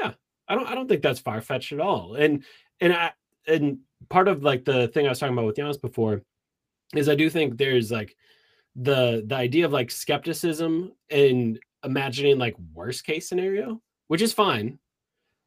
Yeah. 0.00 0.12
I 0.48 0.54
don't 0.54 0.66
I 0.66 0.74
don't 0.74 0.88
think 0.88 1.02
that's 1.02 1.20
far 1.20 1.40
fetched 1.40 1.72
at 1.72 1.80
all. 1.80 2.14
And 2.14 2.44
and 2.80 2.92
I 2.92 3.12
and 3.46 3.78
part 4.08 4.28
of 4.28 4.42
like 4.42 4.64
the 4.64 4.88
thing 4.88 5.06
I 5.06 5.10
was 5.10 5.18
talking 5.18 5.34
about 5.34 5.46
with 5.46 5.56
Giannis 5.56 5.80
before 5.80 6.22
is 6.94 7.08
I 7.08 7.14
do 7.14 7.28
think 7.30 7.56
there's 7.56 7.90
like 7.90 8.16
the 8.74 9.24
the 9.26 9.34
idea 9.34 9.64
of 9.64 9.72
like 9.72 9.90
skepticism 9.90 10.92
and 11.10 11.58
imagining 11.84 12.38
like 12.38 12.56
worst 12.74 13.04
case 13.04 13.28
scenario, 13.28 13.80
which 14.08 14.22
is 14.22 14.32
fine 14.32 14.78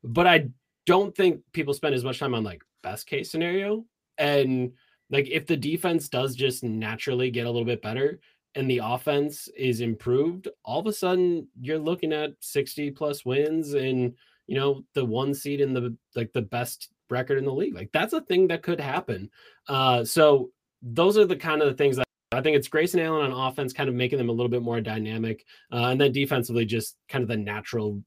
but 0.04 0.28
I 0.28 0.50
don't 0.86 1.16
think 1.16 1.42
people 1.54 1.74
spend 1.74 1.96
as 1.96 2.04
much 2.04 2.20
time 2.20 2.34
on 2.34 2.44
like 2.44 2.64
best 2.84 3.08
case 3.08 3.32
scenario. 3.32 3.86
And 4.18 4.74
like 5.10 5.28
if 5.28 5.46
the 5.46 5.58
defense 5.58 6.10
does 6.10 6.36
just 6.36 6.64
naturally 6.64 7.32
get 7.32 7.46
a 7.46 7.50
little 7.50 7.66
bit 7.66 7.82
better 7.82 8.20
and 8.56 8.70
the 8.70 8.82
offense 8.84 9.48
is 9.56 9.82
improved, 9.82 10.48
all 10.64 10.80
of 10.80 10.88
a 10.88 10.94
sudden 10.94 11.48
you're 11.60 11.80
looking 11.80 12.14
at 12.14 12.34
60 12.40 12.92
plus 12.92 13.26
wins 13.26 13.74
and 13.74 14.14
you 14.48 14.56
know 14.56 14.84
the 14.96 15.06
one 15.06 15.34
seed 15.34 15.62
in 15.62 15.74
the 15.74 15.96
like 16.16 16.34
the 16.34 16.42
best 16.42 16.90
record 17.10 17.38
in 17.38 17.46
the 17.46 17.54
league. 17.54 17.76
Like 17.76 17.92
that's 17.92 18.14
a 18.14 18.22
thing 18.22 18.48
that 18.48 18.64
could 18.64 18.80
happen. 18.80 19.30
Uh 19.68 20.04
so 20.04 20.50
those 20.82 21.18
are 21.18 21.26
the 21.26 21.36
kind 21.36 21.62
of 21.62 21.68
the 21.68 21.74
things 21.74 21.98
that 21.98 22.06
I 22.32 22.42
think 22.42 22.56
it's 22.56 22.68
Grayson 22.68 23.00
Allen 23.00 23.32
on 23.32 23.48
offense, 23.48 23.74
kind 23.74 23.90
of 23.90 23.96
making 23.96 24.18
them 24.18 24.30
a 24.30 24.32
little 24.32 24.50
bit 24.50 24.62
more 24.62 24.80
dynamic, 24.82 25.46
uh, 25.74 25.88
and 25.88 26.00
then 26.00 26.12
defensively, 26.12 26.66
just 26.66 26.96
kind 27.08 27.24
of 27.24 27.28
the 27.28 27.38
natural 27.38 28.04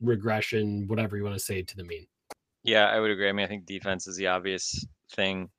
regression, 0.00 0.86
whatever 0.86 1.16
you 1.16 1.24
want 1.24 1.34
to 1.34 1.42
say, 1.42 1.62
to 1.62 1.76
the 1.76 1.84
mean. 1.84 2.06
Yeah, 2.62 2.86
I 2.86 3.00
would 3.00 3.10
agree. 3.10 3.28
I 3.28 3.32
mean, 3.32 3.44
I 3.44 3.48
think 3.48 3.66
defense 3.66 4.06
is 4.06 4.16
the 4.16 4.28
obvious 4.28 4.84
thing. 5.14 5.50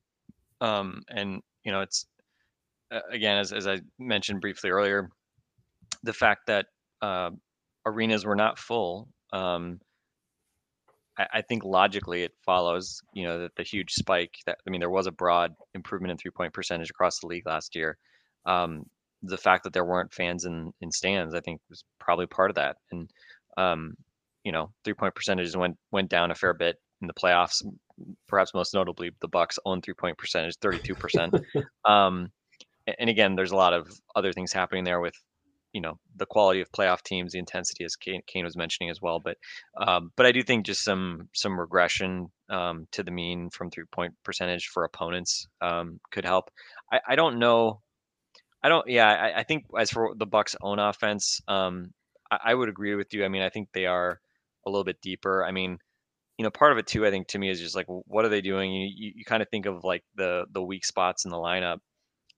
Um, 0.61 1.03
and 1.09 1.41
you 1.63 1.71
know, 1.71 1.81
it's 1.81 2.05
uh, 2.91 3.01
again, 3.11 3.37
as 3.37 3.51
as 3.51 3.67
I 3.67 3.81
mentioned 3.99 4.41
briefly 4.41 4.69
earlier, 4.69 5.09
the 6.03 6.13
fact 6.13 6.47
that 6.47 6.67
uh, 7.01 7.31
arenas 7.85 8.25
were 8.25 8.35
not 8.35 8.57
full. 8.57 9.09
Um, 9.33 9.79
I, 11.17 11.25
I 11.35 11.41
think 11.41 11.63
logically 11.63 12.23
it 12.23 12.33
follows, 12.45 13.01
you 13.13 13.25
know, 13.25 13.39
that 13.39 13.55
the 13.55 13.63
huge 13.63 13.91
spike 13.91 14.35
that 14.45 14.57
I 14.67 14.69
mean, 14.69 14.79
there 14.79 14.89
was 14.89 15.07
a 15.07 15.11
broad 15.11 15.53
improvement 15.73 16.11
in 16.11 16.17
three 16.17 16.31
point 16.31 16.53
percentage 16.53 16.89
across 16.89 17.19
the 17.19 17.27
league 17.27 17.45
last 17.45 17.75
year. 17.75 17.97
Um, 18.45 18.85
the 19.23 19.37
fact 19.37 19.63
that 19.63 19.73
there 19.73 19.85
weren't 19.85 20.13
fans 20.13 20.45
in 20.45 20.71
in 20.81 20.91
stands, 20.91 21.33
I 21.33 21.39
think, 21.39 21.61
was 21.69 21.83
probably 21.99 22.27
part 22.27 22.51
of 22.51 22.55
that. 22.55 22.77
And 22.91 23.09
um, 23.57 23.95
you 24.43 24.51
know, 24.51 24.71
three 24.83 24.93
point 24.93 25.15
percentages 25.15 25.57
went 25.57 25.77
went 25.91 26.09
down 26.09 26.31
a 26.31 26.35
fair 26.35 26.53
bit 26.53 26.77
in 27.01 27.07
the 27.07 27.13
playoffs. 27.13 27.63
Perhaps 28.27 28.53
most 28.53 28.73
notably, 28.73 29.11
the 29.21 29.27
Bucks' 29.27 29.59
own 29.65 29.81
three 29.81 29.93
point 29.93 30.17
percentage, 30.17 30.55
thirty 30.61 30.79
two 30.79 30.95
percent. 30.95 31.33
Um, 31.85 32.31
and 32.99 33.09
again, 33.09 33.35
there's 33.35 33.51
a 33.51 33.55
lot 33.55 33.73
of 33.73 33.87
other 34.15 34.31
things 34.31 34.53
happening 34.53 34.83
there 34.83 34.99
with, 34.99 35.15
you 35.75 35.81
know, 35.81 35.99
the 36.15 36.25
quality 36.25 36.61
of 36.61 36.71
playoff 36.71 37.03
teams, 37.03 37.33
the 37.33 37.39
intensity, 37.39 37.83
as 37.83 37.97
Kane, 37.97 38.21
Kane 38.25 38.45
was 38.45 38.55
mentioning 38.55 38.89
as 38.89 39.01
well. 39.01 39.19
But, 39.19 39.35
um, 39.77 40.09
but 40.15 40.25
I 40.25 40.31
do 40.31 40.41
think 40.41 40.65
just 40.65 40.85
some 40.85 41.27
some 41.33 41.59
regression 41.59 42.31
um, 42.49 42.87
to 42.93 43.03
the 43.03 43.11
mean 43.11 43.49
from 43.49 43.69
three 43.69 43.83
point 43.91 44.13
percentage 44.23 44.67
for 44.67 44.85
opponents 44.85 45.47
um, 45.59 45.99
could 46.11 46.23
help. 46.23 46.49
I, 46.89 47.01
I 47.09 47.15
don't 47.17 47.39
know. 47.39 47.81
I 48.63 48.69
don't. 48.69 48.87
Yeah, 48.87 49.05
I, 49.05 49.39
I 49.41 49.43
think 49.43 49.65
as 49.77 49.91
for 49.91 50.15
the 50.15 50.25
Bucks' 50.25 50.55
own 50.61 50.79
offense, 50.79 51.41
um, 51.49 51.91
I, 52.31 52.37
I 52.45 52.53
would 52.55 52.69
agree 52.69 52.95
with 52.95 53.13
you. 53.13 53.25
I 53.25 53.27
mean, 53.27 53.41
I 53.41 53.49
think 53.49 53.67
they 53.73 53.85
are 53.85 54.21
a 54.65 54.69
little 54.69 54.85
bit 54.85 55.01
deeper. 55.01 55.43
I 55.43 55.51
mean, 55.51 55.77
you 56.37 56.43
know, 56.43 56.51
part 56.51 56.71
of 56.71 56.77
it 56.77 56.87
too, 56.87 57.05
I 57.05 57.11
think 57.11 57.27
to 57.27 57.37
me 57.37 57.49
is 57.49 57.59
just 57.59 57.75
like, 57.75 57.87
what 57.87 58.23
are 58.23 58.29
they 58.29 58.39
doing? 58.39 58.71
You 58.71 58.89
you, 58.95 59.11
you 59.17 59.25
kind 59.25 59.43
of 59.43 59.49
think 59.49 59.65
of 59.65 59.83
like 59.83 60.05
the 60.15 60.45
the 60.53 60.63
weak 60.63 60.85
spots 60.85 61.25
in 61.25 61.31
the 61.31 61.37
lineup, 61.37 61.79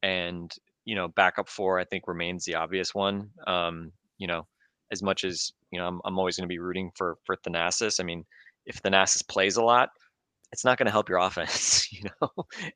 and 0.02 0.52
you 0.88 0.96
know, 0.96 1.10
backup 1.10 1.50
four 1.50 1.78
I 1.78 1.84
think 1.84 2.08
remains 2.08 2.46
the 2.46 2.56
obvious 2.56 2.96
one. 2.96 3.30
Um, 3.46 3.92
you 4.18 4.26
know, 4.26 4.48
as 4.90 5.04
much 5.04 5.26
as 5.26 5.52
you 5.70 5.80
know, 5.80 5.86
I'm 5.86 6.00
I'm 6.06 6.18
always 6.18 6.38
going 6.38 6.48
to 6.48 6.54
be 6.54 6.60
rooting 6.60 6.92
for 6.96 7.18
for 7.26 7.36
Thanasis. 7.36 8.00
I 8.00 8.04
mean, 8.04 8.24
if 8.66 8.82
Thanasis 8.82 9.28
plays 9.28 9.58
a 9.58 9.64
lot, 9.64 9.90
it's 10.54 10.64
not 10.64 10.78
going 10.78 10.86
to 10.86 10.92
help 10.92 11.10
your 11.10 11.18
offense, 11.28 11.92
you 11.92 12.10
know. 12.22 12.30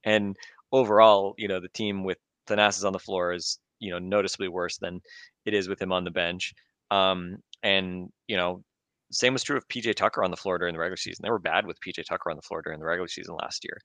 and 0.03 0.35
overall, 0.73 1.35
you 1.37 1.47
know, 1.47 1.61
the 1.61 1.69
team 1.69 2.03
with 2.03 2.17
Thanasis 2.47 2.83
on 2.83 2.91
the 2.91 2.99
floor 2.99 3.31
is 3.31 3.59
you 3.79 3.91
know 3.91 3.99
noticeably 3.99 4.49
worse 4.49 4.77
than 4.77 4.99
it 5.45 5.53
is 5.53 5.69
with 5.69 5.81
him 5.81 5.93
on 5.93 6.03
the 6.03 6.11
bench. 6.11 6.53
Um, 6.91 7.37
and 7.63 8.09
you 8.27 8.35
know, 8.35 8.61
same 9.09 9.31
was 9.31 9.43
true 9.43 9.55
of 9.55 9.65
PJ 9.69 9.95
Tucker 9.95 10.21
on 10.21 10.31
the 10.31 10.37
floor 10.37 10.57
during 10.57 10.73
the 10.73 10.79
regular 10.79 10.97
season. 10.97 11.23
They 11.23 11.31
were 11.31 11.39
bad 11.39 11.65
with 11.65 11.79
PJ 11.79 12.03
Tucker 12.05 12.29
on 12.29 12.35
the 12.35 12.41
floor 12.41 12.61
during 12.61 12.79
the 12.79 12.85
regular 12.85 13.07
season 13.07 13.37
last 13.39 13.63
year. 13.63 13.79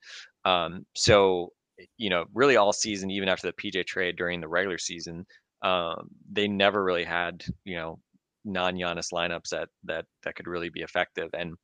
Um, 0.45 0.85
so, 0.97 1.53
you 1.97 2.11
know, 2.11 2.25
really 2.35 2.57
all 2.57 2.73
season, 2.73 3.11
even 3.11 3.29
after 3.29 3.47
the 3.47 3.53
PJ 3.53 3.87
trade 3.87 4.17
during 4.17 4.41
the 4.41 4.49
regular 4.49 4.79
season, 4.79 5.27
um, 5.63 6.09
they 6.31 6.49
never 6.49 6.83
really 6.83 7.05
had, 7.05 7.45
you 7.65 7.77
know, 7.77 7.99
non 8.45 8.75
Giannis 8.77 9.13
lineups 9.13 9.49
that 9.51 9.69
that 9.85 10.05
that 10.25 10.37
could 10.37 10.47
really 10.47 10.71
be 10.71 10.83
effective. 10.83 11.31
And 11.35 11.55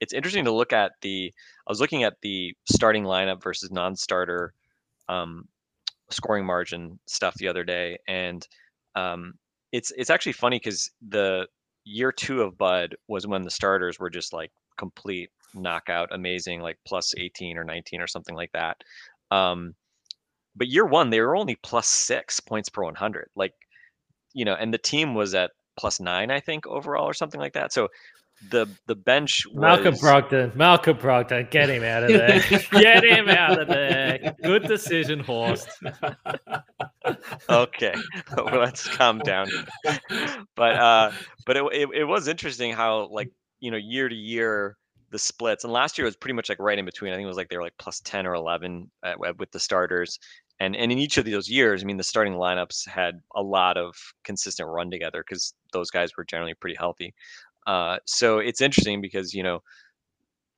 it's 0.00 0.12
interesting 0.12 0.44
to 0.44 0.52
look 0.52 0.72
at 0.72 0.92
the. 1.02 1.32
I 1.66 1.70
was 1.70 1.80
looking 1.80 2.04
at 2.04 2.14
the 2.22 2.54
starting 2.70 3.04
lineup 3.04 3.42
versus 3.42 3.70
non-starter 3.70 4.52
um, 5.08 5.46
scoring 6.10 6.44
margin 6.44 6.98
stuff 7.06 7.34
the 7.34 7.48
other 7.48 7.64
day, 7.64 7.98
and 8.08 8.46
um, 8.94 9.34
it's 9.72 9.92
it's 9.96 10.10
actually 10.10 10.32
funny 10.32 10.58
because 10.62 10.90
the 11.08 11.46
year 11.84 12.12
two 12.12 12.42
of 12.42 12.58
Bud 12.58 12.96
was 13.08 13.26
when 13.26 13.42
the 13.42 13.50
starters 13.50 13.98
were 13.98 14.10
just 14.10 14.32
like 14.32 14.50
complete 14.78 15.30
knockout, 15.54 16.08
amazing, 16.12 16.60
like 16.60 16.78
plus 16.86 17.14
18 17.16 17.56
or 17.58 17.64
19 17.64 18.00
or 18.00 18.06
something 18.06 18.34
like 18.34 18.50
that. 18.52 18.76
Um, 19.34 19.74
but 20.56 20.68
year 20.68 20.86
one, 20.86 21.10
they 21.10 21.20
were 21.20 21.36
only 21.36 21.56
plus 21.56 21.88
six 21.88 22.40
points 22.40 22.68
per 22.68 22.84
100. 22.84 23.28
Like, 23.34 23.54
you 24.32 24.44
know, 24.44 24.54
and 24.54 24.72
the 24.72 24.78
team 24.78 25.14
was 25.14 25.34
at 25.34 25.50
plus 25.76 26.00
nine, 26.00 26.30
I 26.30 26.40
think, 26.40 26.66
overall 26.66 27.06
or 27.06 27.14
something 27.14 27.40
like 27.40 27.54
that. 27.54 27.72
So 27.72 27.88
the 28.50 28.66
the 28.86 28.94
bench 28.94 29.44
was... 29.46 29.56
Malcolm 29.56 29.94
Brogdon. 29.94 30.54
Malcolm 30.54 30.96
Brogdon, 30.96 31.50
get 31.50 31.68
him 31.70 31.82
out 31.82 32.04
of 32.04 32.10
there. 32.10 32.60
get 32.72 33.04
him 33.04 33.28
out 33.28 33.60
of 33.60 33.68
there. 33.68 34.34
Good 34.42 34.64
decision, 34.64 35.20
Horst. 35.20 35.68
okay, 37.48 37.94
let's 38.52 38.88
calm 38.88 39.20
down. 39.20 39.48
But 40.56 40.76
uh, 40.76 41.12
but 41.46 41.56
it, 41.56 41.64
it 41.72 41.88
it 41.94 42.04
was 42.04 42.28
interesting 42.28 42.72
how 42.72 43.08
like 43.10 43.30
you 43.60 43.70
know 43.70 43.76
year 43.76 44.08
to 44.08 44.14
year 44.14 44.76
the 45.14 45.18
splits 45.20 45.62
and 45.62 45.72
last 45.72 45.96
year 45.96 46.06
was 46.06 46.16
pretty 46.16 46.32
much 46.32 46.48
like 46.48 46.58
right 46.58 46.76
in 46.76 46.84
between. 46.84 47.12
I 47.12 47.14
think 47.14 47.22
it 47.22 47.28
was 47.28 47.36
like 47.36 47.48
they 47.48 47.56
were 47.56 47.62
like 47.62 47.78
plus 47.78 48.00
ten 48.00 48.26
or 48.26 48.34
eleven 48.34 48.90
at, 49.04 49.16
with 49.38 49.48
the 49.52 49.60
starters. 49.60 50.18
And, 50.58 50.74
and 50.74 50.90
in 50.90 50.98
each 50.98 51.18
of 51.18 51.24
those 51.24 51.48
years, 51.48 51.82
I 51.82 51.86
mean, 51.86 51.98
the 51.98 52.02
starting 52.02 52.32
lineups 52.32 52.88
had 52.88 53.20
a 53.36 53.42
lot 53.42 53.76
of 53.76 53.94
consistent 54.24 54.68
run 54.68 54.90
together 54.90 55.22
because 55.22 55.54
those 55.72 55.88
guys 55.88 56.10
were 56.16 56.24
generally 56.24 56.54
pretty 56.54 56.74
healthy. 56.76 57.14
Uh, 57.64 57.98
so 58.06 58.38
it's 58.38 58.60
interesting 58.60 59.00
because 59.00 59.32
you 59.32 59.44
know 59.44 59.60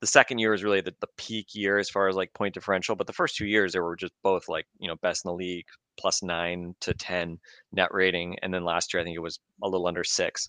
the 0.01 0.07
second 0.07 0.39
year 0.39 0.53
was 0.53 0.65
really 0.65 0.81
the, 0.81 0.95
the 1.01 1.09
peak 1.19 1.49
year 1.55 1.77
as 1.77 1.91
far 1.91 2.09
as 2.09 2.17
like 2.17 2.33
point 2.33 2.55
differential, 2.55 2.97
but 2.97 3.07
the 3.07 3.13
first 3.13 3.37
two 3.37 3.47
years 3.47 3.75
they 3.75 3.81
were 3.81 3.95
just 3.95 4.15
both 4.23 4.49
like 4.49 4.65
you 4.79 4.89
know 4.89 4.97
best 5.03 5.27
in 5.27 5.29
the 5.29 5.35
league, 5.35 5.67
plus 5.99 6.23
nine 6.23 6.75
to 6.81 6.95
ten 6.95 7.39
net 7.73 7.89
rating, 7.93 8.39
and 8.41 8.55
then 8.55 8.65
last 8.65 8.95
year 8.95 9.03
I 9.03 9.05
think 9.05 9.17
it 9.17 9.21
was 9.21 9.39
a 9.63 9.69
little 9.69 9.87
under 9.87 10.03
six. 10.03 10.49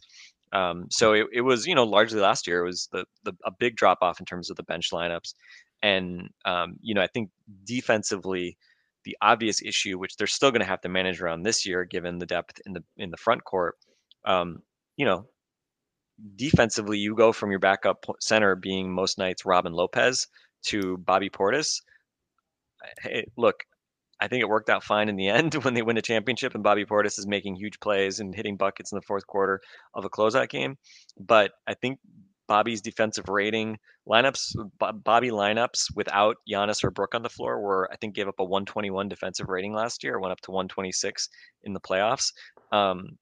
Um, 0.54 0.88
so 0.90 1.14
it, 1.14 1.28
it 1.34 1.42
was 1.42 1.68
you 1.68 1.76
know 1.76 1.84
largely 1.84 2.20
last 2.20 2.48
year 2.48 2.62
it 2.62 2.66
was 2.66 2.88
the, 2.92 3.06
the 3.24 3.34
a 3.46 3.52
big 3.52 3.76
drop 3.76 4.00
off 4.02 4.20
in 4.20 4.26
terms 4.26 4.50
of 4.50 4.56
the 4.56 4.64
bench 4.64 4.92
lineups, 4.92 5.34
and 5.84 6.30
um, 6.46 6.78
you 6.82 6.94
know 6.94 7.02
I 7.02 7.08
think 7.08 7.30
defensively 7.66 8.58
the 9.04 9.18
obvious 9.22 9.62
issue 9.62 9.98
which 9.98 10.18
they're 10.18 10.28
still 10.28 10.52
going 10.52 10.62
to 10.62 10.66
have 10.66 10.82
to 10.82 10.90
manage 10.90 11.22
around 11.22 11.44
this 11.44 11.66
year 11.66 11.86
given 11.86 12.20
the 12.20 12.26
depth 12.26 12.60
in 12.66 12.74
the 12.74 12.84
in 12.98 13.12
the 13.12 13.18
front 13.18 13.44
court. 13.44 13.76
Um, 14.26 14.62
you 14.96 15.06
know 15.06 15.28
defensively, 16.36 16.98
you 16.98 17.16
go 17.16 17.32
from 17.32 17.52
your 17.52 17.60
backup 17.60 18.06
center 18.20 18.56
being 18.56 18.92
most 18.92 19.18
nights 19.18 19.46
Robin 19.46 19.74
Lopez 19.74 20.28
to 20.64 20.98
Bobby 20.98 21.30
Portis. 21.30 21.82
Hey, 23.02 23.26
look, 23.38 23.64
I 24.20 24.28
think 24.28 24.42
it 24.42 24.50
worked 24.50 24.70
out 24.70 24.84
fine 24.84 25.10
in 25.10 25.16
the 25.16 25.28
end 25.28 25.54
when 25.64 25.74
they 25.74 25.82
win 25.82 25.98
a 25.98 26.02
championship 26.02 26.56
and 26.56 26.64
Bobby 26.64 26.86
Portis 26.86 27.20
is 27.20 27.28
making 27.28 27.56
huge 27.56 27.80
plays 27.80 28.20
and 28.20 28.34
hitting 28.34 28.58
buckets 28.58 28.92
in 28.92 28.96
the 28.98 29.02
fourth 29.04 29.28
quarter 29.28 29.62
of 29.94 30.06
a 30.06 30.10
closeout 30.10 30.50
game. 30.50 30.78
But 31.20 31.52
I 31.68 31.74
think 31.74 32.00
Bobby's 32.48 32.82
defensive 32.82 33.28
rating 33.28 33.78
lineups, 34.08 34.56
Bobby 34.80 35.30
lineups 35.30 35.96
without 35.96 36.38
Giannis 36.50 36.84
or 36.84 36.92
Brook 36.92 37.14
on 37.14 37.22
the 37.22 37.30
floor 37.30 37.60
were, 37.60 37.90
I 37.92 37.98
think, 37.98 38.16
gave 38.16 38.28
up 38.28 38.40
a 38.40 38.44
121 38.44 39.10
defensive 39.10 39.50
rating 39.50 39.74
last 39.74 40.04
year, 40.04 40.20
went 40.20 40.32
up 40.32 40.42
to 40.42 40.52
126 40.52 41.28
in 41.64 41.74
the 41.74 41.82
playoffs. 41.82 42.32
Um, 42.72 43.18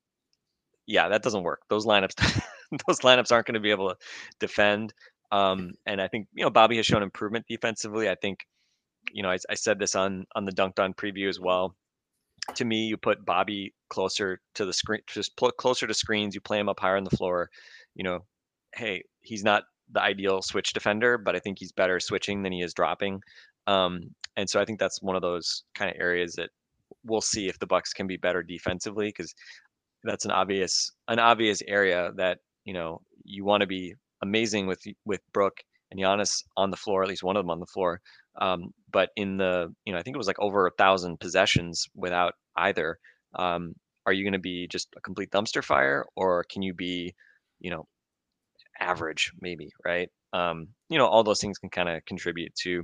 yeah, 0.85 1.09
that 1.09 1.23
doesn't 1.23 1.43
work. 1.43 1.61
Those 1.69 1.85
lineups 1.85 2.15
those 2.87 2.99
lineups 2.99 3.31
aren't 3.31 3.47
going 3.47 3.55
to 3.55 3.59
be 3.59 3.71
able 3.71 3.89
to 3.89 3.95
defend. 4.39 4.93
Um, 5.31 5.73
and 5.85 5.99
I 5.99 6.07
think 6.07 6.27
you 6.35 6.43
know 6.43 6.51
Bobby 6.51 6.77
has 6.77 6.85
shown 6.85 7.03
improvement 7.03 7.45
defensively. 7.49 8.09
I 8.09 8.15
think 8.15 8.45
you 9.11 9.23
know 9.23 9.31
I, 9.31 9.37
I 9.49 9.55
said 9.55 9.79
this 9.79 9.95
on 9.95 10.25
on 10.35 10.45
the 10.45 10.51
Dunked 10.51 10.79
On 10.79 10.93
preview 10.93 11.29
as 11.29 11.39
well. 11.39 11.75
To 12.55 12.65
me, 12.65 12.85
you 12.85 12.97
put 12.97 13.25
Bobby 13.25 13.73
closer 13.89 14.39
to 14.55 14.65
the 14.65 14.73
screen, 14.73 15.01
just 15.07 15.35
put 15.37 15.57
closer 15.57 15.87
to 15.87 15.93
screens. 15.93 16.35
You 16.35 16.41
play 16.41 16.59
him 16.59 16.69
up 16.69 16.79
higher 16.79 16.97
on 16.97 17.03
the 17.03 17.15
floor. 17.17 17.49
You 17.95 18.03
know, 18.03 18.19
hey, 18.75 19.03
he's 19.21 19.43
not 19.43 19.63
the 19.91 20.01
ideal 20.01 20.41
switch 20.41 20.73
defender, 20.73 21.17
but 21.17 21.35
I 21.35 21.39
think 21.39 21.57
he's 21.59 21.71
better 21.71 21.99
switching 21.99 22.43
than 22.43 22.51
he 22.51 22.61
is 22.61 22.73
dropping. 22.73 23.21
Um, 23.67 24.01
and 24.37 24.49
so 24.49 24.59
I 24.59 24.65
think 24.65 24.79
that's 24.79 25.01
one 25.01 25.15
of 25.15 25.21
those 25.21 25.63
kind 25.75 25.89
of 25.89 25.99
areas 25.99 26.33
that 26.33 26.49
we'll 27.03 27.21
see 27.21 27.47
if 27.47 27.57
the 27.59 27.67
Bucks 27.67 27.93
can 27.93 28.05
be 28.05 28.17
better 28.17 28.43
defensively 28.43 29.07
because 29.07 29.33
that's 30.03 30.25
an 30.25 30.31
obvious 30.31 30.91
an 31.07 31.19
obvious 31.19 31.61
area 31.67 32.11
that 32.15 32.39
you 32.65 32.73
know, 32.73 33.01
you 33.23 33.45
want 33.45 33.61
to 33.61 33.67
be 33.67 33.95
amazing 34.21 34.67
with 34.67 34.81
with 35.05 35.21
Brook 35.33 35.57
and 35.91 35.99
Giannis 35.99 36.43
on 36.57 36.71
the 36.71 36.77
floor, 36.77 37.03
at 37.03 37.09
least 37.09 37.23
one 37.23 37.37
of 37.37 37.43
them 37.43 37.51
on 37.51 37.59
the 37.59 37.65
floor. 37.67 38.01
Um, 38.39 38.73
but 38.91 39.09
in 39.15 39.37
the, 39.37 39.73
you 39.85 39.93
know, 39.93 39.99
I 39.99 40.03
think 40.03 40.15
it 40.15 40.17
was 40.17 40.27
like 40.27 40.39
over 40.39 40.67
a 40.67 40.71
thousand 40.77 41.19
possessions 41.19 41.87
without 41.95 42.33
either. 42.55 42.97
Um, 43.37 43.73
are 44.05 44.13
you 44.13 44.23
going 44.23 44.33
to 44.33 44.39
be 44.39 44.67
just 44.67 44.87
a 44.95 45.01
complete 45.01 45.31
dumpster 45.31 45.63
fire, 45.63 46.05
or 46.15 46.45
can 46.51 46.61
you 46.61 46.73
be, 46.73 47.15
you 47.59 47.71
know, 47.71 47.87
average 48.79 49.31
maybe, 49.41 49.69
right? 49.85 50.09
Um, 50.33 50.67
you 50.89 50.97
know, 50.97 51.07
all 51.07 51.23
those 51.23 51.39
things 51.39 51.57
can 51.57 51.69
kind 51.69 51.89
of 51.89 52.05
contribute 52.05 52.53
to 52.63 52.83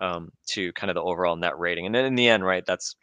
um, 0.00 0.30
to 0.48 0.72
kind 0.72 0.90
of 0.90 0.94
the 0.94 1.02
overall 1.02 1.36
net 1.36 1.58
rating. 1.58 1.86
And 1.86 1.94
then 1.94 2.04
in 2.04 2.14
the 2.14 2.28
end, 2.28 2.44
right, 2.44 2.64
that's 2.66 2.96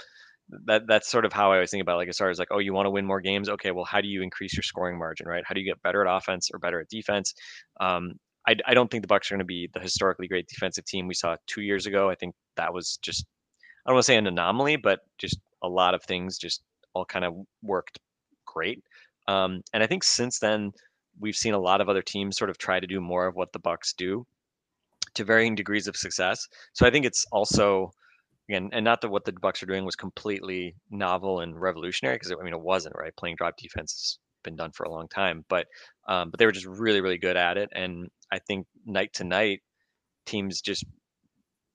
that 0.65 0.83
that's 0.87 1.09
sort 1.09 1.25
of 1.25 1.33
how 1.33 1.51
I 1.51 1.55
always 1.55 1.71
think 1.71 1.81
about 1.81 1.95
it, 1.95 1.97
like 1.97 2.09
as 2.09 2.17
far 2.17 2.29
as 2.29 2.39
like, 2.39 2.49
oh, 2.51 2.59
you 2.59 2.73
want 2.73 2.87
to 2.87 2.91
win 2.91 3.05
more 3.05 3.21
games. 3.21 3.49
Okay, 3.49 3.71
well, 3.71 3.85
how 3.85 4.01
do 4.01 4.07
you 4.07 4.21
increase 4.21 4.55
your 4.55 4.63
scoring 4.63 4.97
margin, 4.97 5.27
right? 5.27 5.43
How 5.45 5.53
do 5.53 5.61
you 5.61 5.69
get 5.69 5.81
better 5.81 6.05
at 6.05 6.17
offense 6.17 6.49
or 6.53 6.59
better 6.59 6.79
at 6.79 6.89
defense? 6.89 7.33
Um, 7.79 8.13
I, 8.47 8.55
I 8.65 8.73
don't 8.73 8.89
think 8.89 9.03
the 9.03 9.07
Bucks 9.07 9.29
are 9.29 9.35
going 9.35 9.39
to 9.39 9.45
be 9.45 9.69
the 9.73 9.79
historically 9.79 10.27
great 10.27 10.47
defensive 10.47 10.85
team 10.85 11.07
we 11.07 11.13
saw 11.13 11.35
two 11.47 11.61
years 11.61 11.85
ago. 11.85 12.09
I 12.09 12.15
think 12.15 12.33
that 12.57 12.73
was 12.73 12.97
just 13.01 13.25
I 13.85 13.89
don't 13.89 13.95
want 13.95 14.05
to 14.05 14.11
say 14.11 14.17
an 14.17 14.27
anomaly, 14.27 14.77
but 14.77 15.01
just 15.17 15.39
a 15.63 15.69
lot 15.69 15.93
of 15.93 16.03
things 16.03 16.37
just 16.37 16.63
all 16.93 17.05
kind 17.05 17.25
of 17.25 17.35
worked 17.61 17.99
great. 18.45 18.83
Um, 19.27 19.61
and 19.73 19.83
I 19.83 19.87
think 19.87 20.03
since 20.03 20.39
then 20.39 20.71
we've 21.19 21.35
seen 21.35 21.53
a 21.53 21.59
lot 21.59 21.81
of 21.81 21.89
other 21.89 22.01
teams 22.01 22.37
sort 22.37 22.49
of 22.49 22.57
try 22.57 22.79
to 22.79 22.87
do 22.87 22.99
more 22.99 23.27
of 23.27 23.35
what 23.35 23.53
the 23.53 23.59
Bucks 23.59 23.93
do 23.93 24.25
to 25.13 25.23
varying 25.23 25.55
degrees 25.55 25.87
of 25.87 25.95
success. 25.95 26.47
So 26.73 26.85
I 26.85 26.89
think 26.89 27.05
it's 27.05 27.25
also 27.31 27.91
again, 28.49 28.69
and 28.73 28.83
not 28.83 29.01
that 29.01 29.09
what 29.09 29.25
the 29.25 29.33
Bucks 29.33 29.61
are 29.63 29.67
doing 29.67 29.85
was 29.85 29.95
completely 29.95 30.75
novel 30.89 31.41
and 31.41 31.59
revolutionary, 31.59 32.15
because 32.15 32.31
I 32.31 32.43
mean 32.43 32.53
it 32.53 32.59
wasn't 32.59 32.95
right. 32.97 33.15
Playing 33.15 33.35
drop 33.35 33.55
defense 33.57 33.93
has 33.93 34.17
been 34.43 34.55
done 34.55 34.71
for 34.71 34.83
a 34.83 34.91
long 34.91 35.07
time, 35.07 35.45
but 35.47 35.67
um, 36.07 36.29
but 36.31 36.39
they 36.39 36.45
were 36.45 36.51
just 36.51 36.65
really 36.65 37.01
really 37.01 37.17
good 37.17 37.37
at 37.37 37.57
it, 37.57 37.69
and 37.73 38.09
I 38.31 38.39
think 38.39 38.67
night 38.85 39.13
to 39.13 39.23
night 39.23 39.61
teams 40.25 40.61
just 40.61 40.85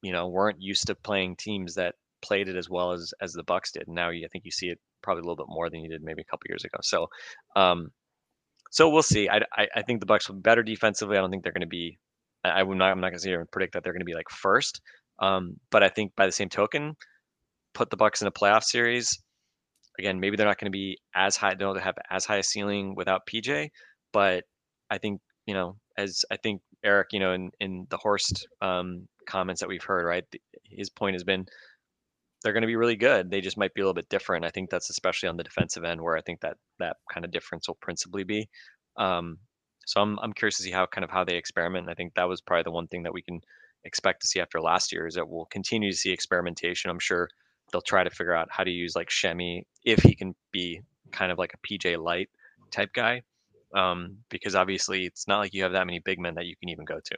you 0.02 0.12
know 0.12 0.28
weren't 0.28 0.60
used 0.60 0.86
to 0.86 0.94
playing 0.94 1.36
teams 1.36 1.74
that 1.74 1.94
played 2.22 2.48
it 2.48 2.56
as 2.56 2.68
well 2.68 2.92
as 2.92 3.12
as 3.20 3.32
the 3.32 3.44
Bucks 3.44 3.72
did. 3.72 3.86
And 3.86 3.94
now 3.94 4.10
I 4.10 4.28
think 4.32 4.44
you 4.44 4.50
see 4.50 4.68
it 4.68 4.78
probably 5.02 5.20
a 5.20 5.24
little 5.24 5.44
bit 5.44 5.52
more 5.52 5.70
than 5.70 5.80
you 5.80 5.90
did 5.90 6.02
maybe 6.02 6.22
a 6.22 6.30
couple 6.30 6.46
years 6.48 6.64
ago. 6.64 6.78
So 6.82 7.06
um, 7.54 7.90
so 8.70 8.88
we'll 8.88 9.02
see. 9.02 9.28
I, 9.28 9.40
I, 9.56 9.68
I 9.76 9.82
think 9.82 10.00
the 10.00 10.06
Bucks 10.06 10.28
will 10.28 10.36
be 10.36 10.42
better 10.42 10.62
defensively. 10.62 11.16
I 11.16 11.20
don't 11.20 11.30
think 11.30 11.42
they're 11.42 11.52
going 11.52 11.60
to 11.60 11.66
be. 11.66 11.98
I, 12.44 12.60
I'm 12.60 12.78
not. 12.78 12.90
I'm 12.90 13.00
not 13.00 13.10
going 13.10 13.20
to 13.20 13.28
here 13.28 13.40
and 13.40 13.50
predict 13.50 13.74
that 13.74 13.84
they're 13.84 13.92
going 13.92 14.00
to 14.00 14.06
be 14.06 14.14
like 14.14 14.28
first. 14.30 14.80
Um, 15.18 15.56
but 15.70 15.82
I 15.82 15.88
think 15.88 16.12
by 16.16 16.26
the 16.26 16.32
same 16.32 16.48
token, 16.48 16.94
put 17.74 17.90
the 17.90 17.96
Bucks 17.96 18.20
in 18.20 18.28
a 18.28 18.32
playoff 18.32 18.64
series. 18.64 19.18
Again, 19.98 20.20
maybe 20.20 20.36
they're 20.36 20.46
not 20.46 20.58
going 20.58 20.70
to 20.70 20.76
be 20.76 20.98
as 21.14 21.36
high. 21.36 21.54
Don't 21.54 21.80
have 21.80 21.94
as 22.10 22.26
high 22.26 22.36
a 22.36 22.42
ceiling 22.42 22.94
without 22.94 23.22
PJ, 23.26 23.70
but 24.12 24.44
I 24.90 24.98
think 24.98 25.20
you 25.46 25.54
know, 25.54 25.76
as 25.96 26.24
I 26.30 26.36
think 26.36 26.62
Eric, 26.84 27.08
you 27.12 27.20
know, 27.20 27.32
in 27.32 27.50
in 27.60 27.86
the 27.90 27.96
Horst 27.96 28.46
um, 28.60 29.08
comments 29.26 29.60
that 29.60 29.68
we've 29.68 29.82
heard, 29.82 30.06
right? 30.06 30.24
His 30.64 30.90
point 30.90 31.14
has 31.14 31.24
been 31.24 31.46
they're 32.42 32.52
going 32.52 32.62
to 32.62 32.68
be 32.68 32.76
really 32.76 32.96
good. 32.96 33.30
They 33.30 33.40
just 33.40 33.58
might 33.58 33.74
be 33.74 33.80
a 33.80 33.84
little 33.84 33.94
bit 33.94 34.08
different. 34.08 34.44
I 34.44 34.50
think 34.50 34.70
that's 34.70 34.90
especially 34.90 35.28
on 35.28 35.36
the 35.36 35.42
defensive 35.42 35.84
end 35.84 36.00
where 36.00 36.16
I 36.16 36.20
think 36.20 36.40
that 36.40 36.56
that 36.78 36.96
kind 37.12 37.24
of 37.24 37.32
difference 37.32 37.66
will 37.66 37.78
principally 37.80 38.24
be. 38.24 38.48
Um, 38.96 39.38
so 39.86 40.00
I'm 40.00 40.18
I'm 40.20 40.32
curious 40.32 40.56
to 40.58 40.62
see 40.62 40.70
how 40.70 40.86
kind 40.86 41.04
of 41.04 41.10
how 41.10 41.24
they 41.24 41.36
experiment. 41.36 41.88
I 41.88 41.94
think 41.94 42.14
that 42.14 42.28
was 42.28 42.40
probably 42.40 42.64
the 42.64 42.70
one 42.72 42.88
thing 42.88 43.02
that 43.04 43.14
we 43.14 43.22
can 43.22 43.40
expect 43.84 44.20
to 44.22 44.28
see 44.28 44.40
after 44.40 44.60
last 44.60 44.92
year 44.92 45.06
is 45.06 45.14
that 45.14 45.28
we'll 45.28 45.46
continue 45.46 45.90
to 45.90 45.96
see 45.96 46.10
experimentation. 46.10 46.90
I'm 46.90 46.98
sure 46.98 47.28
they'll 47.72 47.80
try 47.80 48.04
to 48.04 48.10
figure 48.10 48.34
out 48.34 48.48
how 48.50 48.64
to 48.64 48.70
use 48.70 48.94
like 48.96 49.10
Semi 49.10 49.64
if 49.84 50.00
he 50.02 50.14
can 50.14 50.34
be 50.52 50.80
kind 51.12 51.32
of 51.32 51.38
like 51.38 51.54
a 51.54 51.66
PJ 51.66 52.02
light 52.02 52.28
type 52.70 52.92
guy. 52.92 53.22
Um, 53.74 54.18
because 54.30 54.54
obviously 54.54 55.04
it's 55.06 55.26
not 55.26 55.38
like 55.38 55.52
you 55.52 55.62
have 55.62 55.72
that 55.72 55.86
many 55.86 55.98
big 55.98 56.18
men 56.18 56.34
that 56.36 56.46
you 56.46 56.56
can 56.56 56.68
even 56.68 56.84
go 56.84 57.00
to. 57.00 57.16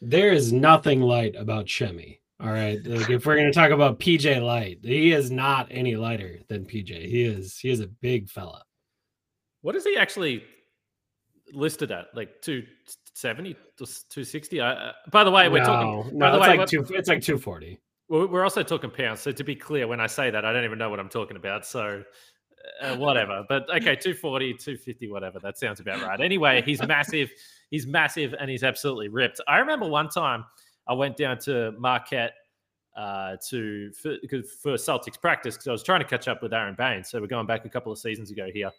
There 0.00 0.32
is 0.32 0.52
nothing 0.52 1.00
light 1.00 1.34
about 1.36 1.68
Semi. 1.68 2.20
All 2.40 2.50
right. 2.50 2.80
Like 2.86 3.08
if 3.08 3.24
we're 3.24 3.36
gonna 3.36 3.52
talk 3.52 3.70
about 3.70 4.00
PJ 4.00 4.42
Light, 4.42 4.80
he 4.82 5.12
is 5.12 5.30
not 5.30 5.68
any 5.70 5.96
lighter 5.96 6.40
than 6.48 6.64
PJ. 6.64 7.08
He 7.08 7.22
is 7.22 7.56
he 7.58 7.70
is 7.70 7.80
a 7.80 7.86
big 7.86 8.28
fella. 8.28 8.62
What 9.60 9.76
is 9.76 9.84
he 9.84 9.96
actually 9.96 10.42
listed 11.52 11.92
at? 11.92 12.06
Like 12.14 12.42
270 12.42 13.54
to 13.54 13.58
260? 13.76 14.60
I, 14.60 14.72
uh, 14.72 14.92
by 15.10 15.22
the 15.22 15.30
way, 15.30 15.48
we're 15.48 15.60
no, 15.60 15.64
talking. 15.64 16.18
no, 16.18 16.26
by 16.26 16.30
the 16.30 16.36
it's 16.36 16.48
way, 16.48 16.56
like 16.58 16.68
two. 16.68 16.86
It's 16.90 17.08
like 17.08 17.22
two 17.22 17.38
forty. 17.38 17.78
We're 18.08 18.26
we're 18.26 18.42
also 18.42 18.62
talking 18.64 18.90
pounds. 18.90 19.20
So 19.20 19.30
to 19.30 19.44
be 19.44 19.54
clear, 19.54 19.86
when 19.86 20.00
I 20.00 20.08
say 20.08 20.30
that, 20.30 20.44
I 20.44 20.52
don't 20.52 20.64
even 20.64 20.78
know 20.78 20.90
what 20.90 20.98
I'm 20.98 21.08
talking 21.08 21.36
about. 21.36 21.64
So 21.64 22.02
uh, 22.80 22.96
whatever. 22.96 23.44
But 23.48 23.62
okay, 23.70 23.96
240, 23.96 24.54
250, 24.54 25.08
whatever. 25.08 25.38
That 25.40 25.58
sounds 25.58 25.80
about 25.80 26.02
right. 26.02 26.20
Anyway, 26.20 26.62
he's 26.62 26.82
massive. 26.86 27.30
He's 27.70 27.86
massive 27.86 28.34
and 28.38 28.50
he's 28.50 28.62
absolutely 28.64 29.08
ripped. 29.08 29.40
I 29.48 29.58
remember 29.58 29.86
one 29.88 30.08
time 30.08 30.44
I 30.86 30.92
went 30.94 31.16
down 31.16 31.38
to 31.40 31.72
Marquette 31.78 32.34
uh, 32.96 33.36
to 33.48 33.90
for, 33.92 34.16
'cause- 34.30 34.50
for 34.62 34.72
Celtics 34.74 35.18
practice 35.20 35.54
because 35.56 35.68
I 35.68 35.72
was 35.72 35.82
trying 35.82 36.00
to 36.00 36.06
catch 36.06 36.28
up 36.28 36.42
with 36.42 36.52
Aron 36.52 36.74
Baynes. 36.76 37.08
So 37.08 37.20
we're 37.20 37.26
going 37.26 37.46
back 37.46 37.64
a 37.64 37.68
couple 37.70 37.90
of 37.90 37.98
seasons 37.98 38.30
ago 38.30 38.48
here. 38.52 38.70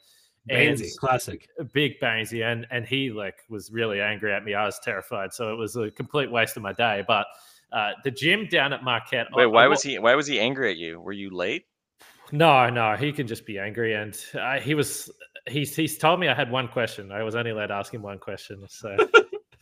And 0.50 0.78
Bainsy, 0.78 0.96
classic. 0.98 1.48
big 1.72 2.00
Bainesy 2.02 2.44
and 2.46 2.68
and 2.70 2.86
he 2.86 3.10
like 3.12 3.36
was 3.50 3.72
really 3.72 4.02
angry 4.02 4.34
at 4.34 4.44
me. 4.44 4.54
I 4.54 4.66
was 4.66 4.78
terrified, 4.80 5.34
so 5.34 5.52
it 5.54 5.56
was 5.56 5.76
a 5.78 5.90
complete 5.92 6.30
waste 6.30 6.58
of 6.58 6.64
my 6.64 6.74
day. 6.74 7.04
But 7.08 7.26
uh, 7.72 7.92
the 8.04 8.12
gym 8.12 8.48
down 8.52 8.74
at 8.74 8.84
Marquette. 8.84 9.28
I- 9.34 9.38
Wait, 9.38 9.44
I 9.44 9.48
why 9.48 9.64
wa- 9.66 9.70
was 9.72 9.82
he? 9.84 9.98
Why 10.00 10.14
was 10.16 10.28
he 10.28 10.40
angry 10.40 10.70
at 10.70 10.78
you? 10.78 11.00
Were 11.00 11.14
you 11.14 11.30
late? 11.30 11.64
No, 12.34 12.68
no, 12.68 12.96
he 12.96 13.14
can 13.14 13.28
just 13.28 13.46
be 13.46 13.60
angry, 13.60 13.94
and 13.94 14.20
uh, 14.34 14.60
he 14.60 14.74
was. 14.74 15.12
He's 15.48 15.76
he's 15.76 16.00
told 16.00 16.20
me 16.20 16.28
I 16.28 16.34
had 16.34 16.50
one 16.50 16.68
question. 16.68 17.12
I 17.12 17.22
was 17.22 17.36
only 17.36 17.52
allowed 17.52 17.68
to 17.68 17.76
ask 17.76 17.94
him 17.94 18.02
one 18.02 18.18
question, 18.18 18.66
so 18.68 18.98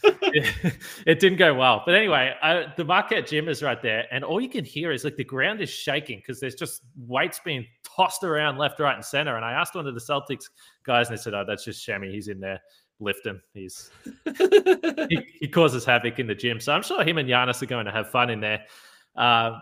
it, 0.03 0.75
it 1.05 1.19
didn't 1.19 1.37
go 1.37 1.53
well. 1.53 1.83
But 1.85 1.95
anyway, 1.95 2.33
I, 2.41 2.67
the 2.77 2.85
Marquette 2.85 3.27
gym 3.27 3.49
is 3.49 3.61
right 3.61 3.81
there, 3.81 4.05
and 4.09 4.23
all 4.23 4.39
you 4.39 4.47
can 4.47 4.63
hear 4.63 4.93
is 4.93 5.03
like 5.03 5.17
the 5.17 5.23
ground 5.25 5.59
is 5.59 5.69
shaking 5.69 6.19
because 6.19 6.39
there's 6.39 6.55
just 6.55 6.83
weights 6.95 7.41
being 7.43 7.65
tossed 7.83 8.23
around 8.23 8.57
left, 8.57 8.79
right, 8.79 8.95
and 8.95 9.03
center. 9.03 9.35
And 9.35 9.43
I 9.43 9.51
asked 9.51 9.75
one 9.75 9.85
of 9.85 9.93
the 9.93 9.99
Celtics 9.99 10.45
guys, 10.83 11.09
and 11.09 11.17
they 11.17 11.21
said, 11.21 11.33
"Oh, 11.33 11.43
that's 11.45 11.65
just 11.65 11.83
Semi. 11.83 12.09
He's 12.09 12.29
in 12.29 12.39
there 12.39 12.61
lift 13.01 13.25
him. 13.25 13.41
He's 13.53 13.89
he, 14.37 15.27
he 15.41 15.47
causes 15.49 15.83
havoc 15.83 16.19
in 16.19 16.27
the 16.27 16.35
gym. 16.35 16.61
So 16.61 16.71
I'm 16.71 16.83
sure 16.83 17.03
him 17.03 17.17
and 17.17 17.27
Giannis 17.27 17.61
are 17.61 17.65
going 17.65 17.85
to 17.85 17.91
have 17.91 18.09
fun 18.09 18.29
in 18.29 18.39
there. 18.39 18.63
Uh, 19.13 19.59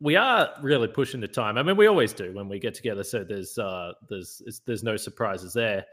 we 0.00 0.16
are 0.16 0.50
really 0.60 0.88
pushing 0.88 1.20
the 1.20 1.28
time. 1.28 1.56
I 1.56 1.62
mean, 1.62 1.76
we 1.76 1.86
always 1.86 2.12
do 2.12 2.32
when 2.34 2.48
we 2.48 2.58
get 2.58 2.74
together. 2.74 3.02
So 3.02 3.24
there's 3.24 3.58
uh, 3.58 3.92
there's 4.08 4.42
there's 4.66 4.82
no 4.82 4.96
surprises 4.96 5.52
there. 5.52 5.86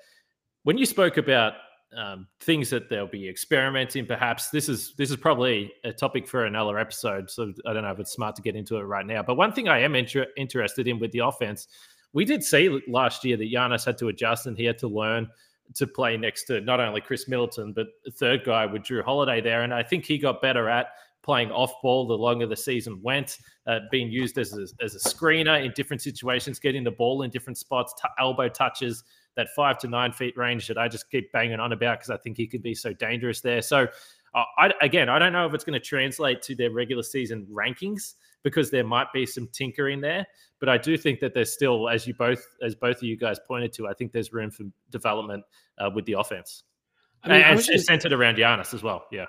When 0.64 0.78
you 0.78 0.86
spoke 0.86 1.18
about 1.18 1.54
um, 1.96 2.28
things 2.42 2.70
that 2.70 2.90
they'll 2.90 3.08
be 3.08 3.30
experimenting, 3.30 4.06
perhaps 4.06 4.50
this 4.50 4.68
is 4.68 4.94
this 4.98 5.10
is 5.10 5.16
probably 5.16 5.72
a 5.84 5.94
topic 5.94 6.28
for 6.28 6.46
another 6.46 6.78
episode. 6.78 7.30
So 7.30 7.54
I 7.66 7.74
don't 7.74 7.84
know 7.84 7.92
if 7.92 8.00
it's 8.00 8.12
smart 8.12 8.36
to 8.36 8.42
get 8.42 8.56
into 8.56 8.78
it 8.78 8.84
right 8.84 9.06
now. 9.06 9.24
But 9.24 9.36
one 9.36 9.54
thing 9.54 9.70
I 9.70 9.80
am 9.80 9.96
inter- 9.96 10.28
interested 10.36 10.88
in 10.88 11.00
with 11.00 11.12
the 11.12 11.20
offense, 11.20 11.68
we 12.12 12.26
did 12.26 12.44
see 12.44 12.82
last 12.88 13.24
year 13.24 13.38
that 13.38 13.52
Giannis 13.52 13.86
had 13.86 13.98
to 14.00 14.10
adjust 14.10 14.48
and 14.48 14.58
he 14.58 14.66
had 14.66 14.78
to 14.80 14.88
learn 14.88 15.30
to 15.76 15.88
play 15.88 16.18
next 16.18 16.44
to 16.44 16.60
not 16.60 16.82
only 16.82 17.00
Khris 17.00 17.30
Middleton 17.30 17.72
but 17.72 17.88
third 18.12 18.44
guy 18.44 18.66
with 18.66 18.84
Jrue 18.84 19.04
Holiday 19.04 19.40
there, 19.40 19.64
and 19.64 19.74
I 19.74 19.82
think 19.82 20.06
he 20.06 20.18
got 20.18 20.42
better 20.42 20.70
at 20.70 20.88
playing 21.24 21.50
off 21.52 21.82
ball 21.82 22.06
the 22.06 22.14
longer 22.14 22.46
the 22.46 22.56
season 22.56 23.00
went, 23.02 23.38
uh, 23.66 23.80
being 23.90 24.12
used 24.12 24.38
as 24.38 24.54
a, 24.54 24.68
as 24.84 24.94
a 24.94 25.00
screener 25.00 25.66
in 25.66 25.72
different 25.72 26.02
situations, 26.02 26.60
getting 26.60 26.84
the 26.84 26.92
ball 26.92 27.24
in 27.24 27.32
different 27.32 27.58
spots, 27.58 27.94
t- 28.00 28.08
elbow 28.20 28.50
touches, 28.50 29.04
that 29.36 29.48
five 29.56 29.80
to 29.80 29.88
nine 29.88 30.12
feet 30.12 30.38
range 30.38 30.68
that 30.68 30.78
I 30.78 30.88
just 30.88 31.10
keep 31.10 31.32
banging 31.32 31.60
on 31.60 31.72
about 31.72 32.00
because 32.00 32.12
I 32.12 32.18
think 32.18 32.38
he 32.38 32.46
could 32.46 32.62
be 32.62 32.76
so 32.76 32.94
dangerous 32.94 33.42
there. 33.42 33.62
So, 33.62 33.88
uh, 34.36 34.44
I, 34.58 34.72
again, 34.82 35.10
I 35.10 35.18
don't 35.18 35.34
know 35.34 35.48
if 35.48 35.54
it's 35.54 35.64
going 35.64 35.80
to 35.80 35.86
translate 35.86 36.42
to 36.44 36.56
their 36.56 36.72
regular 36.72 37.04
season 37.04 37.48
rankings 37.52 38.14
because 38.44 38.70
there 38.70 38.84
might 38.84 39.08
be 39.14 39.26
some 39.26 39.48
tinkering 39.54 40.02
there, 40.02 40.26
but 40.60 40.68
I 40.70 40.78
do 40.78 40.98
think 40.98 41.20
that 41.22 41.34
there's 41.34 41.54
still, 41.54 41.88
as 41.88 42.06
you 42.06 42.14
both, 42.14 42.46
as 42.62 42.76
both 42.76 42.98
of 42.98 43.04
you 43.04 43.16
guys 43.16 43.40
pointed 43.48 43.72
to, 43.74 43.88
I 43.88 43.94
think 43.94 44.12
there's 44.12 44.34
room 44.34 44.52
for 44.52 44.66
development 44.92 45.44
uh, 45.78 45.90
with 45.94 46.06
the 46.06 46.14
offense. 46.14 46.64
I 47.24 47.30
mean, 47.30 47.42
I 47.42 47.50
and 47.52 47.64
just- 47.64 47.88
centered 47.88 48.12
around 48.12 48.38
Giannis 48.38 48.74
as 48.74 48.84
well. 48.84 49.06
Yeah. 49.12 49.26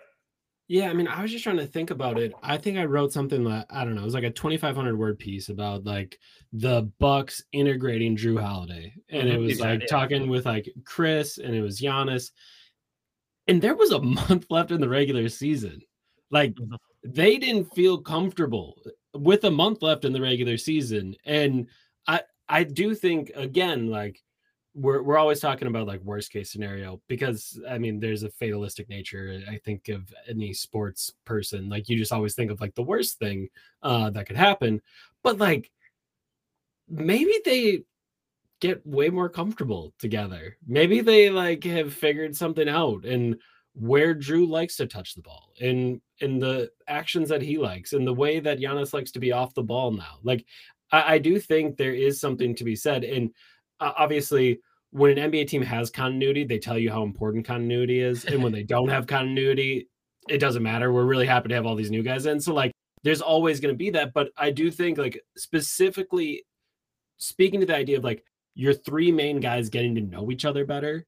Yeah, 0.69 0.89
I 0.89 0.95
mean, 0.95 1.07
I 1.09 1.21
was 1.21 1.31
just 1.31 1.45
trying 1.45 1.59
to 1.59 1.67
think 1.67 1.91
about 1.91 2.19
it. 2.19 2.33
I 2.43 2.57
think 2.57 2.79
I 2.79 2.87
wrote 2.87 3.13
something 3.13 3.45
like 3.45 3.67
I 3.69 3.85
don't 3.85 3.95
know, 3.95 4.01
it 4.01 4.07
was 4.07 4.15
like 4.15 4.25
a 4.25 4.31
2500 4.31 4.99
word 4.99 5.19
piece 5.19 5.51
about 5.51 5.85
like 5.85 6.19
the 6.53 6.91
Bucks 6.99 7.43
integrating 7.53 8.17
Jrue 8.17 8.41
Holiday. 8.41 8.95
And 9.11 9.29
it 9.29 9.39
Mhm. 9.39 9.45
was 9.45 9.61
like 9.61 9.87
talking 9.87 10.29
with 10.29 10.47
like 10.47 10.73
Khris 10.85 11.37
and 11.39 11.55
it 11.55 11.61
was 11.61 11.81
Giannis. 11.81 12.31
And 13.47 13.61
there 13.61 13.75
was 13.75 13.93
a 13.93 14.01
month 14.01 14.47
left 14.51 14.71
in 14.71 14.81
the 14.81 14.89
regular 14.89 15.29
season. 15.29 15.81
Like 16.31 16.55
Mhm. 16.55 16.79
they 17.05 17.37
didn't 17.39 17.75
feel 17.75 18.01
comfortable 18.01 18.81
with 19.15 19.45
a 19.45 19.51
month 19.51 19.83
left 19.83 20.05
in 20.05 20.13
the 20.13 20.21
regular 20.23 20.57
season. 20.57 21.15
And 21.25 21.69
I 22.09 22.23
I 22.49 22.65
do 22.65 22.95
think 22.95 23.31
again, 23.35 23.89
like 23.89 24.23
we're 24.75 25.03
we're 25.03 25.19
always 25.19 25.41
talking 25.41 25.69
about 25.69 25.87
like 25.87 26.01
worst 26.01 26.33
case 26.33 26.51
scenario 26.51 27.01
because 27.07 27.61
I 27.69 27.79
mean 27.79 28.01
there's 28.01 28.25
a 28.25 28.31
fatalistic 28.31 28.89
nature 28.89 29.41
I 29.49 29.59
think 29.59 29.89
of 29.89 30.13
any 30.29 30.53
sports 30.53 31.13
person. 31.25 31.69
Like 31.69 31.89
you 31.89 31.97
just 31.97 32.13
always 32.13 32.35
think 32.35 32.51
of 32.51 32.61
like 32.61 32.75
the 32.75 32.83
worst 32.83 33.19
thing 33.19 33.49
uh 33.83 34.11
that 34.11 34.27
could 34.27 34.37
happen 34.37 34.83
but 35.23 35.39
like 35.39 35.71
maybe 36.89 37.35
they 37.45 37.83
get 38.61 38.87
way 38.87 39.11
more 39.11 39.29
comfortable 39.29 39.93
together. 39.99 40.57
Maybe 40.67 41.01
they 41.01 41.31
like 41.31 41.65
have 41.65 41.93
figured 41.93 42.35
something 42.37 42.69
out 42.69 43.05
and 43.05 43.37
where 43.75 44.15
Jrue 44.15 44.49
likes 44.49 44.77
to 44.77 44.87
touch 44.87 45.15
the 45.15 45.23
ball 45.23 45.53
and 45.61 46.01
in 46.21 46.39
the 46.39 46.71
actions 46.87 47.29
that 47.29 47.43
he 47.43 47.59
likes 47.59 47.93
and 47.93 48.07
the 48.07 48.15
way 48.15 48.41
that 48.41 48.61
Giannis 48.61 48.95
likes 48.95 49.11
to 49.13 49.19
be 49.19 49.33
off 49.33 49.55
the 49.55 49.63
ball 49.63 49.91
now. 49.91 50.19
Like 50.23 50.47
I, 50.93 51.15
I 51.15 51.19
do 51.19 51.39
think 51.39 51.77
there 51.77 51.95
is 51.95 52.21
something 52.21 52.55
to 52.55 52.65
be 52.65 52.77
said 52.77 53.05
and 53.05 53.31
uh, 53.81 53.93
obviously 53.97 54.61
when 54.91 55.19
an 55.19 55.31
NBA 55.31 55.49
team 55.49 55.63
has 55.63 55.91
continuity, 55.91 56.45
they 56.45 56.59
tell 56.59 56.79
you 56.79 56.91
how 56.91 57.03
important 57.03 57.45
continuity 57.45 58.01
is. 58.01 58.25
And 58.25 58.43
when 58.43 58.53
they 58.59 58.63
don't 58.63 58.89
have 58.89 59.07
continuity, 59.07 59.89
it 60.29 60.39
doesn't 60.39 60.63
matter. 60.63 60.93
We're 60.93 61.05
really 61.05 61.27
happy 61.27 61.49
to 61.49 61.55
have 61.55 61.67
all 61.67 61.75
these 61.75 61.91
new 61.91 62.03
guys 62.03 62.27
in. 62.27 62.41
So 62.41 62.55
like 62.55 62.73
there's 63.03 63.21
always 63.21 63.61
going 63.61 63.75
to 63.75 63.79
be 63.79 63.91
that. 63.91 64.13
But 64.15 64.31
I 64.37 64.51
do 64.51 64.71
think 64.71 64.97
like 64.97 65.21
specifically 65.37 66.45
speaking 67.19 67.61
to 67.61 67.67
the 67.67 67.77
idea 67.77 67.99
of 67.99 68.05
like 68.05 68.25
your 68.55 68.73
three 68.73 69.11
main 69.11 69.41
guys 69.41 69.69
getting 69.69 69.97
to 69.97 70.01
know 70.01 70.31
each 70.31 70.45
other 70.45 70.65
better, 70.65 71.05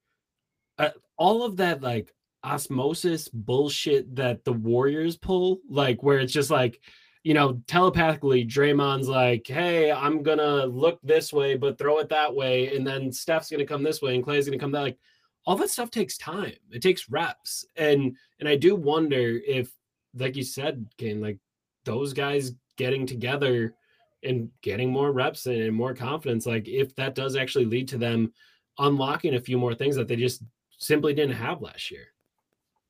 uh, 0.78 0.90
all 1.16 1.44
of 1.44 1.56
that 1.58 1.80
like 1.80 2.12
osmosis 2.42 3.28
bullshit 3.28 4.16
that 4.16 4.44
the 4.44 4.52
Warriors 4.52 5.16
pull, 5.16 5.60
like 5.70 6.02
where 6.02 6.18
it's 6.18 6.32
just 6.32 6.50
like, 6.50 6.80
you 7.26 7.34
know, 7.34 7.60
telepathically, 7.66 8.46
Draymond's 8.46 9.08
like, 9.08 9.48
hey, 9.48 9.90
I'm 9.90 10.22
gonna 10.22 10.64
look 10.64 11.00
this 11.02 11.32
way, 11.32 11.56
but 11.56 11.76
throw 11.76 11.98
it 11.98 12.08
that 12.10 12.32
way. 12.32 12.76
And 12.76 12.86
then 12.86 13.10
Steph's 13.10 13.50
gonna 13.50 13.66
come 13.66 13.82
this 13.82 14.00
way 14.00 14.14
and 14.14 14.24
Klay's 14.24 14.46
gonna 14.46 14.60
come 14.60 14.70
that 14.70 14.80
like 14.80 14.96
all 15.44 15.56
that 15.56 15.70
stuff 15.70 15.90
takes 15.90 16.16
time. 16.18 16.52
It 16.70 16.82
takes 16.82 17.10
reps. 17.10 17.64
And 17.74 18.14
and 18.38 18.48
I 18.48 18.54
do 18.54 18.76
wonder 18.76 19.40
if, 19.44 19.72
like 20.14 20.36
you 20.36 20.44
said, 20.44 20.86
Kane, 20.98 21.20
like 21.20 21.38
those 21.84 22.12
guys 22.12 22.52
getting 22.76 23.06
together 23.06 23.74
and 24.22 24.48
getting 24.62 24.92
more 24.92 25.10
reps 25.10 25.46
and 25.46 25.74
more 25.74 25.94
confidence, 25.94 26.46
like 26.46 26.68
if 26.68 26.94
that 26.94 27.16
does 27.16 27.34
actually 27.34 27.64
lead 27.64 27.88
to 27.88 27.98
them 27.98 28.32
unlocking 28.78 29.34
a 29.34 29.40
few 29.40 29.58
more 29.58 29.74
things 29.74 29.96
that 29.96 30.06
they 30.06 30.14
just 30.14 30.44
simply 30.78 31.12
didn't 31.12 31.34
have 31.34 31.60
last 31.60 31.90
year. 31.90 32.06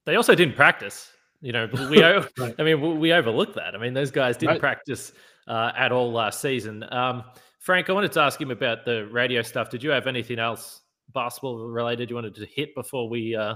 They 0.05 0.17
also 0.17 0.35
didn't 0.35 0.57
practice. 0.57 1.11
You 1.47 1.53
know, 1.53 1.69
we 1.91 2.03
o- 2.05 2.27
Right. 2.39 2.55
I 2.59 2.63
mean, 2.65 2.81
we- 2.81 2.95
we 2.99 3.13
overlook 3.13 3.55
that. 3.55 3.75
I 3.77 3.79
mean, 3.79 3.95
those 3.95 4.11
guys 4.11 4.37
didn't 4.37 4.55
Right. 4.55 4.61
practice 4.61 5.13
uh, 5.47 5.71
at 5.77 5.93
all 5.93 6.11
last 6.13 6.41
season. 6.41 6.85
Um, 6.93 7.23
Frank, 7.61 7.89
I 7.89 7.93
wanted 7.93 8.11
to 8.13 8.21
ask 8.21 8.41
him 8.41 8.51
about 8.51 8.85
the 8.85 9.07
radio 9.13 9.43
stuff. 9.43 9.71
Did 9.71 9.81
you 9.83 9.91
have 9.91 10.09
anything 10.09 10.41
else 10.41 10.81
basketball 11.15 11.57
related 11.69 12.11
you 12.11 12.17
wanted 12.17 12.35
to 12.35 12.47
hit 12.47 12.75
before 12.75 13.09
we 13.09 13.37
uh, 13.37 13.55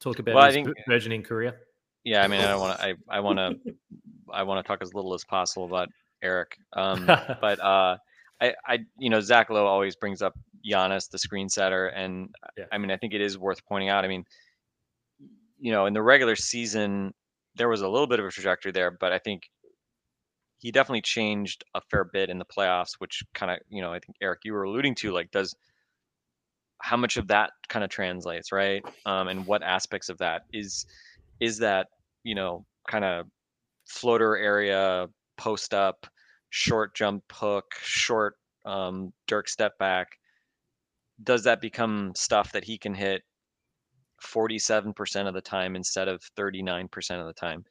talk 0.00 0.18
about 0.18 0.34
Well, 0.34 0.44
I 0.44 0.48
his 0.48 0.54
think- 0.56 0.68
burgeoning 0.86 1.22
career? 1.22 1.58
Yeah, 2.04 2.22
I 2.22 2.28
mean, 2.28 2.40
I 2.40 2.48
don't 2.48 2.60
want 2.60 2.78
to. 2.78 2.84
I 2.86 2.94
I 3.08 3.20
want 3.20 3.38
to. 3.38 3.74
I 4.32 4.42
want 4.44 4.64
to 4.64 4.68
talk 4.68 4.80
as 4.82 4.94
little 4.94 5.14
as 5.14 5.24
possible 5.24 5.66
about 5.66 5.88
Eric. 6.22 6.56
Um, 6.74 7.04
but 7.40 7.58
uh, 7.60 7.96
I 8.40 8.54
I 8.66 8.78
you 8.98 9.10
know 9.10 9.20
Zach 9.20 9.50
Lowe 9.50 9.66
always 9.66 9.96
brings 9.96 10.22
up 10.22 10.34
Giannis, 10.64 11.10
the 11.10 11.18
screen 11.18 11.48
setter, 11.48 11.88
and 11.88 12.28
Yeah. 12.56 12.66
I 12.70 12.78
mean 12.78 12.90
I 12.92 12.96
think 12.96 13.12
it 13.14 13.20
is 13.20 13.38
worth 13.38 13.64
pointing 13.66 13.88
out. 13.88 14.04
I 14.04 14.08
mean, 14.08 14.24
you 15.58 15.72
know, 15.72 15.86
in 15.86 15.94
the 15.94 16.02
regular 16.02 16.36
season 16.36 17.12
there 17.56 17.68
was 17.68 17.80
a 17.80 17.88
little 17.88 18.06
bit 18.06 18.20
of 18.20 18.26
a 18.26 18.30
trajectory 18.30 18.72
there, 18.72 18.90
but 18.90 19.12
I 19.12 19.18
think 19.18 19.44
he 20.58 20.70
definitely 20.70 21.02
changed 21.02 21.64
a 21.74 21.80
fair 21.90 22.04
bit 22.04 22.30
in 22.30 22.38
the 22.38 22.44
playoffs, 22.44 22.94
which 22.98 23.22
kind 23.34 23.50
of 23.52 23.58
you 23.68 23.82
know 23.82 23.92
I 23.92 23.98
think 23.98 24.16
Eric 24.22 24.40
you 24.44 24.52
were 24.52 24.64
alluding 24.64 24.94
to 24.96 25.12
like 25.12 25.30
does 25.30 25.54
how 26.82 26.96
much 26.96 27.16
of 27.16 27.28
that 27.28 27.50
kind 27.68 27.84
of 27.84 27.90
translates 27.90 28.52
right? 28.52 28.82
Um, 29.06 29.28
and 29.28 29.46
what 29.46 29.62
aspects 29.62 30.08
of 30.08 30.18
that? 30.18 30.42
Is 30.52 30.86
is 31.40 31.58
that 31.58 31.88
you 32.24 32.34
know 32.34 32.64
kind 32.88 33.04
of 33.04 33.26
floater 33.86 34.36
area 34.36 35.06
post 35.36 35.74
up 35.74 36.06
short 36.50 36.94
jump 36.94 37.22
hook 37.32 37.66
short 37.82 38.34
um, 38.64 39.12
dirk 39.26 39.48
step 39.48 39.78
back 39.78 40.08
does 41.22 41.44
that 41.44 41.60
become 41.60 42.12
stuff 42.14 42.52
that 42.52 42.64
he 42.64 42.78
can 42.78 42.94
hit 42.94 43.22
47% 44.22 45.28
of 45.28 45.34
the 45.34 45.40
time 45.40 45.76
instead 45.76 46.08
of 46.08 46.20
39% 46.38 47.20
of 47.20 47.26
the 47.26 47.32
time 47.32 47.64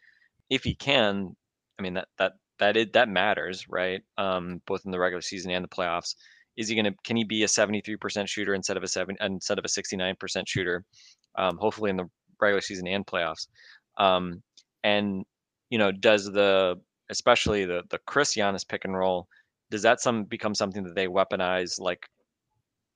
if 0.50 0.64
he 0.64 0.76
can 0.76 1.36
i 1.80 1.82
mean 1.82 1.96
that 1.96 2.08
that 2.18 2.34
that 2.60 2.78
it 2.78 2.94
that 2.94 3.10
matters 3.10 3.66
right 3.68 4.02
um, 4.18 4.62
both 4.66 4.82
in 4.86 4.92
the 4.92 5.00
regular 5.00 5.22
season 5.22 5.52
and 5.52 5.64
the 5.64 5.70
playoffs 5.70 6.16
is 6.58 6.70
he 6.70 6.76
going 6.76 6.86
to 6.86 6.94
can 7.04 7.18
he 7.18 7.24
be 7.24 7.44
a 7.44 7.48
73% 7.48 8.28
shooter 8.28 8.54
instead 8.54 8.78
of 8.78 8.84
a 8.84 8.88
seven 8.88 9.18
instead 9.22 9.60
of 9.60 9.66
a 9.66 9.68
69% 9.68 10.48
shooter? 10.48 10.84
Um, 11.38 11.58
hopefully 11.58 11.90
in 11.90 11.98
the 11.98 12.10
regular 12.40 12.62
season 12.62 12.88
and 12.88 13.06
playoffs. 13.06 13.48
Um, 13.98 14.42
and 14.84 15.26
you 15.70 15.78
know, 15.78 15.92
does 15.92 16.26
the 16.26 16.76
especially 17.10 17.66
the 17.66 17.84
the 17.90 18.00
Khris 18.08 18.36
Giannis 18.36 18.68
pick 18.68 18.86
and 18.86 18.98
roll 18.98 19.28
does 19.72 19.82
that 19.82 20.00
some 20.00 20.24
become 20.24 20.56
something 20.56 20.84
that 20.84 20.96
they 20.96 21.08
weaponize 21.08 21.80
like 21.80 22.08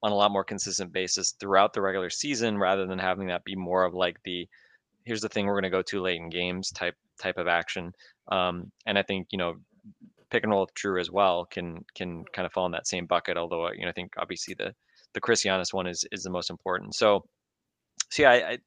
on 0.02 0.12
a 0.12 0.16
lot 0.16 0.32
more 0.32 0.44
consistent 0.44 0.94
basis 0.94 1.34
throughout 1.40 1.74
the 1.74 1.82
regular 1.82 2.10
season 2.10 2.58
rather 2.58 2.86
than 2.86 3.00
having 3.00 3.28
that 3.28 3.44
be 3.44 3.56
more 3.56 3.84
of 3.84 3.94
like 3.94 4.18
the 4.24 4.48
here's 5.06 5.22
the 5.22 5.30
thing 5.30 5.46
we're 5.46 5.54
going 5.54 5.64
to 5.64 5.70
go 5.70 5.82
to 5.82 6.02
late 6.02 6.20
in 6.20 6.30
games 6.30 6.72
type 6.72 6.96
type 7.22 7.38
of 7.38 7.48
action 7.48 7.92
um, 8.32 8.72
and 8.86 8.98
i 8.98 9.04
think 9.04 9.28
you 9.32 9.38
know 9.38 9.56
pick 10.30 10.44
and 10.44 10.52
roll 10.52 10.62
with 10.62 10.74
Jrue 10.76 11.02
as 11.02 11.12
well 11.12 11.46
can 11.46 11.84
can 11.96 12.24
kind 12.34 12.46
of 12.46 12.52
fall 12.52 12.66
in 12.66 12.72
that 12.72 12.88
same 12.88 13.06
bucket 13.06 13.38
although 13.38 13.72
you 13.72 13.82
know 13.82 13.90
i 13.90 13.94
think 13.94 14.14
obviously 14.18 14.54
the 14.54 14.74
the 15.14 15.22
chris 15.22 15.44
Giannis 15.44 15.74
one 15.74 15.88
is 15.88 16.06
is 16.12 16.24
the 16.24 16.30
most 16.30 16.50
important 16.50 16.96
so 16.96 17.26
so 18.10 18.24
yeah 18.24 18.32
I, 18.32 18.52
I 18.52 18.58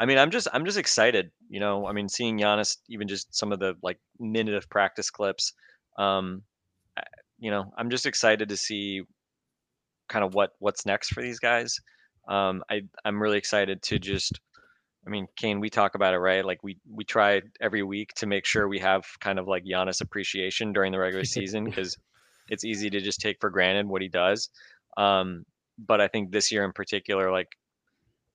I 0.00 0.06
mean, 0.06 0.16
I'm 0.16 0.30
just 0.30 0.48
I'm 0.54 0.64
just 0.64 0.78
excited. 0.78 1.30
You 1.50 1.60
know, 1.60 1.86
I 1.86 1.92
mean, 1.92 2.08
seeing 2.08 2.38
Giannis, 2.38 2.78
even 2.88 3.06
just 3.06 3.36
some 3.36 3.52
of 3.52 3.60
the 3.60 3.74
like 3.82 3.98
minute 4.18 4.54
of 4.54 4.66
practice 4.70 5.10
clips. 5.10 5.52
Um, 5.98 6.42
you 7.38 7.50
know, 7.50 7.70
I'm 7.76 7.90
just 7.90 8.06
excited 8.06 8.48
to 8.48 8.56
see 8.56 9.02
kind 10.10 10.24
of 10.24 10.34
what 10.34 10.50
what's 10.58 10.84
next 10.84 11.14
for 11.14 11.22
these 11.22 11.38
guys. 11.38 11.74
Um, 12.28 12.62
I 12.70 12.82
I'm 13.04 13.22
really 13.22 13.38
excited 13.38 13.80
to 13.84 13.98
just. 13.98 14.38
I 15.06 15.08
mean, 15.08 15.26
Kane, 15.34 15.60
we 15.60 15.70
talk 15.70 15.94
about 15.94 16.12
it, 16.12 16.18
right? 16.18 16.44
Like 16.44 16.62
we 16.62 16.76
we 16.92 17.04
try 17.04 17.40
every 17.62 17.82
week 17.82 18.12
to 18.16 18.26
make 18.26 18.44
sure 18.44 18.68
we 18.68 18.78
have 18.80 19.02
kind 19.20 19.38
of 19.38 19.48
like 19.48 19.64
Giannis 19.64 20.02
appreciation 20.02 20.74
during 20.74 20.92
the 20.92 20.98
regular 20.98 21.24
season 21.36 21.64
because 21.64 21.96
it's 22.50 22.64
easy 22.64 22.90
to 22.90 23.00
just 23.00 23.20
take 23.20 23.38
for 23.40 23.48
granted 23.48 23.86
what 23.86 24.02
he 24.02 24.08
does. 24.08 24.50
Um, 24.98 25.46
but 25.78 26.02
I 26.02 26.08
think 26.08 26.30
this 26.30 26.52
year 26.52 26.64
in 26.64 26.72
particular, 26.72 27.30
like, 27.30 27.48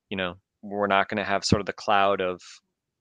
you 0.09 0.17
know, 0.17 0.35
we're 0.63 0.87
not 0.87 1.09
going 1.09 1.17
to 1.17 1.23
have 1.23 1.45
sort 1.45 1.59
of 1.59 1.67
the 1.67 1.73
cloud 1.73 2.21
of 2.21 2.41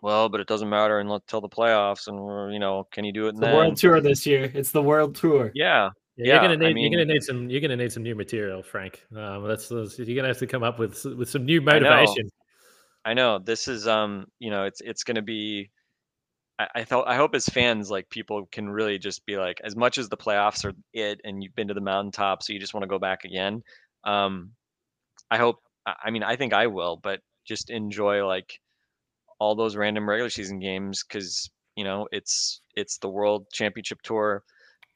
well, 0.03 0.29
but 0.29 0.41
it 0.41 0.47
doesn't 0.47 0.69
matter 0.69 0.99
until 0.99 1.41
the 1.41 1.49
playoffs, 1.49 2.09
and 2.09 2.53
you 2.53 2.59
know, 2.59 2.87
can 2.93 3.07
you 3.07 3.13
do 3.13 3.29
it? 3.29 3.37
the 3.37 3.47
world 3.47 3.79
tour 3.79 4.03
this 4.03 4.27
year. 4.27 4.51
It's 4.53 4.71
the 4.71 4.83
world 4.83 5.15
tour. 5.15 5.51
Yeah, 5.55 5.91
yeah, 6.17 6.35
you're 6.35 6.43
gonna 6.43 6.57
need 6.57 6.67
I 6.67 6.73
mean, 6.73 6.93
you're 6.93 7.01
gonna 7.01 7.13
need 7.13 7.23
some 7.23 7.51
you're 7.51 7.61
gonna 7.61 7.77
need 7.77 7.93
some 7.93 8.03
new 8.03 8.15
material, 8.15 8.63
Frank. 8.63 9.03
Um, 9.17 9.47
that's, 9.49 9.69
that's 9.69 9.99
you're 9.99 10.17
gonna 10.17 10.29
have 10.29 10.39
to 10.39 10.47
come 10.47 10.63
up 10.63 10.79
with 10.79 11.05
with 11.05 11.29
some 11.29 11.45
new 11.45 11.61
motivation. 11.61 12.31
I 13.05 13.15
know. 13.15 13.15
I 13.33 13.37
know. 13.37 13.39
This 13.39 13.69
is 13.69 13.89
um, 13.89 14.27
you 14.39 14.51
know, 14.51 14.65
it's 14.65 14.81
it's 14.81 15.05
gonna 15.05 15.23
be. 15.23 15.71
I, 16.59 16.69
I 16.77 16.85
thought 16.85 17.09
I 17.09 17.17
hope 17.17 17.35
as 17.35 17.47
fans, 17.47 17.91
like 17.91 18.09
people 18.11 18.47
can 18.53 18.71
really 18.71 18.99
just 18.99 19.27
be 19.27 19.37
like, 19.37 19.61
as 19.65 19.75
much 19.75 19.99
as 19.99 20.09
the 20.09 20.17
playoffs 20.17 20.65
are 20.65 20.73
it, 20.93 21.21
and 21.25 21.43
you've 21.43 21.55
been 21.57 21.69
to 21.69 21.75
the 21.75 21.81
mountaintop, 21.81 22.43
so 22.43 22.53
you 22.53 22.61
just 22.61 22.75
want 22.75 22.83
to 22.85 22.89
go 22.89 22.99
back 22.99 23.25
again. 23.25 23.63
Um, 24.05 24.53
I 25.31 25.39
hope. 25.39 25.59
I 25.87 26.11
mean, 26.11 26.23
I 26.23 26.37
think 26.37 26.55
I 26.55 26.69
will, 26.69 26.97
but 26.97 27.21
just 27.45 27.69
enjoy 27.69 28.27
like 28.27 28.59
all 29.39 29.55
those 29.55 29.77
random 29.77 30.09
regular 30.09 30.31
season 30.31 30.61
games 30.61 31.05
because 31.07 31.51
you 31.77 31.85
know 31.85 32.09
it's 32.13 32.61
it's 32.75 32.99
the 32.99 33.09
World 33.09 33.47
Championship 33.53 34.01
Tour, 34.03 34.45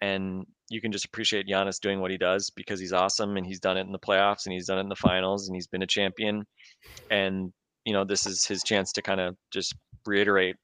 and 0.00 0.46
you 0.68 0.80
can 0.80 0.92
just 0.92 1.04
appreciate 1.04 1.46
Giannis 1.46 1.80
doing 1.80 2.00
what 2.00 2.10
he 2.10 2.18
does 2.18 2.50
because 2.50 2.78
he's 2.80 2.92
awesome 2.92 3.36
and 3.36 3.46
he's 3.46 3.60
done 3.60 3.76
it 3.76 3.86
in 3.86 3.92
the 3.92 3.98
playoffs 3.98 4.46
and 4.46 4.52
he's 4.52 4.66
done 4.66 4.78
it 4.78 4.82
in 4.82 4.88
the 4.88 4.96
finals 4.96 5.48
and 5.48 5.54
he's 5.56 5.66
been 5.66 5.82
a 5.82 5.86
champion, 5.86 6.44
and 7.10 7.52
you 7.84 7.92
know 7.92 8.04
this 8.04 8.26
is 8.26 8.44
his 8.44 8.62
chance 8.62 8.92
to 8.92 9.02
kind 9.02 9.20
of 9.20 9.36
just 9.50 9.74
reiterate 10.06 10.56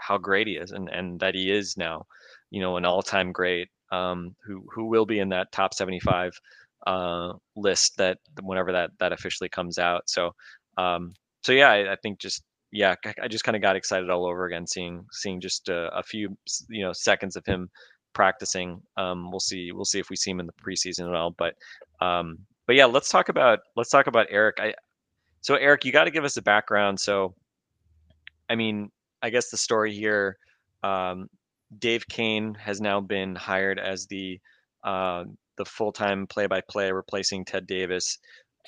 how 0.00 0.18
great 0.18 0.46
he 0.46 0.54
is 0.54 0.70
and 0.72 0.88
and 0.88 1.20
that 1.20 1.34
he 1.34 1.50
is 1.50 1.76
now, 1.76 2.04
you 2.50 2.60
know, 2.60 2.76
an 2.76 2.84
all 2.84 3.02
time 3.02 3.32
great 3.32 3.68
um, 3.92 4.34
who 4.44 4.64
who 4.74 4.86
will 4.86 5.06
be 5.06 5.18
in 5.18 5.30
that 5.30 5.52
top 5.52 5.74
75 5.74 6.32
uh, 6.86 7.32
list 7.56 7.96
that 7.98 8.18
whenever 8.42 8.72
that 8.72 8.90
that 9.00 9.12
officially 9.12 9.48
comes 9.48 9.78
out. 9.78 10.02
So 10.06 10.32
um, 10.76 11.12
so 11.42 11.52
yeah, 11.52 11.70
I, 11.70 11.92
I, 11.92 11.96
think 12.02 12.20
just 12.20 12.42
yeah, 12.70 12.94
I 13.22 13.28
just 13.28 13.44
kind 13.44 13.56
of 13.56 13.62
got 13.62 13.76
excited 13.76 14.10
all 14.10 14.26
over 14.26 14.46
again, 14.46 14.66
seeing 14.66 15.04
seeing 15.10 15.40
just 15.40 15.68
a, 15.68 15.88
a, 15.96 16.02
few 16.02 16.36
you 16.68 16.84
know 16.84 16.92
seconds 16.92 17.36
of 17.36 17.44
him 17.46 17.68
practicing. 18.14 18.80
Um, 18.96 19.30
we'll 19.30 19.40
see 19.40 19.72
we'll 19.72 19.84
see 19.84 19.98
if 19.98 20.10
we 20.10 20.16
see 20.16 20.30
him 20.30 20.40
in 20.40 20.46
the 20.46 20.52
preseason 20.52 21.08
at 21.08 21.14
all, 21.14 21.34
but 21.36 21.54
um, 22.00 22.38
but 22.66 22.76
yeah, 22.76 22.86
let's 22.86 23.08
talk 23.08 23.28
about 23.28 23.60
let's 23.76 23.90
talk 23.90 24.06
about 24.06 24.26
Eric. 24.30 24.56
I 24.60 24.74
so 25.40 25.54
Eric, 25.54 25.84
you 25.84 25.92
got 25.92 26.04
to 26.04 26.10
give 26.10 26.24
us 26.24 26.36
a 26.36 26.42
background. 26.42 26.98
So, 27.00 27.34
I 28.48 28.54
mean, 28.54 28.90
I 29.22 29.30
guess 29.30 29.50
the 29.50 29.56
story 29.56 29.94
here, 29.94 30.36
um, 30.82 31.28
Dave 31.78 32.04
Koehn 32.10 32.56
has 32.56 32.80
now 32.80 33.00
been 33.00 33.34
hired 33.34 33.78
as 33.78 34.06
the 34.06 34.40
uh, 34.84 35.24
the 35.56 35.64
full 35.64 35.92
time 35.92 36.26
play 36.26 36.46
by 36.46 36.60
play 36.68 36.90
replacing 36.92 37.44
Ted 37.44 37.66
Davis. 37.66 38.18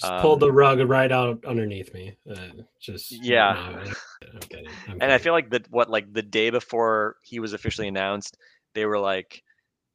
Just 0.01 0.12
um, 0.12 0.20
pulled 0.22 0.41
the 0.41 0.53
rug 0.53 0.80
right 0.80 1.11
out 1.11 1.45
underneath 1.45 1.93
me. 1.93 2.16
Uh, 2.30 2.62
just 2.80 3.11
yeah. 3.11 3.84
I'm 4.32 4.41
kidding. 4.41 4.66
I'm 4.88 4.99
and 5.01 5.12
I 5.12 5.18
feel 5.18 5.32
like 5.32 5.51
that 5.51 5.70
what 5.70 5.91
like 5.91 6.12
the 6.12 6.22
day 6.22 6.51
before 6.51 7.16
he 7.22 7.41
was 7.41 7.53
officially 7.53 7.88
announced, 7.88 8.36
they 8.74 8.86
were 8.86 8.98
like, 8.98 9.42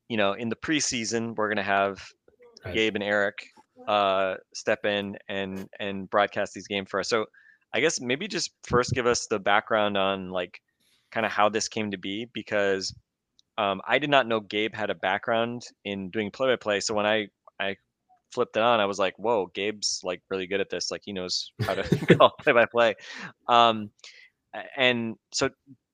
you 0.10 0.18
know, 0.18 0.34
in 0.34 0.50
the 0.50 0.56
preseason 0.56 1.36
we're 1.36 1.50
gonna 1.50 1.64
have 1.64 2.06
right. 2.64 2.74
Gabe 2.74 2.96
and 2.96 3.04
Eric 3.04 3.36
uh, 3.88 4.36
step 4.54 4.86
in 4.86 5.18
and 5.28 5.68
and 5.80 6.10
broadcast 6.10 6.54
these 6.54 6.68
games 6.68 6.88
for 6.90 7.00
us. 7.00 7.10
So 7.10 7.26
I 7.74 7.80
guess 7.80 8.00
maybe 8.00 8.28
just 8.28 8.52
first 8.64 8.92
give 8.92 9.06
us 9.06 9.28
the 9.28 9.40
background 9.40 9.98
on 9.98 10.30
like 10.30 10.62
kind 11.12 11.26
of 11.26 11.32
how 11.32 11.50
this 11.50 11.68
came 11.68 11.92
to 11.92 11.98
be 11.98 12.28
because 12.34 12.94
um, 13.58 13.82
I 13.88 14.00
did 14.00 14.10
not 14.10 14.28
know 14.28 14.40
Gabe 14.40 14.74
had 14.74 14.90
a 14.90 14.96
background 14.96 15.66
in 15.84 16.10
doing 16.10 16.32
play 16.32 16.48
by 16.48 16.56
play. 16.56 16.80
So 16.80 16.94
when 16.94 17.06
I 17.06 17.28
I 17.60 17.76
flipped 18.32 18.58
it 18.58 18.64
on, 18.64 18.80
I 18.80 18.86
was 18.86 19.00
like, 19.00 19.14
whoa, 19.18 19.48
Gabe's 19.54 20.02
like 20.04 20.22
really 20.30 20.48
good 20.48 20.62
at 20.62 20.70
this. 20.70 20.92
Like 20.92 21.02
he 21.06 21.14
knows 21.14 21.52
how 21.62 21.76
to 21.76 21.84
call 22.18 22.34
play 22.42 22.54
by 22.54 22.66
play. 22.66 22.96
Um, 23.48 23.92
and 24.78 25.16
so 25.34 25.50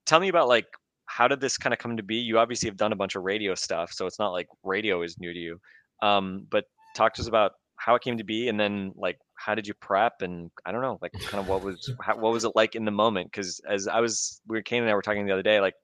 tell 0.06 0.20
me 0.20 0.30
about 0.30 0.48
like 0.48 0.68
how 1.12 1.28
did 1.28 1.42
this 1.42 1.58
kind 1.58 1.74
of 1.74 1.80
come 1.80 1.98
to 1.98 2.04
be? 2.04 2.16
You 2.16 2.40
obviously 2.40 2.70
have 2.70 2.78
done 2.78 2.94
a 2.94 2.96
bunch 2.96 3.16
of 3.16 3.24
radio 3.24 3.54
stuff, 3.54 3.92
so 3.92 4.06
it's 4.06 4.20
not 4.20 4.32
like 4.32 4.48
radio 4.64 5.02
is 5.02 5.20
new 5.20 5.34
to 5.34 5.40
you. 5.40 5.60
Um, 6.02 6.48
but 6.50 6.66
talk 6.96 7.14
to 7.16 7.22
us 7.22 7.28
about 7.28 7.52
how 7.76 7.96
it 7.96 8.02
came 8.02 8.18
to 8.18 8.24
be, 8.24 8.48
and 8.48 8.60
then 8.60 8.94
like 8.96 9.18
how 9.36 9.54
did 9.56 9.68
you 9.68 9.74
prep, 9.74 10.22
and 10.22 10.50
I 10.66 10.72
don't 10.72 10.82
know, 10.82 10.98
like 11.02 11.12
kind 11.14 11.42
of 11.42 11.50
what 11.50 11.64
was 11.64 11.94
how, 12.02 12.18
what 12.18 12.32
was 12.32 12.46
it 12.46 12.54
like 12.56 12.76
in 12.76 12.86
the 12.86 12.92
moment? 12.92 13.32
Because 13.32 13.60
as 13.68 13.88
I 13.88 14.00
was, 14.00 14.42
we 14.48 14.58
were 14.58 14.62
Kane 14.62 14.84
and 14.84 14.92
I 14.92 14.96
were 14.96 15.02
talking 15.02 15.26
the 15.26 15.34
other 15.34 15.44
day, 15.44 15.60
like 15.60 15.76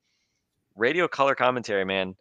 radio 0.76 1.08
color 1.08 1.36
commentary, 1.36 1.84
man 1.84 2.16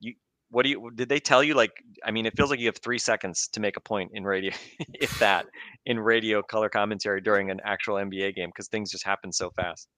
You 0.00 0.14
what 0.50 0.64
do 0.64 0.68
you 0.68 0.90
did 0.94 1.08
they 1.08 1.18
tell 1.18 1.42
you 1.42 1.54
like 1.54 1.72
i 2.04 2.10
mean 2.10 2.26
it 2.26 2.36
feels 2.36 2.50
like 2.50 2.60
you 2.60 2.66
have 2.66 2.76
three 2.76 2.98
seconds 2.98 3.48
to 3.52 3.60
make 3.60 3.76
a 3.76 3.80
point 3.80 4.10
in 4.14 4.24
radio 4.24 4.52
if 4.94 5.18
that 5.18 5.46
in 5.86 5.98
radio 5.98 6.42
color 6.42 6.68
commentary 6.68 7.20
during 7.20 7.50
an 7.50 7.60
actual 7.64 7.96
nba 7.96 8.34
game 8.34 8.50
because 8.50 8.68
things 8.68 8.90
just 8.90 9.04
happen 9.04 9.32
so 9.32 9.50
fast 9.50 9.88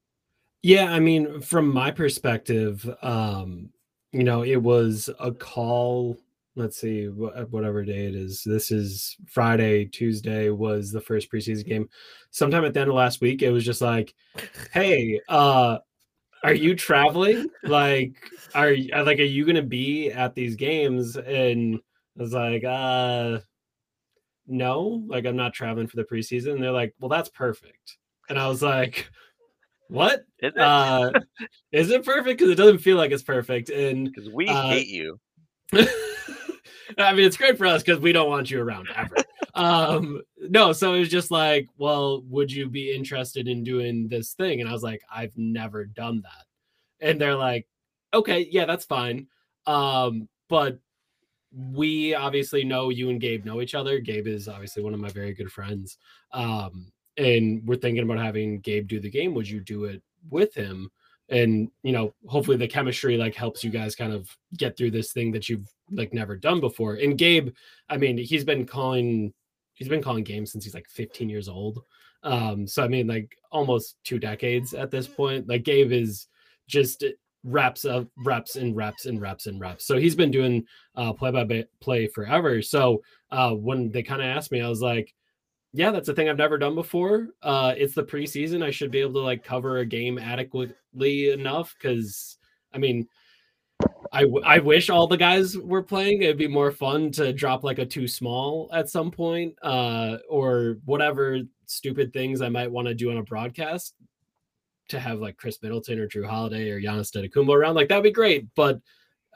yeah 0.66 0.92
i 0.92 0.98
mean 0.98 1.40
from 1.40 1.72
my 1.72 1.92
perspective 1.92 2.88
um 3.02 3.70
you 4.10 4.24
know 4.24 4.42
it 4.42 4.56
was 4.56 5.08
a 5.20 5.30
call 5.30 6.18
let's 6.56 6.80
see 6.80 7.06
whatever 7.06 7.84
day 7.84 8.06
it 8.06 8.16
is 8.16 8.42
this 8.44 8.72
is 8.72 9.16
friday 9.28 9.84
tuesday 9.84 10.50
was 10.50 10.90
the 10.90 11.00
first 11.00 11.30
preseason 11.30 11.64
game 11.64 11.88
sometime 12.30 12.64
at 12.64 12.74
the 12.74 12.80
end 12.80 12.90
of 12.90 12.96
last 12.96 13.20
week 13.20 13.42
it 13.42 13.50
was 13.50 13.64
just 13.64 13.80
like 13.80 14.12
hey 14.72 15.20
uh 15.28 15.78
are 16.42 16.54
you 16.54 16.76
traveling? 16.76 17.48
like, 17.64 18.14
are 18.54 18.72
uh, 18.92 19.04
like, 19.04 19.18
are 19.18 19.22
you 19.22 19.44
gonna 19.44 19.62
be 19.62 20.12
at 20.12 20.34
these 20.34 20.54
games? 20.54 21.16
And 21.16 21.80
I 22.16 22.22
was 22.22 22.32
like, 22.34 22.62
uh, 22.62 23.40
no, 24.46 25.02
like 25.08 25.24
I'm 25.24 25.34
not 25.34 25.54
traveling 25.54 25.88
for 25.88 25.96
the 25.96 26.04
preseason. 26.04 26.52
And 26.52 26.62
they're 26.62 26.70
like, 26.70 26.94
well, 27.00 27.08
that's 27.08 27.30
perfect. 27.30 27.96
And 28.28 28.38
I 28.38 28.46
was 28.46 28.62
like, 28.62 29.10
what? 29.88 30.24
Is 30.40 30.52
it, 30.54 30.58
uh, 30.58 31.12
is 31.72 31.90
it 31.90 32.04
perfect? 32.04 32.38
Because 32.38 32.50
it 32.50 32.56
doesn't 32.56 32.78
feel 32.78 32.96
like 32.96 33.10
it's 33.10 33.22
perfect. 33.22 33.70
And 33.70 34.06
because 34.06 34.30
we 34.30 34.48
uh, 34.48 34.68
hate 34.68 34.88
you. 34.88 35.18
I 36.98 37.12
mean, 37.12 37.26
it's 37.26 37.36
great 37.36 37.58
for 37.58 37.66
us 37.66 37.82
because 37.82 38.00
we 38.00 38.12
don't 38.12 38.28
want 38.28 38.50
you 38.50 38.60
around 38.60 38.88
ever 38.94 39.16
um 39.56 40.20
no 40.50 40.72
so 40.72 40.92
it 40.92 41.00
was 41.00 41.08
just 41.08 41.30
like 41.30 41.66
well 41.78 42.22
would 42.28 42.52
you 42.52 42.68
be 42.68 42.94
interested 42.94 43.48
in 43.48 43.64
doing 43.64 44.06
this 44.06 44.34
thing 44.34 44.60
and 44.60 44.68
i 44.68 44.72
was 44.72 44.82
like 44.82 45.00
i've 45.10 45.36
never 45.36 45.86
done 45.86 46.20
that 46.22 46.44
and 47.00 47.18
they're 47.18 47.34
like 47.34 47.66
okay 48.12 48.46
yeah 48.50 48.66
that's 48.66 48.84
fine 48.84 49.26
um 49.66 50.28
but 50.50 50.78
we 51.72 52.14
obviously 52.14 52.64
know 52.64 52.90
you 52.90 53.08
and 53.08 53.20
gabe 53.20 53.46
know 53.46 53.62
each 53.62 53.74
other 53.74 53.98
gabe 53.98 54.26
is 54.26 54.46
obviously 54.46 54.82
one 54.82 54.92
of 54.92 55.00
my 55.00 55.08
very 55.08 55.32
good 55.32 55.50
friends 55.50 55.96
um 56.32 56.92
and 57.16 57.66
we're 57.66 57.76
thinking 57.76 58.02
about 58.02 58.18
having 58.18 58.60
gabe 58.60 58.88
do 58.88 59.00
the 59.00 59.10
game 59.10 59.34
would 59.34 59.48
you 59.48 59.60
do 59.60 59.84
it 59.84 60.02
with 60.30 60.54
him 60.54 60.90
and 61.28 61.70
you 61.82 61.92
know 61.92 62.12
hopefully 62.26 62.56
the 62.56 62.68
chemistry 62.68 63.16
like 63.16 63.34
helps 63.34 63.64
you 63.64 63.70
guys 63.70 63.96
kind 63.96 64.12
of 64.12 64.28
get 64.56 64.76
through 64.76 64.90
this 64.90 65.12
thing 65.12 65.32
that 65.32 65.48
you've 65.48 65.66
like 65.90 66.12
never 66.12 66.36
done 66.36 66.60
before 66.60 66.94
and 66.94 67.18
gabe 67.18 67.50
i 67.88 67.96
mean 67.96 68.16
he's 68.16 68.44
been 68.44 68.66
calling 68.66 69.32
he's 69.76 69.88
been 69.88 70.02
calling 70.02 70.24
games 70.24 70.50
since 70.50 70.64
he's 70.64 70.74
like 70.74 70.88
15 70.88 71.28
years 71.28 71.48
old. 71.48 71.82
Um, 72.22 72.66
so 72.66 72.82
I 72.82 72.88
mean, 72.88 73.06
like 73.06 73.36
almost 73.52 73.96
two 74.02 74.18
decades 74.18 74.74
at 74.74 74.90
this 74.90 75.06
point. 75.06 75.48
Like 75.48 75.62
Gabe 75.62 75.92
is 75.92 76.26
just 76.66 77.04
reps 77.44 77.84
of 77.84 78.08
reps 78.24 78.56
and 78.56 78.74
reps 78.74 79.06
and 79.06 79.20
reps 79.20 79.46
and 79.46 79.60
reps. 79.60 79.86
So 79.86 79.98
he's 79.98 80.16
been 80.16 80.32
doing 80.32 80.64
uh, 80.96 81.12
play 81.12 81.30
by 81.30 81.64
play 81.80 82.08
forever. 82.08 82.62
So 82.62 83.02
uh, 83.30 83.52
when 83.52 83.92
they 83.92 84.02
kind 84.02 84.22
of 84.22 84.26
asked 84.26 84.50
me, 84.50 84.62
I 84.62 84.68
was 84.68 84.80
like, 84.80 85.14
yeah, 85.72 85.90
that's 85.90 86.08
a 86.08 86.14
thing 86.14 86.28
I've 86.28 86.36
never 86.36 86.58
done 86.58 86.74
before. 86.74 87.28
Uh, 87.42 87.74
it's 87.76 87.94
the 87.94 88.04
preseason. 88.04 88.62
I 88.62 88.70
should 88.70 88.90
be 88.90 89.00
able 89.00 89.14
to 89.14 89.20
like 89.20 89.44
cover 89.44 89.78
a 89.78 89.86
game 89.86 90.18
adequately 90.18 91.30
enough 91.30 91.74
because 91.78 92.38
I 92.72 92.78
mean, 92.78 93.08
I, 94.12 94.22
w- 94.22 94.44
I 94.44 94.58
wish 94.58 94.90
all 94.90 95.06
the 95.06 95.16
guys 95.16 95.56
were 95.56 95.82
playing. 95.82 96.22
It'd 96.22 96.38
be 96.38 96.48
more 96.48 96.70
fun 96.70 97.10
to 97.12 97.32
drop 97.32 97.64
like 97.64 97.78
a 97.78 97.86
too 97.86 98.08
small 98.08 98.70
at 98.72 98.88
some 98.88 99.10
point, 99.10 99.54
uh, 99.62 100.18
or 100.28 100.78
whatever 100.84 101.40
stupid 101.66 102.12
things 102.12 102.40
I 102.40 102.48
might 102.48 102.70
want 102.70 102.88
to 102.88 102.94
do 102.94 103.10
on 103.10 103.18
a 103.18 103.22
broadcast 103.22 103.94
to 104.88 105.00
have 105.00 105.18
like 105.18 105.36
Khris 105.36 105.62
Middleton 105.62 105.98
or 105.98 106.08
Jrue 106.08 106.28
Holiday 106.28 106.70
or 106.70 106.80
Giannis 106.80 107.12
Antetokounmpo 107.12 107.54
around. 107.54 107.74
Like 107.74 107.88
that'd 107.88 108.04
be 108.04 108.12
great, 108.12 108.46
but 108.54 108.80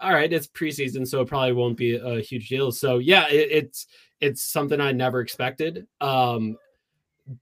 all 0.01 0.13
right, 0.13 0.33
it's 0.33 0.47
preseason, 0.47 1.07
so 1.07 1.21
it 1.21 1.29
probably 1.29 1.53
won't 1.53 1.77
be 1.77 1.97
a 1.97 2.21
huge 2.21 2.49
deal. 2.49 2.73
So 2.73 2.99
yeah, 2.99 3.29
it, 3.29 3.49
it's 3.51 3.87
it's 4.21 4.43
something 4.43 4.81
I 4.81 4.93
never 4.93 5.21
expected. 5.21 5.87
Um, 6.01 6.57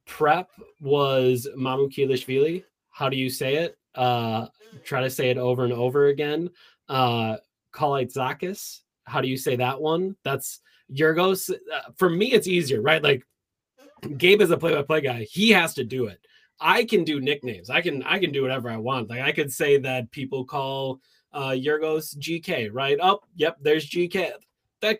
prep 0.07 0.51
was 0.81 1.49
Mamukelashvili. 1.57 2.65
How 2.91 3.09
do 3.09 3.17
you 3.17 3.31
say 3.31 3.57
it? 3.57 3.79
Uh, 3.95 4.47
try 4.85 5.01
to 5.01 5.11
say 5.11 5.31
it 5.31 5.39
over 5.39 5.65
and 5.65 5.73
over 5.73 6.07
again. 6.07 6.51
Uh, 6.89 7.37
Kalaitzakis. 7.73 8.81
How 9.05 9.21
do 9.21 9.29
you 9.29 9.37
say 9.37 9.57
that 9.57 9.81
one? 9.81 10.17
That's 10.25 10.61
Yorgos. 10.93 11.51
Uh, 11.51 11.91
for 11.97 12.11
me, 12.11 12.33
it's 12.33 12.47
easier, 12.47 12.83
right? 12.83 13.03
Like 13.03 13.25
Gabe 14.17 14.41
is 14.43 14.51
a 14.51 14.57
play-by-play 14.57 15.01
guy. 15.01 15.27
He 15.31 15.51
has 15.51 15.75
to 15.75 15.85
do 15.85 16.07
it. 16.07 16.21
I 16.61 16.85
can 16.85 17.05
do 17.05 17.21
nicknames. 17.21 17.71
I 17.71 17.81
can 17.81 18.03
I 18.03 18.19
can 18.19 18.33
do 18.33 18.43
whatever 18.43 18.69
I 18.69 18.77
want. 18.77 19.11
Like 19.11 19.21
I 19.21 19.33
could 19.33 19.53
say 19.53 19.79
that 19.79 20.11
people 20.11 20.45
call 20.45 21.01
uh 21.33 21.51
Yorgos 21.51 22.16
GK, 22.18 22.70
right? 22.72 22.99
Up, 23.01 23.20
oh, 23.22 23.29
yep, 23.37 23.57
there's 23.61 23.89
GK. 23.89 24.33
That 24.81 24.99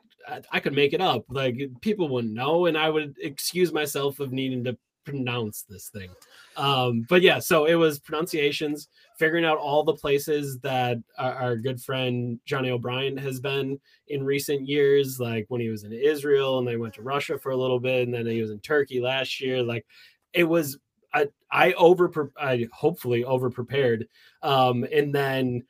I 0.51 0.61
could 0.61 0.75
make 0.75 0.93
it 0.93 1.01
up. 1.01 1.25
Like 1.29 1.59
people 1.81 2.09
wouldn't 2.09 2.35
know, 2.35 2.67
and 2.67 2.77
I 2.77 2.91
would 2.91 3.17
excuse 3.21 3.73
myself 3.73 4.21
of 4.21 4.33
needing 4.33 4.65
to 4.65 4.77
pronounce 5.05 5.63
this 5.63 5.89
thing. 5.89 6.11
Um, 6.57 7.07
but 7.09 7.23
yeah, 7.23 7.39
so 7.39 7.65
it 7.65 7.75
was 7.75 7.99
pronunciations, 7.99 8.89
figuring 9.19 9.45
out 9.45 9.57
all 9.57 9.83
the 9.83 9.95
places 9.95 10.59
that 10.59 10.99
our, 11.17 11.33
our, 11.35 11.57
good 11.57 11.81
friend 11.81 12.39
Johnny 12.45 12.71
O'Bryant 12.71 13.19
has 13.19 13.41
been 13.41 13.81
in 14.09 14.23
recent 14.23 14.69
years, 14.69 15.19
like 15.19 15.47
when 15.49 15.61
he 15.61 15.69
was 15.69 15.85
in 15.85 15.93
Israel 15.93 16.59
and 16.59 16.69
they 16.69 16.77
went 16.77 16.95
to 16.95 17.03
Russia 17.03 17.39
for 17.39 17.53
a 17.53 17.57
little 17.57 17.81
bit, 17.81 18.07
and 18.07 18.13
then 18.13 18.27
he 18.27 18.41
was 18.41 18.51
in 18.51 18.61
Turkey 18.61 19.01
last 19.01 19.41
year. 19.41 19.63
Like 19.63 19.87
it 20.35 20.45
was, 20.45 20.79
I, 21.15 21.29
I 21.51 21.73
over, 21.75 22.31
I 22.39 22.67
hopefully 22.73 23.25
over 23.25 23.49
prepared, 23.49 24.09
um, 24.43 24.85
and 24.93 25.15
then 25.15 25.65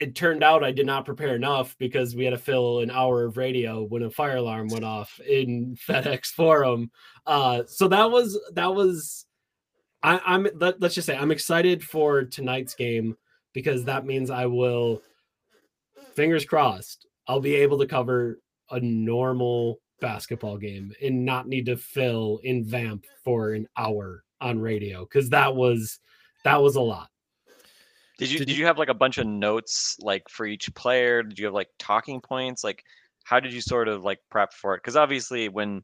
it 0.00 0.14
turned 0.14 0.42
out 0.42 0.64
I 0.64 0.72
did 0.72 0.86
not 0.86 1.04
prepare 1.04 1.36
enough 1.36 1.76
because 1.78 2.16
we 2.16 2.24
had 2.24 2.32
to 2.32 2.38
fill 2.38 2.80
an 2.80 2.90
hour 2.90 3.24
of 3.24 3.36
radio 3.36 3.84
when 3.84 4.02
a 4.02 4.10
fire 4.10 4.36
alarm 4.36 4.68
went 4.68 4.84
off 4.84 5.20
in 5.20 5.76
FedEx 5.88 6.26
Forum. 6.26 6.90
Uh, 7.26 7.62
so 7.66 7.88
that 7.88 8.10
was 8.10 8.38
that 8.54 8.74
was 8.74 9.26
I, 10.02 10.20
I'm 10.24 10.46
let, 10.56 10.80
let's 10.80 10.94
just 10.94 11.06
say 11.06 11.16
I'm 11.16 11.30
excited 11.30 11.82
for 11.82 12.24
tonight's 12.24 12.74
game 12.74 13.16
because 13.52 13.84
that 13.84 14.04
means 14.04 14.30
I 14.30 14.46
will 14.46 15.00
fingers 16.14 16.44
crossed 16.44 17.06
I'll 17.26 17.40
be 17.40 17.54
able 17.56 17.78
to 17.78 17.86
cover 17.86 18.40
a 18.70 18.80
normal 18.80 19.78
basketball 20.00 20.58
game 20.58 20.92
and 21.02 21.24
not 21.24 21.48
need 21.48 21.66
to 21.66 21.76
fill 21.76 22.40
in 22.42 22.64
vamp 22.64 23.06
for 23.24 23.52
an 23.52 23.66
hour 23.76 24.24
on 24.40 24.60
radio 24.60 25.04
because 25.04 25.30
that 25.30 25.54
was 25.54 25.98
that 26.44 26.60
was 26.60 26.76
a 26.76 26.80
lot 26.80 27.08
did 28.18 28.30
you 28.30 28.38
did, 28.38 28.48
did 28.48 28.56
you 28.56 28.66
have 28.66 28.78
like 28.78 28.88
a 28.88 28.94
bunch 28.94 29.18
of 29.18 29.26
notes 29.26 29.96
like 30.00 30.28
for 30.28 30.46
each 30.46 30.72
player? 30.74 31.22
Did 31.22 31.38
you 31.38 31.46
have 31.46 31.54
like 31.54 31.68
talking 31.78 32.20
points? 32.20 32.64
Like 32.64 32.82
how 33.24 33.40
did 33.40 33.52
you 33.52 33.60
sort 33.60 33.88
of 33.88 34.04
like 34.04 34.18
prep 34.30 34.52
for 34.52 34.74
it? 34.74 34.78
Because 34.78 34.96
obviously 34.96 35.48
when 35.48 35.82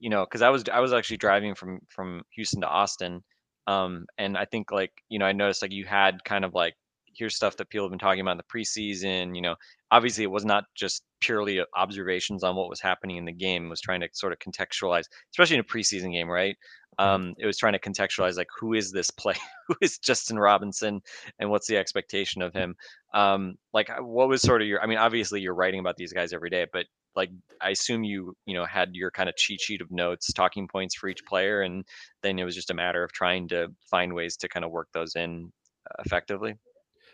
you 0.00 0.10
know, 0.10 0.24
because 0.24 0.42
I 0.42 0.48
was 0.50 0.64
I 0.72 0.80
was 0.80 0.92
actually 0.92 1.16
driving 1.18 1.54
from 1.54 1.80
from 1.88 2.22
Houston 2.30 2.60
to 2.60 2.68
Austin, 2.68 3.22
um, 3.66 4.06
and 4.16 4.36
I 4.36 4.44
think 4.44 4.70
like 4.70 4.92
you 5.08 5.18
know 5.18 5.26
I 5.26 5.32
noticed 5.32 5.62
like 5.62 5.72
you 5.72 5.84
had 5.84 6.24
kind 6.24 6.44
of 6.44 6.54
like 6.54 6.74
here's 7.18 7.36
stuff 7.36 7.56
that 7.56 7.68
people 7.68 7.86
have 7.86 7.90
been 7.90 7.98
talking 7.98 8.20
about 8.20 8.32
in 8.32 8.38
the 8.38 8.44
preseason. 8.44 9.34
You 9.34 9.42
know, 9.42 9.56
obviously 9.90 10.24
it 10.24 10.30
was 10.30 10.44
not 10.44 10.64
just 10.74 11.02
purely 11.20 11.60
observations 11.76 12.44
on 12.44 12.56
what 12.56 12.68
was 12.68 12.80
happening 12.80 13.16
in 13.16 13.24
the 13.24 13.32
game. 13.32 13.66
It 13.66 13.70
was 13.70 13.80
trying 13.80 14.00
to 14.00 14.08
sort 14.12 14.32
of 14.32 14.38
contextualize, 14.38 15.04
especially 15.32 15.56
in 15.56 15.60
a 15.60 15.64
preseason 15.64 16.12
game, 16.12 16.28
right? 16.28 16.56
Um, 16.98 17.34
it 17.38 17.46
was 17.46 17.56
trying 17.56 17.74
to 17.74 17.78
contextualize 17.78 18.36
like 18.36 18.48
who 18.58 18.74
is 18.74 18.90
this 18.90 19.10
play, 19.10 19.34
who 19.68 19.74
is 19.80 19.98
Justin 19.98 20.38
Robinson, 20.38 21.00
and 21.38 21.50
what's 21.50 21.66
the 21.66 21.76
expectation 21.76 22.42
of 22.42 22.52
him. 22.52 22.74
Um, 23.14 23.54
like 23.72 23.88
what 24.00 24.28
was 24.28 24.42
sort 24.42 24.62
of 24.62 24.68
your? 24.68 24.82
I 24.82 24.86
mean, 24.86 24.98
obviously 24.98 25.40
you're 25.40 25.54
writing 25.54 25.80
about 25.80 25.96
these 25.96 26.12
guys 26.12 26.32
every 26.32 26.50
day, 26.50 26.66
but 26.72 26.86
like 27.14 27.30
I 27.60 27.70
assume 27.70 28.04
you 28.04 28.34
you 28.46 28.54
know 28.54 28.64
had 28.64 28.90
your 28.94 29.10
kind 29.10 29.28
of 29.28 29.36
cheat 29.36 29.60
sheet 29.60 29.80
of 29.80 29.90
notes, 29.90 30.32
talking 30.32 30.68
points 30.68 30.96
for 30.96 31.08
each 31.08 31.24
player, 31.26 31.62
and 31.62 31.84
then 32.22 32.38
it 32.38 32.44
was 32.44 32.54
just 32.54 32.70
a 32.70 32.74
matter 32.74 33.02
of 33.04 33.12
trying 33.12 33.48
to 33.48 33.68
find 33.90 34.12
ways 34.12 34.36
to 34.38 34.48
kind 34.48 34.64
of 34.64 34.70
work 34.70 34.88
those 34.92 35.14
in 35.14 35.52
uh, 35.88 36.02
effectively. 36.04 36.54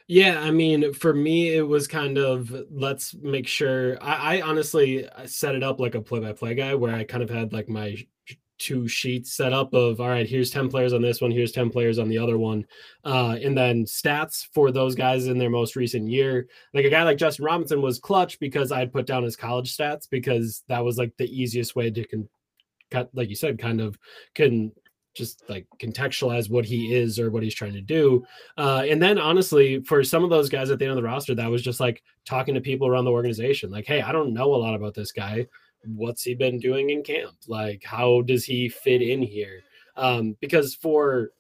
Yeah, 0.08 0.38
I 0.40 0.50
mean, 0.50 0.92
for 0.92 1.14
me, 1.14 1.54
it 1.54 1.66
was 1.66 1.88
kind 1.88 2.18
of 2.18 2.54
let's 2.70 3.14
make 3.14 3.46
sure. 3.46 3.96
I, 4.02 4.36
I 4.38 4.40
honestly 4.42 5.08
set 5.24 5.54
it 5.54 5.62
up 5.62 5.80
like 5.80 5.94
a 5.94 6.02
play-by-play 6.02 6.54
guy, 6.56 6.74
where 6.74 6.94
I 6.94 7.04
kind 7.04 7.22
of 7.22 7.30
had 7.30 7.54
like 7.54 7.68
my 7.70 7.96
two 8.58 8.86
sheets 8.86 9.32
set 9.34 9.52
up 9.52 9.72
of 9.74 10.00
all 10.00 10.08
right, 10.08 10.28
here's 10.28 10.50
ten 10.50 10.68
players 10.68 10.92
on 10.92 11.00
this 11.00 11.22
one, 11.22 11.30
here's 11.30 11.52
ten 11.52 11.70
players 11.70 11.98
on 11.98 12.08
the 12.10 12.18
other 12.18 12.36
one, 12.36 12.66
uh, 13.04 13.38
and 13.42 13.56
then 13.56 13.84
stats 13.86 14.46
for 14.52 14.70
those 14.70 14.94
guys 14.94 15.26
in 15.26 15.38
their 15.38 15.48
most 15.50 15.74
recent 15.74 16.06
year. 16.10 16.48
Like 16.74 16.84
a 16.84 16.90
guy 16.90 17.02
like 17.02 17.16
Justin 17.18 17.46
Robinson 17.46 17.80
was 17.80 17.98
clutch 17.98 18.38
because 18.38 18.72
I 18.72 18.80
had 18.80 18.92
put 18.92 19.06
down 19.06 19.22
his 19.22 19.36
college 19.36 19.74
stats 19.74 20.06
because 20.10 20.64
that 20.68 20.84
was 20.84 20.98
like 20.98 21.12
the 21.16 21.28
easiest 21.34 21.76
way 21.76 21.90
to 21.90 22.06
can, 22.06 22.28
like 23.14 23.30
you 23.30 23.36
said, 23.36 23.58
kind 23.58 23.80
of 23.80 23.98
can 24.34 24.70
just 25.14 25.42
like 25.48 25.66
contextualize 25.78 26.50
what 26.50 26.64
he 26.64 26.94
is 26.94 27.18
or 27.18 27.30
what 27.30 27.42
he's 27.42 27.54
trying 27.54 27.72
to 27.72 27.80
do. 27.80 28.24
Uh, 28.58 28.84
and 28.88 29.00
then 29.00 29.18
honestly, 29.18 29.80
for 29.82 30.04
some 30.04 30.24
of 30.24 30.30
those 30.30 30.48
guys 30.48 30.70
at 30.70 30.78
the 30.78 30.84
end 30.84 30.92
of 30.92 30.96
the 30.96 31.02
roster, 31.02 31.34
that 31.34 31.50
was 31.50 31.62
just 31.62 31.80
like 31.80 32.02
talking 32.24 32.54
to 32.54 32.60
people 32.60 32.86
around 32.86 33.04
the 33.04 33.10
organization, 33.10 33.70
like, 33.70 33.86
hey, 33.86 34.02
I 34.02 34.12
don't 34.12 34.34
know 34.34 34.54
a 34.54 34.56
lot 34.56 34.74
about 34.74 34.94
this 34.94 35.12
guy. 35.12 35.46
What's 35.84 36.22
he 36.22 36.34
been 36.34 36.58
doing 36.58 36.90
in 36.90 37.02
camp? 37.02 37.36
Like, 37.46 37.82
how 37.84 38.22
does 38.22 38.44
he 38.44 38.68
fit 38.68 39.02
in 39.02 39.22
here? 39.22 39.62
Um, 39.96 40.36
because 40.40 40.74
for 40.74 41.30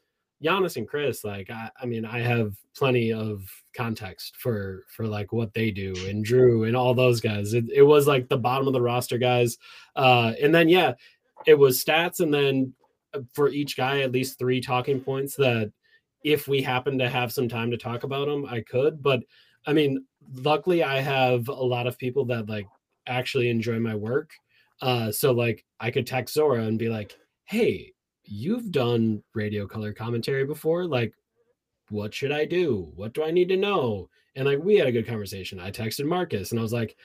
Giannis 0.42 0.76
and 0.76 0.86
Khris, 0.86 1.24
like 1.24 1.50
I, 1.50 1.70
I 1.80 1.86
mean, 1.86 2.04
I 2.04 2.20
have 2.20 2.54
plenty 2.76 3.12
of 3.12 3.42
context 3.74 4.36
for 4.36 4.84
for 4.94 5.06
like 5.06 5.32
what 5.32 5.54
they 5.54 5.70
do 5.70 5.94
and 6.06 6.24
Jrue 6.24 6.66
and 6.66 6.76
all 6.76 6.94
those 6.94 7.20
guys. 7.20 7.54
It, 7.54 7.64
it 7.74 7.82
was 7.82 8.06
like 8.06 8.28
the 8.28 8.36
bottom 8.36 8.66
of 8.66 8.72
the 8.72 8.80
roster 8.80 9.18
guys. 9.18 9.56
Uh, 9.96 10.32
and 10.40 10.54
then 10.54 10.68
yeah, 10.68 10.92
it 11.46 11.58
was 11.58 11.82
stats 11.82 12.20
and 12.20 12.32
then 12.32 12.74
for 13.32 13.48
each 13.48 13.76
guy 13.76 14.00
at 14.00 14.12
least 14.12 14.38
three 14.38 14.60
talking 14.60 15.00
points 15.00 15.36
that 15.36 15.72
if 16.24 16.48
we 16.48 16.62
happen 16.62 16.98
to 16.98 17.08
have 17.08 17.32
some 17.32 17.48
time 17.48 17.70
to 17.70 17.76
talk 17.76 18.02
about 18.02 18.26
them, 18.26 18.46
I 18.46 18.62
could. 18.62 19.02
But 19.02 19.22
I 19.66 19.72
mean, 19.72 20.04
luckily 20.42 20.82
I 20.82 21.00
have 21.00 21.48
a 21.48 21.52
lot 21.52 21.86
of 21.86 21.98
people 21.98 22.24
that 22.26 22.48
like 22.48 22.66
actually 23.06 23.50
enjoy 23.50 23.78
my 23.78 23.94
work. 23.94 24.30
Uh, 24.80 25.12
so 25.12 25.32
like 25.32 25.64
I 25.80 25.90
could 25.90 26.06
text 26.06 26.34
Zora 26.34 26.64
and 26.64 26.78
be 26.78 26.88
like, 26.88 27.16
"Hey, 27.44 27.92
you've 28.24 28.72
done 28.72 29.22
radio 29.34 29.66
color 29.66 29.92
commentary 29.92 30.44
before. 30.44 30.86
Like, 30.86 31.14
what 31.90 32.14
should 32.14 32.32
I 32.32 32.44
do? 32.46 32.90
What 32.96 33.12
do 33.14 33.22
I 33.24 33.30
need 33.30 33.48
to 33.50 33.56
know?" 33.56 34.08
And 34.34 34.46
like 34.46 34.58
we 34.58 34.76
had 34.76 34.88
a 34.88 34.92
good 34.92 35.06
conversation. 35.06 35.60
I 35.60 35.70
texted 35.70 36.06
Marcus 36.06 36.50
and 36.50 36.58
I 36.58 36.62
was 36.62 36.72
like, 36.72 36.96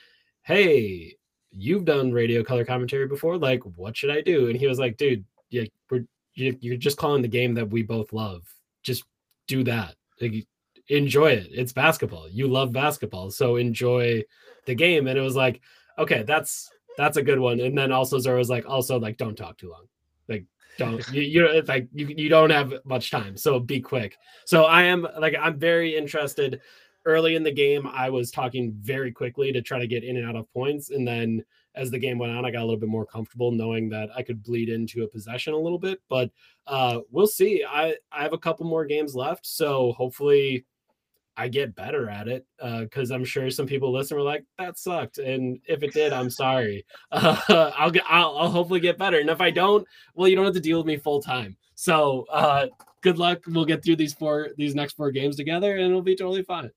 "Hey, 0.44 1.16
you've 1.52 1.86
done 1.86 2.12
radio 2.14 2.44
color 2.44 2.66
commentary 2.66 3.08
before. 3.08 3.38
Like, 3.38 3.64
what 3.76 3.98
should 3.98 4.12
I 4.12 4.22
do?" 4.22 4.48
And 4.50 4.58
he 4.58 4.68
was 4.68 4.80
like, 4.80 4.98
"Dude, 4.98 5.26
yeah, 5.50 5.64
we're 5.90 6.06
you're 6.34 6.78
just 6.78 6.98
calling 6.98 7.22
the 7.22 7.28
game 7.28 7.54
that 7.56 7.70
we 7.70 7.84
both 7.84 8.14
love. 8.14 8.44
Just 8.84 9.04
do 9.48 9.64
that. 9.64 9.96
Like, 10.22 10.48
enjoy 10.88 11.32
it. 11.32 11.50
It's 11.52 11.74
basketball. 11.74 12.30
You 12.30 12.48
love 12.48 12.72
basketball, 12.72 13.32
so 13.32 13.58
enjoy 13.58 14.24
the 14.66 14.76
game. 14.76 15.08
And 15.08 15.18
it 15.18 15.22
was 15.22 15.36
like, 15.36 15.62
okay, 15.98 16.24
that's 16.24 16.70
that's 16.98 17.18
a 17.18 17.24
good 17.24 17.40
one. 17.40 17.60
And 17.60 17.78
then 17.78 17.92
also 17.92 18.20
Zora 18.20 18.38
was 18.38 18.50
like, 18.50 18.68
also 18.68 19.00
like, 19.00 19.18
don't 19.18 19.38
talk 19.38 19.58
too 19.58 19.70
long. 19.70 19.86
Like, 20.28 20.46
don't 20.78 21.08
you, 21.14 21.22
you 21.22 21.62
like 21.64 21.88
you 21.94 22.08
you 22.08 22.30
don't 22.30 22.50
have 22.50 22.74
much 22.86 23.12
time, 23.12 23.38
so 23.38 23.60
be 23.60 23.80
quick. 23.80 24.18
So 24.46 24.64
I 24.64 24.84
am 24.84 25.08
like 25.20 25.36
I'm 25.40 25.60
very 25.60 25.96
interested. 25.96 26.62
Early 27.06 27.36
in 27.36 27.44
the 27.44 27.52
game, 27.52 27.88
I 27.88 28.10
was 28.10 28.30
talking 28.30 28.74
very 28.82 29.12
quickly 29.12 29.54
to 29.54 29.62
try 29.62 29.80
to 29.80 29.88
get 29.88 30.04
in 30.04 30.18
and 30.18 30.28
out 30.28 30.36
of 30.36 30.52
points, 30.54 30.90
and 30.90 31.08
then 31.08 31.44
as 31.80 31.90
the 31.90 31.98
game 31.98 32.18
went 32.18 32.34
on, 32.34 32.44
I 32.46 32.52
got 32.52 32.60
a 32.62 32.66
little 32.66 32.80
bit 32.80 32.90
more 32.90 33.06
comfortable 33.06 33.52
knowing 33.52 33.88
that 33.90 34.10
I 34.16 34.22
could 34.22 34.44
bleed 34.44 34.68
into 34.68 35.04
a 35.04 35.08
possession 35.08 35.54
a 35.54 35.58
little 35.58 35.80
bit. 35.80 36.02
But 36.10 36.30
uh, 36.68 37.00
we'll 37.10 37.26
see. 37.26 37.64
I 37.68 37.96
I 38.12 38.22
have 38.24 38.34
a 38.34 38.38
couple 38.38 38.66
more 38.66 38.86
games 38.86 39.16
left, 39.16 39.46
so 39.46 39.94
hopefully 39.94 40.66
I 41.38 41.48
get 41.48 41.76
better 41.76 42.10
at 42.10 42.28
it. 42.28 42.46
Because 42.62 43.12
uh, 43.12 43.16
I'm 43.16 43.24
sure 43.24 43.50
some 43.50 43.66
people 43.66 43.94
listen 43.94 44.18
were 44.18 44.24
like, 44.24 44.44
"That 44.58 44.78
sucked," 44.78 45.20
and 45.20 45.60
if 45.68 45.82
it 45.82 45.94
did, 45.94 46.12
I'm 46.12 46.30
sorry. 46.30 46.86
Uh, 47.12 47.72
I'll 47.78 47.92
get 47.92 48.04
I'll, 48.08 48.38
I'll 48.38 48.52
hopefully 48.52 48.82
get 48.82 48.98
better. 48.98 49.20
And 49.20 49.30
if 49.30 49.40
I 49.42 49.50
don't, 49.50 49.88
well, 50.14 50.28
you 50.28 50.36
don't 50.36 50.46
have 50.46 50.54
to 50.54 50.60
deal 50.60 50.78
with 50.78 50.86
me 50.86 50.98
full 50.98 51.22
time. 51.22 51.56
So 51.76 52.26
uh, 52.30 52.68
good 53.02 53.18
luck. 53.18 53.40
We'll 53.48 53.66
get 53.66 53.84
through 53.84 53.96
these 53.96 54.14
four 54.14 54.50
these 54.58 54.76
next 54.76 54.98
four 54.98 55.12
games 55.12 55.38
together, 55.38 55.78
and 55.78 55.86
it'll 55.86 56.02
be 56.02 56.16
totally 56.16 56.44
fine. 56.44 56.72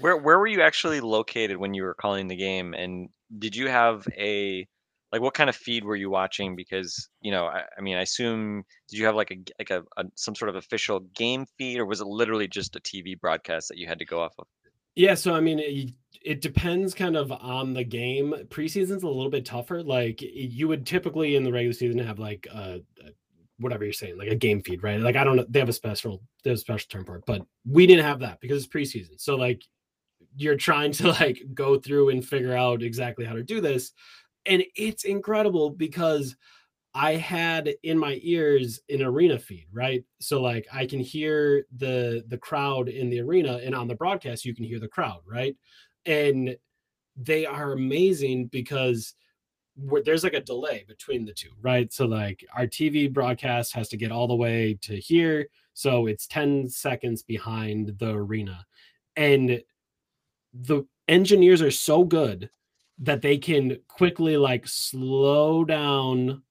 Where 0.00 0.16
where 0.16 0.38
were 0.38 0.46
you 0.48 0.62
actually 0.62 1.00
located 1.00 1.56
when 1.56 1.74
you 1.74 1.84
were 1.84 1.94
calling 1.94 2.26
the 2.26 2.36
game? 2.36 2.74
And 2.74 3.08
did 3.38 3.56
you 3.56 3.68
have 3.68 4.06
a 4.16 4.66
like 5.12 5.20
what 5.20 5.34
kind 5.34 5.48
of 5.48 5.56
feed 5.56 5.84
were 5.84 5.96
you 5.96 6.10
watching? 6.10 6.56
Because 6.56 7.08
you 7.20 7.30
know, 7.30 7.46
I, 7.46 7.62
I 7.76 7.80
mean, 7.80 7.96
I 7.96 8.02
assume 8.02 8.64
did 8.88 8.98
you 8.98 9.06
have 9.06 9.14
like 9.14 9.30
a 9.30 9.36
like 9.58 9.70
a, 9.70 9.82
a 9.96 10.04
some 10.14 10.34
sort 10.34 10.48
of 10.48 10.56
official 10.56 11.00
game 11.14 11.46
feed, 11.58 11.78
or 11.78 11.86
was 11.86 12.00
it 12.00 12.06
literally 12.06 12.48
just 12.48 12.76
a 12.76 12.80
TV 12.80 13.18
broadcast 13.18 13.68
that 13.68 13.78
you 13.78 13.86
had 13.86 13.98
to 13.98 14.04
go 14.04 14.20
off 14.20 14.34
of? 14.38 14.46
Yeah, 14.94 15.14
so 15.14 15.34
I 15.34 15.40
mean, 15.40 15.58
it, 15.58 15.90
it 16.22 16.40
depends 16.40 16.94
kind 16.94 17.16
of 17.16 17.30
on 17.30 17.74
the 17.74 17.84
game. 17.84 18.34
Preseason's 18.48 19.02
a 19.02 19.08
little 19.08 19.30
bit 19.30 19.44
tougher. 19.44 19.82
Like 19.82 20.22
you 20.22 20.68
would 20.68 20.86
typically 20.86 21.36
in 21.36 21.44
the 21.44 21.52
regular 21.52 21.74
season 21.74 21.98
have 21.98 22.18
like 22.18 22.48
uh 22.52 22.78
uh, 23.04 23.10
whatever 23.58 23.84
you're 23.84 23.92
saying, 23.92 24.18
like 24.18 24.28
a 24.28 24.34
game 24.34 24.62
feed, 24.62 24.82
right? 24.82 25.00
Like 25.00 25.16
I 25.16 25.24
don't 25.24 25.36
know, 25.36 25.46
they 25.48 25.60
have 25.60 25.68
a 25.68 25.74
special 25.74 26.22
they 26.42 26.50
have 26.50 26.56
a 26.56 26.60
special 26.60 26.88
term 26.88 27.04
for 27.04 27.16
it, 27.16 27.24
but 27.26 27.42
we 27.64 27.86
didn't 27.86 28.04
have 28.04 28.20
that 28.20 28.40
because 28.40 28.64
it's 28.64 28.72
preseason. 28.72 29.20
So 29.20 29.36
like 29.36 29.62
you're 30.36 30.56
trying 30.56 30.92
to 30.92 31.08
like 31.08 31.42
go 31.54 31.78
through 31.78 32.10
and 32.10 32.24
figure 32.24 32.54
out 32.56 32.82
exactly 32.82 33.24
how 33.24 33.34
to 33.34 33.42
do 33.42 33.60
this, 33.60 33.92
and 34.46 34.62
it's 34.76 35.04
incredible 35.04 35.70
because 35.70 36.36
I 36.94 37.16
had 37.16 37.74
in 37.82 37.98
my 37.98 38.18
ears 38.22 38.80
an 38.88 39.02
arena 39.02 39.38
feed, 39.38 39.66
right? 39.70 40.02
So 40.18 40.40
like 40.40 40.66
I 40.72 40.86
can 40.86 40.98
hear 41.00 41.66
the 41.76 42.24
the 42.28 42.38
crowd 42.38 42.88
in 42.88 43.10
the 43.10 43.20
arena 43.20 43.60
and 43.62 43.74
on 43.74 43.86
the 43.86 43.94
broadcast 43.94 44.46
you 44.46 44.54
can 44.54 44.64
hear 44.64 44.80
the 44.80 44.88
crowd, 44.88 45.20
right? 45.26 45.54
And 46.06 46.56
they 47.16 47.44
are 47.44 47.72
amazing 47.72 48.46
because 48.46 49.14
there's 50.04 50.24
like 50.24 50.32
a 50.32 50.40
delay 50.40 50.84
between 50.88 51.26
the 51.26 51.34
two, 51.34 51.50
right? 51.60 51.92
So 51.92 52.06
like 52.06 52.44
our 52.56 52.66
TV 52.66 53.12
broadcast 53.12 53.74
has 53.74 53.88
to 53.90 53.98
get 53.98 54.10
all 54.10 54.26
the 54.26 54.34
way 54.34 54.78
to 54.82 54.98
here, 54.98 55.48
so 55.74 56.06
it's 56.06 56.26
10 56.26 56.70
seconds 56.70 57.22
behind 57.22 57.98
the 57.98 58.12
arena. 58.12 58.64
And 59.16 59.60
the 60.62 60.84
engineers 61.08 61.62
are 61.62 61.70
so 61.70 62.04
good 62.04 62.50
that 62.98 63.22
they 63.22 63.36
can 63.36 63.78
quickly 63.88 64.36
like 64.36 64.66
slow 64.66 65.64
down 65.64 66.42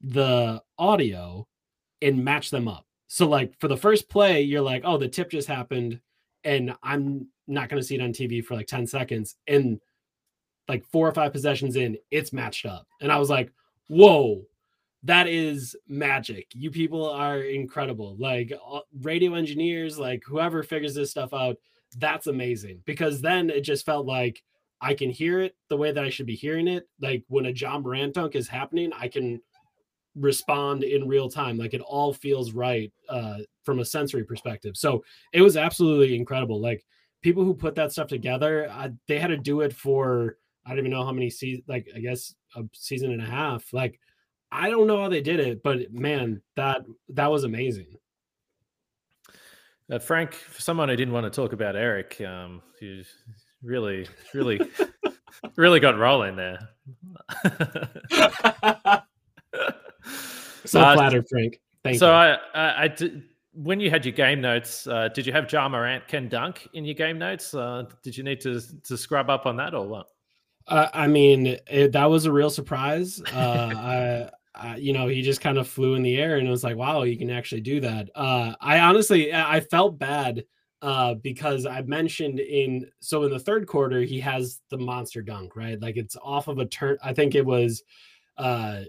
the 0.00 0.62
audio 0.78 1.46
and 2.00 2.24
match 2.24 2.50
them 2.50 2.68
up. 2.68 2.86
So 3.06 3.28
like 3.28 3.58
for 3.58 3.68
the 3.68 3.76
first 3.76 4.08
play, 4.08 4.42
you're 4.42 4.62
like, 4.62 4.82
oh, 4.84 4.96
the 4.96 5.08
tip 5.08 5.30
just 5.30 5.48
happened, 5.48 6.00
and 6.44 6.74
I'm 6.82 7.26
not 7.46 7.68
going 7.68 7.80
to 7.80 7.86
see 7.86 7.96
it 7.96 8.00
on 8.00 8.12
TV 8.12 8.42
for 8.42 8.54
like 8.54 8.66
10 8.66 8.86
seconds. 8.86 9.36
And 9.46 9.80
like 10.68 10.84
four 10.84 11.08
or 11.08 11.12
five 11.12 11.32
possessions 11.32 11.76
in, 11.76 11.98
it's 12.10 12.32
matched 12.32 12.64
up. 12.64 12.86
And 13.00 13.10
I 13.10 13.18
was 13.18 13.28
like, 13.28 13.52
whoa, 13.88 14.42
that 15.02 15.26
is 15.26 15.76
magic. 15.88 16.46
You 16.54 16.70
people 16.70 17.10
are 17.10 17.40
incredible. 17.40 18.16
Like 18.18 18.52
uh, 18.64 18.80
radio 19.00 19.34
engineers, 19.34 19.98
like 19.98 20.22
whoever 20.24 20.62
figures 20.62 20.94
this 20.94 21.10
stuff 21.10 21.34
out, 21.34 21.56
that's 21.98 22.26
amazing. 22.26 22.82
Because 22.84 23.20
then 23.20 23.50
it 23.50 23.62
just 23.62 23.86
felt 23.86 24.06
like 24.06 24.42
I 24.80 24.94
can 24.94 25.10
hear 25.10 25.40
it 25.40 25.54
the 25.68 25.76
way 25.76 25.92
that 25.92 26.04
I 26.04 26.10
should 26.10 26.26
be 26.26 26.34
hearing 26.34 26.68
it. 26.68 26.88
Like 27.00 27.24
when 27.28 27.46
a 27.46 27.50
Ja 27.50 27.78
Morant 27.78 28.14
dunk 28.14 28.34
is 28.34 28.48
happening, 28.48 28.92
I 28.98 29.08
can 29.08 29.40
respond 30.16 30.82
in 30.82 31.06
real 31.06 31.28
time 31.28 31.56
like 31.56 31.72
it 31.72 31.80
all 31.80 32.12
feels 32.12 32.52
right 32.52 32.92
uh 33.08 33.38
from 33.64 33.78
a 33.78 33.84
sensory 33.84 34.24
perspective 34.24 34.76
so 34.76 35.04
it 35.32 35.40
was 35.40 35.56
absolutely 35.56 36.16
incredible 36.16 36.60
like 36.60 36.84
people 37.22 37.44
who 37.44 37.54
put 37.54 37.76
that 37.76 37.92
stuff 37.92 38.08
together 38.08 38.68
I, 38.70 38.90
they 39.06 39.20
had 39.20 39.28
to 39.28 39.36
do 39.36 39.60
it 39.60 39.72
for 39.72 40.36
i 40.66 40.70
don't 40.70 40.80
even 40.80 40.90
know 40.90 41.04
how 41.04 41.12
many 41.12 41.30
seasons 41.30 41.64
like 41.68 41.88
i 41.94 42.00
guess 42.00 42.34
a 42.56 42.64
season 42.72 43.12
and 43.12 43.22
a 43.22 43.26
half 43.26 43.72
like 43.72 44.00
i 44.50 44.68
don't 44.68 44.88
know 44.88 45.00
how 45.00 45.08
they 45.08 45.22
did 45.22 45.38
it 45.38 45.62
but 45.62 45.92
man 45.92 46.42
that 46.56 46.82
that 47.10 47.30
was 47.30 47.44
amazing 47.44 47.96
Uh, 49.90 49.98
Frank, 49.98 50.34
for 50.34 50.60
someone 50.60 50.88
who 50.88 50.96
didn't 50.96 51.12
want 51.12 51.24
to 51.24 51.30
talk 51.30 51.52
about 51.52 51.74
Eric, 51.74 52.20
um, 52.20 52.62
you 52.80 53.02
really, 53.62 54.06
really, 54.32 54.60
really 55.56 55.80
got 55.80 55.98
rolling 55.98 56.36
there. 56.36 56.68
so 60.64 60.80
Uh, 60.80 60.94
flattered 60.94 61.26
frank 61.28 61.60
thank 61.82 61.98
so 61.98 62.06
you 62.06 62.12
I, 62.12 62.38
I, 62.54 62.84
I 62.84 62.96
when 63.52 63.80
you 63.80 63.90
had 63.90 64.04
your 64.04 64.12
game 64.12 64.40
notes, 64.40 64.86
uh, 64.86 65.08
did 65.08 65.26
you 65.26 65.32
have 65.32 65.50
Ja 65.50 65.68
Morant 65.68 66.06
can 66.06 66.28
dunk 66.28 66.68
in 66.72 66.84
your 66.84 66.94
game 66.94 67.18
notes? 67.18 67.52
Uh, 67.52 67.84
did 68.02 68.16
you 68.16 68.22
need 68.22 68.40
to 68.42 68.60
to 68.84 68.96
scrub 68.96 69.28
up 69.28 69.46
on 69.46 69.56
that 69.56 69.74
or 69.74 69.86
what? 69.86 70.06
Uh, 70.66 70.88
I 70.94 71.08
mean, 71.08 71.58
it, 71.68 71.92
that 71.92 72.04
was 72.08 72.26
a 72.26 72.32
real 72.32 72.50
surprise. 72.50 73.20
Uh, 73.34 74.28
I, 74.30 74.30
I, 74.60 74.76
you 74.76 74.92
know, 74.92 75.08
he 75.08 75.22
just 75.22 75.40
kind 75.40 75.56
of 75.58 75.66
flew 75.66 75.94
in 75.94 76.02
the 76.02 76.16
air, 76.18 76.36
and 76.36 76.46
it 76.46 76.50
was 76.50 76.62
like, 76.62 76.76
wow, 76.76 77.02
you 77.02 77.16
can 77.16 77.30
actually 77.30 77.62
do 77.62 77.80
that. 77.80 78.10
Uh, 78.14 78.54
I 78.60 78.78
honestly, 78.80 79.32
I 79.32 79.60
felt 79.60 79.98
bad 79.98 80.44
uh, 80.82 81.14
because 81.14 81.64
I 81.66 81.80
mentioned 81.82 82.40
in 82.40 82.86
so 83.00 83.22
in 83.24 83.30
the 83.30 83.38
third 83.38 83.66
quarter 83.66 84.02
he 84.02 84.20
has 84.20 84.60
the 84.70 84.78
monster 84.78 85.22
dunk, 85.22 85.56
right? 85.56 85.80
Like 85.80 85.96
it's 85.96 86.16
off 86.22 86.48
of 86.48 86.58
a 86.58 86.66
turn. 86.66 86.98
I 87.02 87.12
think 87.14 87.34
it 87.34 87.44
was 87.44 87.82
uh, 88.36 88.82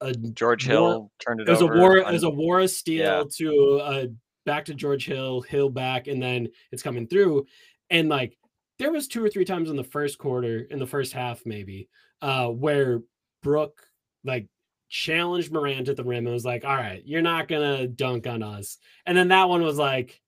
a 0.00 0.12
George 0.12 0.66
War- 0.66 0.72
Hill 0.72 1.12
turned 1.18 1.40
it, 1.40 1.48
it 1.48 1.50
was 1.50 1.60
a 1.60 1.64
over. 1.64 1.78
war. 1.78 1.96
It 1.98 2.06
on- 2.06 2.12
was 2.12 2.22
a 2.22 2.30
war 2.30 2.60
of 2.60 2.70
steel 2.70 3.04
Yeah. 3.04 3.22
to 3.38 3.80
uh, 3.82 4.06
back 4.46 4.64
to 4.66 4.74
George 4.74 5.06
Hill, 5.06 5.42
Hill 5.42 5.68
back, 5.70 6.06
and 6.06 6.22
then 6.22 6.48
it's 6.72 6.82
coming 6.82 7.06
through. 7.06 7.46
And 7.90 8.08
like 8.08 8.36
there 8.78 8.92
was 8.92 9.08
two 9.08 9.22
or 9.24 9.28
three 9.28 9.44
times 9.44 9.68
in 9.68 9.76
the 9.76 9.84
first 9.84 10.18
quarter, 10.18 10.60
in 10.70 10.78
the 10.78 10.86
first 10.86 11.12
half, 11.12 11.42
maybe, 11.44 11.88
uh, 12.22 12.48
where 12.48 13.00
Brook 13.42 13.82
like 14.24 14.46
challenged 14.88 15.52
Morant 15.52 15.88
at 15.88 15.96
the 15.96 16.04
rim 16.04 16.26
and 16.26 16.34
was 16.34 16.44
like, 16.44 16.64
"All 16.64 16.76
right, 16.76 17.02
you're 17.04 17.22
not 17.22 17.48
gonna 17.48 17.86
dunk 17.86 18.26
on 18.26 18.42
us." 18.42 18.78
And 19.06 19.16
then 19.16 19.28
that 19.28 19.48
one 19.48 19.62
was 19.62 19.78
like, 19.78 20.20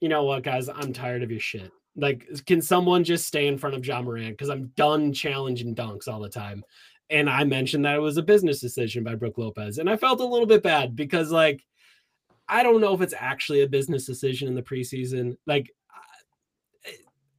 "You 0.00 0.08
know 0.08 0.24
what, 0.24 0.42
guys? 0.42 0.68
I'm 0.68 0.92
tired 0.92 1.22
of 1.22 1.30
your 1.30 1.40
shit." 1.40 1.70
Like, 1.96 2.26
can 2.46 2.62
someone 2.62 3.04
just 3.04 3.26
stay 3.26 3.46
in 3.46 3.58
front 3.58 3.76
of 3.76 3.84
Ja 3.84 4.00
Morant? 4.00 4.30
Because 4.30 4.48
I'm 4.48 4.72
done 4.76 5.12
challenging 5.12 5.74
dunks 5.74 6.08
all 6.08 6.20
the 6.20 6.28
time. 6.28 6.64
And 7.10 7.28
I 7.28 7.42
mentioned 7.44 7.84
that 7.84 7.96
it 7.96 8.00
was 8.00 8.16
a 8.16 8.22
business 8.22 8.60
decision 8.60 9.02
by 9.02 9.16
Brook 9.16 9.36
Lopez. 9.36 9.78
And 9.78 9.90
I 9.90 9.96
felt 9.96 10.20
a 10.20 10.24
little 10.24 10.46
bit 10.46 10.62
bad 10.62 10.94
because, 10.94 11.32
like, 11.32 11.64
I 12.48 12.62
don't 12.62 12.80
know 12.80 12.94
if 12.94 13.00
it's 13.00 13.14
actually 13.16 13.62
a 13.62 13.68
business 13.68 14.06
decision 14.06 14.48
in 14.48 14.54
the 14.54 14.62
preseason. 14.62 15.36
Like, 15.46 15.70
uh, 15.92 16.90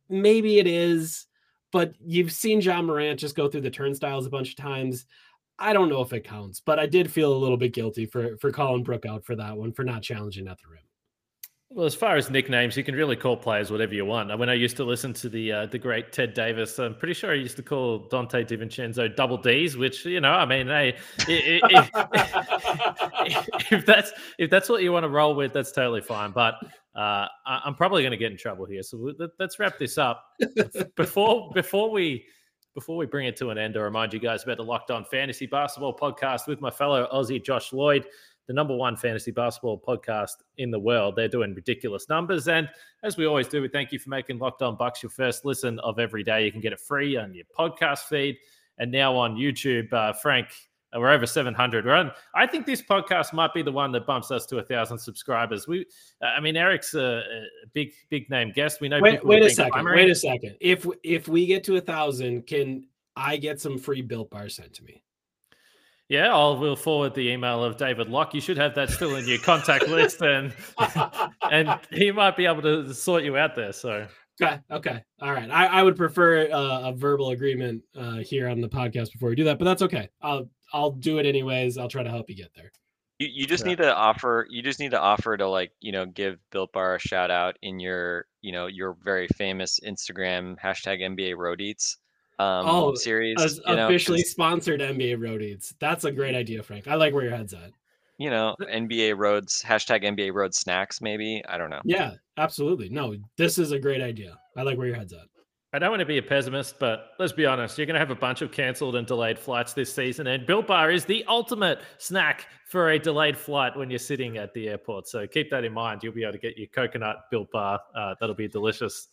maybe 0.10 0.60
it 0.60 0.68
is, 0.68 1.26
but 1.72 1.94
you've 2.00 2.34
seen 2.34 2.60
Ja 2.60 2.82
Morant 2.82 3.20
just 3.20 3.36
go 3.36 3.48
through 3.48 3.62
the 3.62 3.70
turnstiles 3.70 4.26
a 4.26 4.30
bunch 4.30 4.50
of 4.50 4.56
times. 4.58 5.06
I 5.62 5.74
don't 5.74 5.90
know 5.90 6.02
if 6.02 6.12
it 6.14 6.24
counts, 6.24 6.60
but 6.60 6.80
I 6.80 6.86
did 6.88 7.12
feel 7.12 7.34
a 7.34 7.38
little 7.38 7.58
bit 7.58 7.74
guilty 7.74 8.06
for 8.06 8.38
for 8.38 8.52
calling 8.52 8.84
Brook 8.84 9.06
out 9.06 9.24
for 9.26 9.36
that 9.36 9.56
one 9.56 9.72
for 9.72 9.84
not 9.84 10.02
challenging 10.02 10.48
at 10.48 10.58
the 10.62 10.68
rim. 10.70 10.82
Well, 11.74 11.86
as 11.86 11.96
far 11.96 12.18
as 12.18 12.30
nicknames, 12.30 12.76
you 12.76 12.84
can 12.84 12.96
really 12.96 13.16
call 13.16 13.38
players 13.38 13.72
whatever 13.72 13.94
you 13.94 14.04
want. 14.04 14.38
When 14.38 14.50
I 14.50 14.56
used 14.56 14.76
to 14.76 14.84
listen 14.84 15.14
to 15.14 15.30
the 15.30 15.52
uh, 15.54 15.66
the 15.68 15.80
great 15.80 16.12
Ted 16.12 16.34
Davis, 16.34 16.78
I'm 16.80 16.96
pretty 16.96 17.14
sure 17.14 17.32
I 17.32 17.36
used 17.36 17.56
to 17.58 17.64
call 17.64 18.10
Dante 18.10 18.44
DiVincenzo 18.44 19.16
double 19.16 19.38
D's, 19.38 19.78
which 19.78 20.04
you 20.06 20.20
know, 20.20 20.32
I 20.34 20.46
mean, 20.46 20.68
hey, 20.68 20.98
i- 21.30 21.62
i- 21.64 21.90
if, 23.26 23.72
if 23.72 23.86
that's 23.86 24.12
if 24.38 24.50
that's 24.50 24.68
what 24.68 24.84
you 24.84 24.92
want 24.92 25.06
to 25.06 25.10
roll 25.10 25.34
with, 25.34 25.54
that's 25.54 25.72
totally 25.72 26.02
fine. 26.02 26.32
But 26.32 26.56
uh, 26.94 27.28
I'm 27.46 27.76
probably 27.76 28.02
going 28.02 28.12
to 28.12 28.18
get 28.18 28.32
in 28.34 28.38
trouble 28.38 28.66
here, 28.66 28.84
so 28.84 29.14
let's 29.40 29.58
wrap 29.60 29.78
this 29.78 29.98
up. 29.98 30.26
Before 30.98 31.52
before 31.54 31.90
we 31.90 32.26
before 32.74 32.98
we 32.98 33.06
bring 33.06 33.28
it 33.28 33.36
to 33.38 33.50
an 33.50 33.58
end, 33.58 33.78
I 33.78 33.82
remind 33.82 34.14
you 34.14 34.20
guys 34.20 34.44
about 34.44 34.58
the 34.58 34.64
Locked 34.64 34.92
On 34.92 35.06
Fantasy 35.06 35.46
Basketball 35.46 35.98
Podcast 35.98 36.48
with 36.48 36.62
my 36.62 36.72
fellow 36.72 37.08
Aussie 37.12 37.44
Josh 37.44 37.74
Lloyd 37.74 38.06
the 38.48 38.54
number 38.54 38.76
one 38.76 38.98
fantasy 38.98 39.32
basketball 39.32 39.80
podcast 39.80 40.44
in 40.58 40.72
the 40.72 40.80
world. 40.80 41.16
They're 41.16 41.30
doing 41.30 41.54
ridiculous 41.54 42.10
numbers. 42.10 42.50
And 42.50 42.70
as 43.02 43.16
we 43.16 43.26
always 43.26 43.48
do, 43.48 43.62
we 43.62 43.70
thank 43.70 43.94
you 43.94 44.00
for 44.00 44.10
making 44.10 44.40
Locked 44.40 44.62
On 44.62 44.76
Bucks 44.76 45.02
your 45.02 45.10
first 45.10 45.46
listen 45.46 45.80
of 45.80 46.00
every 46.00 46.24
day. 46.24 46.46
You 46.46 46.52
can 46.52 46.60
get 46.60 46.74
it 46.74 46.80
free 46.82 47.16
on 47.16 47.34
your 47.34 47.46
podcast 47.58 48.10
feed 48.10 48.38
and 48.78 48.92
now 48.92 49.16
on 49.16 49.36
YouTube. 49.36 49.92
Uh, 49.94 50.12
Frank, 50.12 50.48
uh, 50.96 51.00
we're 51.00 51.12
over 51.12 51.26
700. 51.26 51.86
We're 51.86 51.94
on, 51.94 52.12
I 52.36 52.48
think 52.48 52.66
this 52.66 52.82
podcast 52.82 53.34
might 53.34 53.54
be 53.54 53.62
the 53.62 53.72
one 53.72 53.92
that 53.94 54.06
bumps 54.06 54.32
us 54.32 54.46
to 54.48 54.58
a 54.58 54.64
thousand 54.64 54.98
subscribers. 54.98 55.68
We, 55.68 55.86
uh, 56.22 56.26
I 56.28 56.40
mean, 56.40 56.58
Eric's 56.58 56.94
a, 56.94 57.24
a 57.24 57.68
big, 57.74 57.92
big 58.10 58.30
name 58.30 58.52
guest. 58.54 58.82
We 58.82 58.90
know. 58.90 59.00
wait, 59.02 59.24
wait 59.26 59.44
a 59.44 59.50
second. 59.50 59.72
primary- 59.72 59.98
Wait 59.98 60.10
a 60.10 60.16
second. 60.16 60.56
If 60.60 60.86
if 61.04 61.28
we 61.28 61.46
get 61.46 61.64
to 61.66 61.78
a 61.78 61.82
thousand, 61.82 62.48
can 62.48 62.88
I 63.16 63.38
get 63.38 63.60
some 63.60 63.78
free 63.78 64.02
built 64.02 64.30
bar 64.30 64.50
sent 64.50 64.74
to 64.76 64.84
me? 64.84 65.02
Yeah, 66.10 66.34
I'll 66.34 66.58
we'll 66.58 66.76
forward 66.76 67.14
the 67.16 67.30
email 67.30 67.64
of 67.64 67.78
David 67.78 68.10
Locke. 68.10 68.34
You 68.34 68.42
should 68.42 68.58
have 68.58 68.76
that 68.76 68.90
still 68.90 69.16
in 69.16 69.26
your 69.26 69.38
contact 69.40 69.88
list, 69.88 70.22
and 70.22 70.54
and 71.52 71.80
he 71.92 72.12
might 72.12 72.36
be 72.36 72.46
able 72.46 72.62
to 72.64 72.94
sort 72.94 73.24
you 73.24 73.38
out 73.38 73.56
there. 73.56 73.72
So 73.72 74.08
Okay. 74.42 74.60
Okay. 74.72 75.04
All 75.22 75.34
right. 75.34 75.50
I, 75.52 75.68
I 75.68 75.84
would 75.84 75.96
prefer 75.96 76.50
uh, 76.52 76.90
a 76.90 76.94
verbal 76.94 77.30
agreement 77.30 77.84
uh, 77.96 78.16
here 78.18 78.48
on 78.50 78.60
the 78.60 78.70
podcast 78.70 79.12
before 79.12 79.30
we 79.30 79.36
do 79.36 79.44
that, 79.44 79.60
but 79.60 79.66
that's 79.66 79.82
okay. 79.84 80.10
I'll 80.22 80.50
I'll 80.74 80.92
do 80.92 81.18
it 81.20 81.26
anyways. 81.26 81.78
I'll 81.78 81.88
try 81.90 82.04
to 82.04 82.10
help 82.10 82.30
you 82.30 82.36
get 82.36 82.54
there. 82.56 82.72
You, 83.20 83.28
you 83.32 83.46
just 83.46 83.64
Yeah. 83.66 83.70
need 83.72 83.78
to 83.80 83.96
offer. 83.96 84.48
You 84.50 84.62
just 84.62 84.80
need 84.80 84.92
to 84.92 85.00
offer 85.00 85.38
to 85.38 85.48
like 85.48 85.72
you 85.80 85.92
know 85.92 86.06
give 86.06 86.38
Built 86.52 86.72
Bar 86.74 86.96
a 86.96 87.00
shout 87.00 87.30
out 87.32 87.58
in 87.62 87.80
your 87.80 88.26
you 88.42 88.52
know 88.52 88.68
your 88.68 88.98
very 89.04 89.28
famous 89.38 89.80
Instagram 89.86 90.58
hashtag 90.60 91.02
NBA 91.02 91.36
Road 91.38 91.62
Eats 91.62 91.98
um, 92.40 92.66
Oh, 92.68 92.96
series. 92.96 93.40
As 93.40 93.60
you 93.68 93.76
know, 93.76 93.86
officially 93.88 94.24
'cause- 94.24 94.32
sponsored 94.32 94.82
NBA 94.82 95.16
Road 95.22 95.42
Eats. 95.44 95.76
That's 95.80 96.06
a 96.06 96.12
great 96.12 96.34
idea, 96.34 96.64
Frank. 96.64 96.88
I 96.88 96.96
like 96.96 97.14
where 97.14 97.24
your 97.24 97.36
head's 97.36 97.54
at. 97.54 97.72
you 98.18 98.30
know, 98.30 98.56
NBA 98.62 99.18
roads 99.18 99.64
hashtag 99.64 100.04
NBA 100.04 100.32
road 100.34 100.54
snacks. 100.54 101.02
Maybe 101.02 101.44
I 101.48 101.58
don't 101.58 101.70
know. 101.72 101.82
Yeah, 101.86 102.14
absolutely. 102.38 102.88
No, 102.90 103.16
this 103.36 103.58
is 103.58 103.72
a 103.72 103.80
great 103.80 104.02
idea. 104.02 104.38
I 104.56 104.62
like 104.64 104.78
where 104.78 104.86
your 104.88 104.96
head's 104.96 105.14
at. 105.14 105.26
I 105.74 105.80
don't 105.80 105.90
want 105.90 106.02
to 106.02 106.06
be 106.06 106.18
a 106.18 106.24
pessimist, 106.24 106.80
but 106.80 107.12
let's 107.18 107.32
be 107.32 107.46
honest. 107.46 107.78
You're 107.78 107.88
going 107.88 107.94
to 107.94 108.00
have 108.00 108.12
a 108.12 108.16
bunch 108.16 108.42
of 108.42 108.52
cancelled 108.52 108.98
and 108.98 109.08
delayed 109.08 109.40
flights 109.40 109.72
this 109.72 109.94
season, 109.94 110.28
and 110.28 110.46
Built 110.46 110.68
Bar 110.68 110.92
is 110.92 111.06
the 111.06 111.24
ultimate 111.30 111.80
snack 111.98 112.48
for 112.68 112.92
a 112.92 113.00
delayed 113.00 113.38
flight 113.38 113.78
when 113.78 113.90
you're 113.90 114.00
sitting 114.00 114.38
at 114.38 114.54
the 114.54 114.68
airport. 114.68 115.08
So 115.08 115.26
keep 115.28 115.50
that 115.52 115.64
in 115.64 115.72
mind. 115.72 116.04
You'll 116.04 116.14
be 116.14 116.24
able 116.24 116.34
to 116.34 116.40
get 116.40 116.58
your 116.58 116.68
coconut 116.68 117.24
Built 117.32 117.50
Bar. 117.52 117.80
Uh, 117.96 118.16
that'll 118.20 118.36
be 118.36 118.50
delicious. 118.50 119.08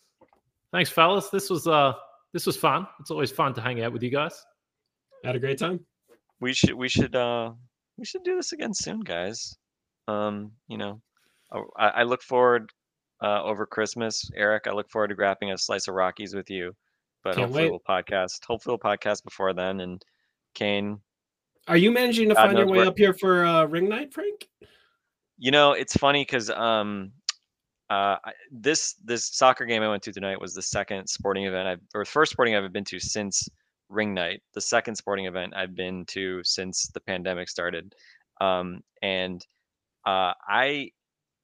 Thanks, 0.72 0.90
fellas. 0.90 1.30
This 1.30 1.48
was 1.48 1.68
uh, 1.68 1.92
this 2.32 2.44
was 2.44 2.56
fun. 2.56 2.88
It's 2.98 3.12
always 3.12 3.30
fun 3.30 3.54
to 3.54 3.60
hang 3.60 3.82
out 3.82 3.92
with 3.92 4.02
you 4.02 4.10
guys. 4.10 4.44
Had 5.24 5.36
a 5.36 5.40
great 5.40 5.58
time. 5.58 5.80
We 6.40 6.52
should 6.52 6.74
we 6.74 6.88
should 6.88 7.14
uh 7.14 7.52
we 7.96 8.04
should 8.04 8.24
do 8.24 8.34
this 8.34 8.52
again 8.52 8.74
soon, 8.74 9.00
guys. 9.00 9.56
Um, 10.08 10.52
you 10.66 10.78
know, 10.78 11.00
I, 11.76 11.88
I 11.88 12.02
look 12.02 12.22
forward 12.22 12.72
uh, 13.22 13.42
over 13.42 13.66
Christmas. 13.66 14.30
Eric, 14.36 14.66
I 14.66 14.72
look 14.72 14.90
forward 14.90 15.08
to 15.08 15.14
grabbing 15.14 15.52
a 15.52 15.58
slice 15.58 15.88
of 15.88 15.94
Rockies 15.94 16.34
with 16.34 16.50
you. 16.50 16.74
But 17.24 17.34
Can't 17.34 17.46
hopefully 17.46 17.64
wait. 17.64 17.70
we'll 17.70 17.80
podcast. 17.80 18.44
Hopefully 18.46 18.78
we'll 18.80 18.96
podcast 18.96 19.24
before 19.24 19.52
then. 19.52 19.80
And 19.80 20.02
Kane, 20.54 21.00
Are 21.66 21.76
you 21.76 21.90
managing 21.90 22.28
to 22.28 22.34
God 22.34 22.46
find 22.46 22.58
your 22.58 22.66
way 22.68 22.78
where- 22.78 22.86
up 22.88 22.96
here 22.98 23.12
for 23.12 23.44
uh, 23.44 23.64
ring 23.64 23.88
night, 23.88 24.12
Frank? 24.12 24.48
you 25.40 25.50
know, 25.52 25.72
it's 25.72 25.96
funny 25.96 26.22
because 26.22 26.50
um, 26.50 27.12
uh, 27.90 28.16
this 28.50 28.94
this 29.04 29.24
soccer 29.36 29.64
game 29.64 29.82
I 29.82 29.88
went 29.88 30.02
to 30.04 30.12
tonight 30.12 30.40
was 30.40 30.52
the 30.54 30.62
second 30.62 31.06
sporting 31.08 31.44
event 31.44 31.68
I've 31.68 31.80
or 31.94 32.04
first 32.04 32.32
sporting 32.32 32.54
event 32.54 32.66
I've 32.66 32.72
been 32.72 32.84
to 32.84 32.98
since 32.98 33.48
ring 33.88 34.12
night. 34.14 34.42
The 34.54 34.60
second 34.60 34.96
sporting 34.96 35.26
event 35.26 35.54
I've 35.56 35.74
been 35.76 36.04
to 36.06 36.42
since 36.44 36.88
the 36.92 37.00
pandemic 37.00 37.48
started. 37.48 37.94
Um, 38.40 38.80
and 39.02 39.44
uh, 40.06 40.32
I 40.48 40.90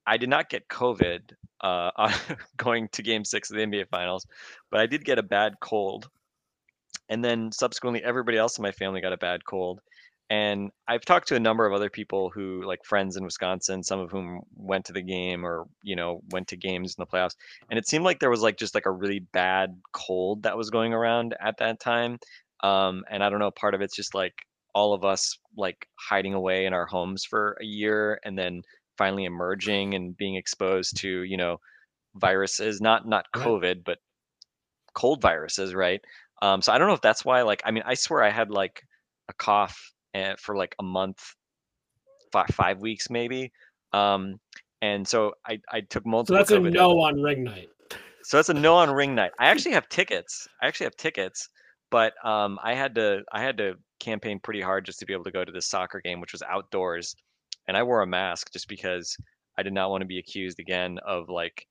I 0.06 0.16
did 0.16 0.28
not 0.28 0.50
get 0.50 0.68
COVID 0.68 1.32
uh, 1.64 2.12
going 2.56 2.88
to 2.92 3.02
Game 3.02 3.24
Six 3.24 3.50
of 3.50 3.56
the 3.56 3.64
NBA 3.64 3.88
Finals, 3.88 4.26
but 4.70 4.80
I 4.80 4.86
did 4.86 5.04
get 5.04 5.18
a 5.18 5.22
bad 5.22 5.54
cold, 5.60 6.08
and 7.08 7.24
then 7.24 7.50
subsequently 7.50 8.04
everybody 8.04 8.38
else 8.38 8.58
in 8.58 8.62
my 8.62 8.72
family 8.72 9.00
got 9.00 9.12
a 9.12 9.18
bad 9.18 9.44
cold. 9.44 9.80
And 10.30 10.70
I've 10.88 11.04
talked 11.04 11.28
to 11.28 11.36
a 11.36 11.40
number 11.40 11.66
of 11.66 11.74
other 11.74 11.90
people 11.90 12.30
who, 12.30 12.62
like 12.64 12.84
friends 12.84 13.16
in 13.16 13.24
Wisconsin, 13.24 13.82
some 13.82 14.00
of 14.00 14.10
whom 14.10 14.40
went 14.56 14.86
to 14.86 14.92
the 14.92 15.02
game 15.02 15.44
or 15.44 15.66
you 15.82 15.96
know 15.96 16.22
went 16.30 16.48
to 16.48 16.56
games 16.56 16.94
in 16.96 17.02
the 17.02 17.06
playoffs, 17.06 17.36
and 17.70 17.78
it 17.78 17.88
seemed 17.88 18.04
like 18.04 18.20
there 18.20 18.30
was 18.30 18.42
like 18.42 18.56
just 18.56 18.74
like 18.74 18.86
a 18.86 18.90
really 18.90 19.20
bad 19.32 19.80
cold 19.92 20.42
that 20.44 20.56
was 20.56 20.70
going 20.70 20.92
around 20.92 21.34
at 21.40 21.56
that 21.58 21.80
time. 21.80 22.18
Um, 22.62 23.04
and 23.10 23.22
I 23.22 23.28
don't 23.28 23.40
know, 23.40 23.50
part 23.50 23.74
of 23.74 23.82
it's 23.82 23.96
just 23.96 24.14
like 24.14 24.34
all 24.74 24.92
of 24.92 25.04
us 25.04 25.38
like 25.56 25.86
hiding 25.96 26.34
away 26.34 26.66
in 26.66 26.72
our 26.72 26.86
homes 26.86 27.24
for 27.24 27.56
a 27.60 27.64
year 27.64 28.18
and 28.24 28.36
then 28.36 28.62
finally 28.96 29.24
emerging 29.24 29.94
and 29.94 30.16
being 30.16 30.36
exposed 30.36 30.96
to 30.98 31.22
you 31.24 31.36
know 31.36 31.58
viruses 32.16 32.80
not 32.80 33.06
not 33.08 33.26
covid 33.34 33.82
but 33.84 33.98
cold 34.94 35.20
viruses 35.20 35.74
right 35.74 36.00
um 36.42 36.62
so 36.62 36.72
i 36.72 36.78
don't 36.78 36.86
know 36.88 36.94
if 36.94 37.00
that's 37.00 37.24
why 37.24 37.42
like 37.42 37.62
i 37.64 37.70
mean 37.70 37.82
i 37.86 37.94
swear 37.94 38.22
i 38.22 38.30
had 38.30 38.50
like 38.50 38.82
a 39.28 39.32
cough 39.34 39.92
uh, 40.14 40.34
for 40.38 40.56
like 40.56 40.74
a 40.78 40.82
month 40.82 41.34
five, 42.32 42.46
five 42.52 42.80
weeks 42.80 43.10
maybe 43.10 43.50
um 43.92 44.38
and 44.82 45.06
so 45.06 45.32
i 45.48 45.58
i 45.72 45.80
took 45.80 46.06
multiple 46.06 46.36
So 46.36 46.38
that's 46.38 46.50
a 46.50 46.60
no 46.70 47.00
on 47.00 47.20
ring 47.22 47.44
night. 47.44 47.68
so 48.22 48.36
that's 48.36 48.48
a 48.48 48.54
no 48.54 48.74
on 48.76 48.90
ring 48.90 49.14
night. 49.14 49.32
I 49.38 49.46
actually 49.50 49.72
have 49.72 49.88
tickets. 49.88 50.46
I 50.62 50.66
actually 50.66 50.86
have 50.86 50.96
tickets, 50.96 51.48
but 51.90 52.12
um, 52.24 52.58
I 52.62 52.74
had 52.74 52.94
to 52.96 53.22
I 53.32 53.42
had 53.42 53.56
to 53.58 53.74
campaign 54.00 54.40
pretty 54.40 54.60
hard 54.60 54.84
just 54.84 54.98
to 55.00 55.06
be 55.06 55.12
able 55.12 55.24
to 55.24 55.30
go 55.30 55.44
to 55.44 55.52
this 55.52 55.66
soccer 55.68 56.00
game, 56.04 56.20
which 56.20 56.32
was 56.32 56.42
outdoors, 56.42 57.14
and 57.68 57.76
I 57.76 57.82
wore 57.82 58.02
a 58.02 58.06
mask 58.06 58.52
just 58.52 58.68
because 58.68 59.16
I 59.58 59.62
did 59.62 59.72
not 59.72 59.90
want 59.90 60.02
to 60.02 60.06
be 60.06 60.18
accused 60.18 60.58
again 60.58 60.98
of 61.06 61.28
like 61.28 61.66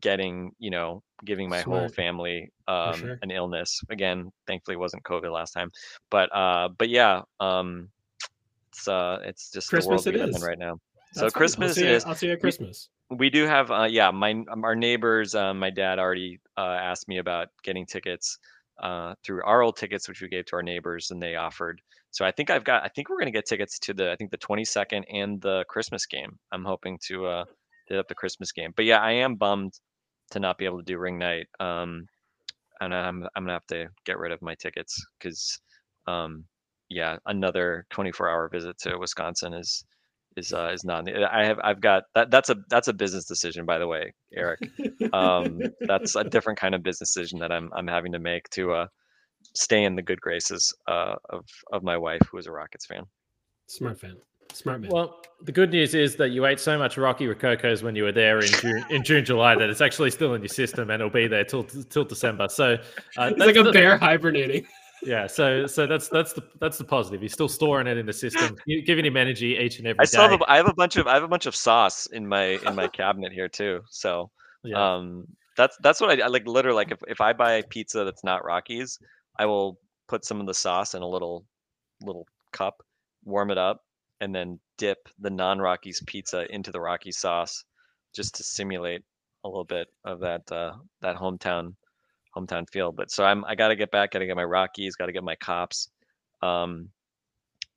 getting 0.00 0.52
you 0.58 0.70
know 0.70 1.02
giving 1.24 1.48
my 1.48 1.60
whole 1.60 1.88
family 1.88 2.50
um, 2.68 2.94
sure. 2.94 3.18
an 3.22 3.30
illness. 3.30 3.80
Again, 3.90 4.30
thankfully 4.46 4.74
it 4.74 4.80
wasn't 4.80 5.02
COVID 5.04 5.32
last 5.32 5.52
time, 5.52 5.70
but 6.10 6.34
uh, 6.34 6.68
but 6.76 6.88
yeah, 6.88 7.22
um, 7.40 7.88
it's 8.70 8.88
uh, 8.88 9.18
it's 9.24 9.50
just 9.50 9.68
Christmas 9.68 10.04
the 10.04 10.10
world 10.10 10.20
we 10.20 10.32
live 10.32 10.36
in 10.36 10.42
right 10.42 10.58
now. 10.58 10.78
That's 11.14 11.32
so. 11.32 11.38
Christmas 11.38 11.78
I'll 11.78 11.84
is 11.84 12.04
You, 12.04 12.08
I'll 12.08 12.16
see 12.16 12.26
you 12.26 12.32
at 12.32 12.40
Christmas. 12.40 12.88
we 13.10 13.30
do 13.30 13.46
have 13.46 13.70
uh 13.70 13.86
yeah 13.88 14.10
my 14.10 14.32
um, 14.50 14.64
our 14.64 14.74
neighbors 14.74 15.34
um, 15.34 15.58
my 15.58 15.70
dad 15.70 15.98
already 15.98 16.40
uh, 16.56 16.78
asked 16.80 17.06
me 17.08 17.18
about 17.18 17.48
getting 17.62 17.86
tickets 17.86 18.38
uh 18.82 19.14
through 19.22 19.42
our 19.44 19.62
old 19.62 19.76
tickets 19.76 20.08
which 20.08 20.20
we 20.20 20.28
gave 20.28 20.44
to 20.46 20.56
our 20.56 20.62
neighbors 20.62 21.12
and 21.12 21.22
they 21.22 21.36
offered 21.36 21.80
so 22.14 22.24
i 22.24 22.30
think 22.30 22.50
i've 22.50 22.64
got 22.64 22.82
i 22.84 22.88
think 22.88 23.08
we're 23.08 23.18
going 23.18 23.26
to 23.26 23.32
get 23.32 23.46
tickets 23.46 23.78
to 23.78 23.92
the 23.92 24.10
i 24.12 24.16
think 24.16 24.30
the 24.30 24.38
22nd 24.38 25.02
and 25.12 25.40
the 25.42 25.64
christmas 25.68 26.06
game 26.06 26.38
i'm 26.52 26.64
hoping 26.64 26.98
to 27.06 27.26
uh 27.26 27.44
hit 27.88 27.98
up 27.98 28.08
the 28.08 28.14
christmas 28.14 28.52
game 28.52 28.72
but 28.76 28.84
yeah 28.84 29.00
i 29.00 29.12
am 29.12 29.34
bummed 29.34 29.74
to 30.30 30.40
not 30.40 30.56
be 30.56 30.64
able 30.64 30.78
to 30.78 30.84
do 30.84 30.98
ring 30.98 31.18
night 31.18 31.46
um 31.60 32.06
and 32.80 32.94
i'm 32.94 33.24
i'm 33.34 33.42
gonna 33.44 33.52
have 33.52 33.66
to 33.66 33.86
get 34.06 34.18
rid 34.18 34.32
of 34.32 34.40
my 34.40 34.54
tickets 34.54 35.04
because 35.18 35.58
um 36.06 36.44
yeah 36.88 37.16
another 37.26 37.84
24 37.90 38.30
hour 38.30 38.48
visit 38.48 38.78
to 38.78 38.96
wisconsin 38.96 39.52
is 39.52 39.84
is 40.36 40.52
uh, 40.52 40.70
is 40.72 40.84
not. 40.84 41.08
I 41.32 41.46
have 41.46 41.58
I've 41.62 41.80
got 41.80 42.04
that. 42.14 42.30
That's 42.30 42.50
a 42.50 42.56
that's 42.68 42.88
a 42.88 42.92
business 42.92 43.24
decision, 43.24 43.66
by 43.66 43.78
the 43.78 43.86
way, 43.86 44.12
Eric. 44.36 44.60
Um, 45.12 45.60
that's 45.80 46.16
a 46.16 46.24
different 46.24 46.58
kind 46.58 46.74
of 46.74 46.82
business 46.82 47.14
decision 47.14 47.38
that 47.40 47.52
I'm 47.52 47.70
I'm 47.74 47.86
having 47.86 48.12
to 48.12 48.18
make 48.18 48.48
to 48.50 48.72
uh, 48.72 48.86
stay 49.54 49.84
in 49.84 49.94
the 49.96 50.02
good 50.02 50.20
graces 50.20 50.72
uh, 50.88 51.14
of 51.30 51.44
of 51.72 51.82
my 51.82 51.96
wife, 51.96 52.20
who 52.30 52.38
is 52.38 52.46
a 52.46 52.52
Rockets 52.52 52.86
fan. 52.86 53.04
Smart 53.66 53.98
fan. 54.00 54.16
Smart 54.52 54.80
man. 54.82 54.90
Well, 54.92 55.22
the 55.42 55.52
good 55.52 55.70
news 55.70 55.94
is 55.94 56.16
that 56.16 56.28
you 56.30 56.46
ate 56.46 56.60
so 56.60 56.78
much 56.78 56.96
Rocky 56.96 57.26
Rococos 57.26 57.82
when 57.82 57.96
you 57.96 58.04
were 58.04 58.12
there 58.12 58.38
in 58.38 58.46
June, 58.46 58.84
in 58.90 59.02
June, 59.02 59.24
July 59.24 59.54
that 59.56 59.68
it's 59.70 59.80
actually 59.80 60.10
still 60.10 60.34
in 60.34 60.42
your 60.42 60.48
system 60.48 60.90
and 60.90 61.00
it'll 61.00 61.10
be 61.10 61.26
there 61.26 61.44
till 61.44 61.64
till 61.64 62.04
December. 62.04 62.48
So 62.48 62.74
uh, 63.16 63.28
He's 63.28 63.38
that's 63.38 63.38
like 63.38 63.56
a 63.56 63.62
the- 63.62 63.72
bear 63.72 63.96
hibernating. 63.98 64.66
Yeah, 65.02 65.26
so 65.26 65.66
so 65.66 65.86
that's 65.86 66.08
that's 66.08 66.32
the 66.32 66.42
that's 66.60 66.78
the 66.78 66.84
positive. 66.84 67.20
He's 67.20 67.32
still 67.34 67.48
storing 67.48 67.86
it 67.86 67.98
in 67.98 68.06
the 68.06 68.12
system, 68.12 68.56
you- 68.66 68.80
giving 68.80 69.04
him 69.04 69.18
energy 69.18 69.58
each 69.60 69.76
and 69.78 69.86
every 69.86 70.00
I 70.00 70.04
still 70.06 70.24
day. 70.24 70.30
have 70.32 70.40
a, 70.40 70.50
I 70.50 70.56
have 70.56 70.68
a 70.68 70.72
bunch 70.72 70.96
of 70.96 71.06
I 71.06 71.12
have 71.12 71.22
a 71.24 71.28
bunch 71.28 71.44
of 71.44 71.54
sauce 71.54 72.06
in 72.06 72.26
my 72.26 72.58
in 72.66 72.74
my 72.74 72.88
cabinet 73.00 73.30
here 73.30 73.48
too. 73.48 73.82
So 73.90 74.30
yeah. 74.62 74.94
um, 74.96 75.26
that's 75.58 75.76
that's 75.82 76.00
what 76.00 76.18
I, 76.18 76.24
I 76.24 76.28
like. 76.28 76.46
Literally, 76.46 76.76
like 76.76 76.90
if, 76.90 77.00
if 77.06 77.20
I 77.20 77.34
buy 77.34 77.60
pizza 77.68 78.04
that's 78.04 78.24
not 78.24 78.46
Rockies, 78.46 78.98
I 79.38 79.46
will 79.46 79.78
put 80.08 80.24
some 80.24 80.40
of 80.40 80.46
the 80.46 80.54
sauce 80.54 80.94
in 80.94 81.02
a 81.02 81.08
little 81.08 81.44
little 82.02 82.26
cup, 82.52 82.82
warm 83.24 83.50
it 83.50 83.58
up, 83.58 83.82
and 84.20 84.34
then 84.34 84.60
dip 84.78 85.08
the 85.18 85.30
non 85.30 85.58
Rockies 85.58 86.02
pizza 86.06 86.52
into 86.52 86.70
the 86.70 86.80
Rocky 86.80 87.12
sauce, 87.12 87.64
just 88.14 88.34
to 88.36 88.42
simulate 88.42 89.02
a 89.44 89.48
little 89.48 89.64
bit 89.64 89.88
of 90.04 90.20
that 90.20 90.50
uh, 90.52 90.72
that 91.00 91.16
hometown 91.16 91.74
hometown 92.36 92.68
feel. 92.70 92.92
But 92.92 93.10
so 93.10 93.24
I'm 93.24 93.44
I 93.44 93.54
got 93.54 93.68
to 93.68 93.76
get 93.76 93.90
back. 93.90 94.12
Got 94.12 94.20
to 94.20 94.26
get 94.26 94.36
my 94.36 94.44
Rockies. 94.44 94.96
Got 94.96 95.06
to 95.06 95.12
get 95.12 95.24
my 95.24 95.36
Kopp's. 95.36 95.88
Um, 96.42 96.90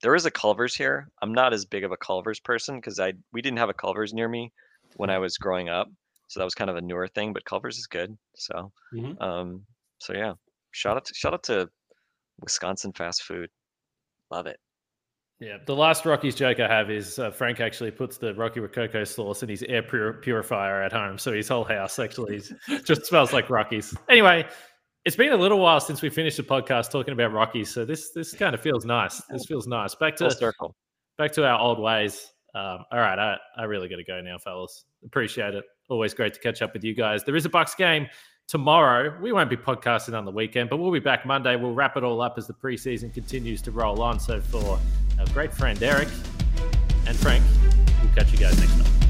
there 0.01 0.15
is 0.15 0.25
a 0.25 0.31
Culver's 0.31 0.75
here. 0.75 1.09
I'm 1.21 1.33
not 1.33 1.53
as 1.53 1.65
big 1.65 1.83
of 1.83 1.91
a 1.91 1.97
Culver's 1.97 2.39
person 2.39 2.75
because 2.75 2.99
I 2.99 3.13
we 3.33 3.41
didn't 3.41 3.59
have 3.59 3.69
a 3.69 3.73
Culver's 3.73 4.13
near 4.13 4.27
me 4.27 4.51
when 4.95 5.09
I 5.09 5.17
was 5.17 5.37
growing 5.37 5.69
up, 5.69 5.89
so 6.27 6.39
that 6.39 6.43
was 6.43 6.55
kind 6.55 6.69
of 6.69 6.75
a 6.75 6.81
newer 6.81 7.07
thing. 7.07 7.33
But 7.33 7.45
Culver's 7.45 7.77
is 7.77 7.87
good. 7.87 8.17
So, 8.35 8.71
Mhm. 8.93 9.21
um, 9.21 9.65
so 9.99 10.13
yeah, 10.13 10.33
shout 10.71 10.97
out 10.97 11.05
to 11.05 11.13
shout 11.13 11.33
out 11.33 11.43
to 11.43 11.69
Wisconsin 12.39 12.93
fast 12.93 13.23
food. 13.23 13.49
Love 14.31 14.47
it. 14.47 14.57
Yeah, 15.39 15.57
the 15.65 15.75
last 15.75 16.03
Rockies 16.05 16.33
joke 16.33 16.59
I 16.59 16.67
have 16.67 16.89
is 16.89 17.19
uh, 17.19 17.29
Frank 17.29 17.59
actually 17.59 17.91
puts 17.91 18.17
the 18.17 18.33
Rocky 18.33 18.59
Rococo 18.59 19.03
sauce 19.03 19.43
in 19.43 19.49
his 19.49 19.61
air 19.63 19.83
pur- 19.83 20.13
purifier 20.13 20.81
at 20.81 20.91
home, 20.91 21.19
so 21.19 21.31
his 21.31 21.47
whole 21.47 21.63
house 21.63 21.99
actually 21.99 22.41
just 22.83 23.05
smells 23.05 23.33
like 23.33 23.47
Rockies. 23.49 23.95
Anyway, 24.09 24.47
it's 25.05 25.15
been 25.15 25.31
a 25.31 25.37
little 25.37 25.59
while 25.59 25.79
since 25.79 26.01
we 26.01 26.09
finished 26.09 26.37
the 26.37 26.43
podcast 26.43 26.89
talking 26.89 27.13
about 27.13 27.31
Rockies, 27.33 27.69
so 27.69 27.85
this 27.85 28.11
this 28.13 28.33
kind 28.33 28.55
of 28.55 28.61
feels 28.61 28.83
nice. 28.83 29.21
This 29.29 29.45
feels 29.45 29.67
nice. 29.67 29.93
Back 29.93 30.17
Full 30.17 30.29
to 30.29 30.35
circle. 30.35 30.75
back 31.19 31.31
to 31.33 31.45
our 31.45 31.59
old 31.59 31.79
ways. 31.79 32.33
Um, 32.55 32.79
all 32.91 32.99
right, 32.99 33.19
I, 33.19 33.37
I 33.57 33.63
really 33.65 33.87
got 33.87 33.97
to 33.97 34.03
go 34.03 34.19
now, 34.21 34.39
fellas. 34.39 34.85
Appreciate 35.05 35.53
it. 35.53 35.63
Always 35.89 36.15
great 36.15 36.33
to 36.33 36.39
catch 36.39 36.63
up 36.63 36.73
with 36.73 36.83
you 36.83 36.95
guys. 36.95 37.23
There 37.23 37.35
is 37.35 37.45
a 37.45 37.49
Bucks 37.49 37.75
game 37.75 38.07
tomorrow. 38.47 39.13
We 39.21 39.31
won't 39.31 39.49
be 39.49 39.57
podcasting 39.57 40.17
on 40.17 40.25
the 40.25 40.31
weekend, 40.31 40.69
but 40.69 40.77
we'll 40.77 40.91
be 40.91 40.99
back 40.99 41.25
Monday. 41.25 41.55
We'll 41.55 41.73
wrap 41.73 41.97
it 41.97 42.03
all 42.03 42.21
up 42.21 42.37
as 42.37 42.47
the 42.47 42.53
preseason 42.53 43.13
continues 43.13 43.61
to 43.63 43.71
roll 43.71 44.01
on. 44.01 44.19
So 44.19 44.41
for 44.41 44.79
our 45.19 45.25
great 45.33 45.53
friend 45.53 45.81
Eric 45.83 46.07
and 47.05 47.15
Frank, 47.15 47.43
we'll 48.01 48.13
catch 48.13 48.31
you 48.31 48.37
guys 48.37 48.57
next 48.59 48.81
time. 48.81 49.06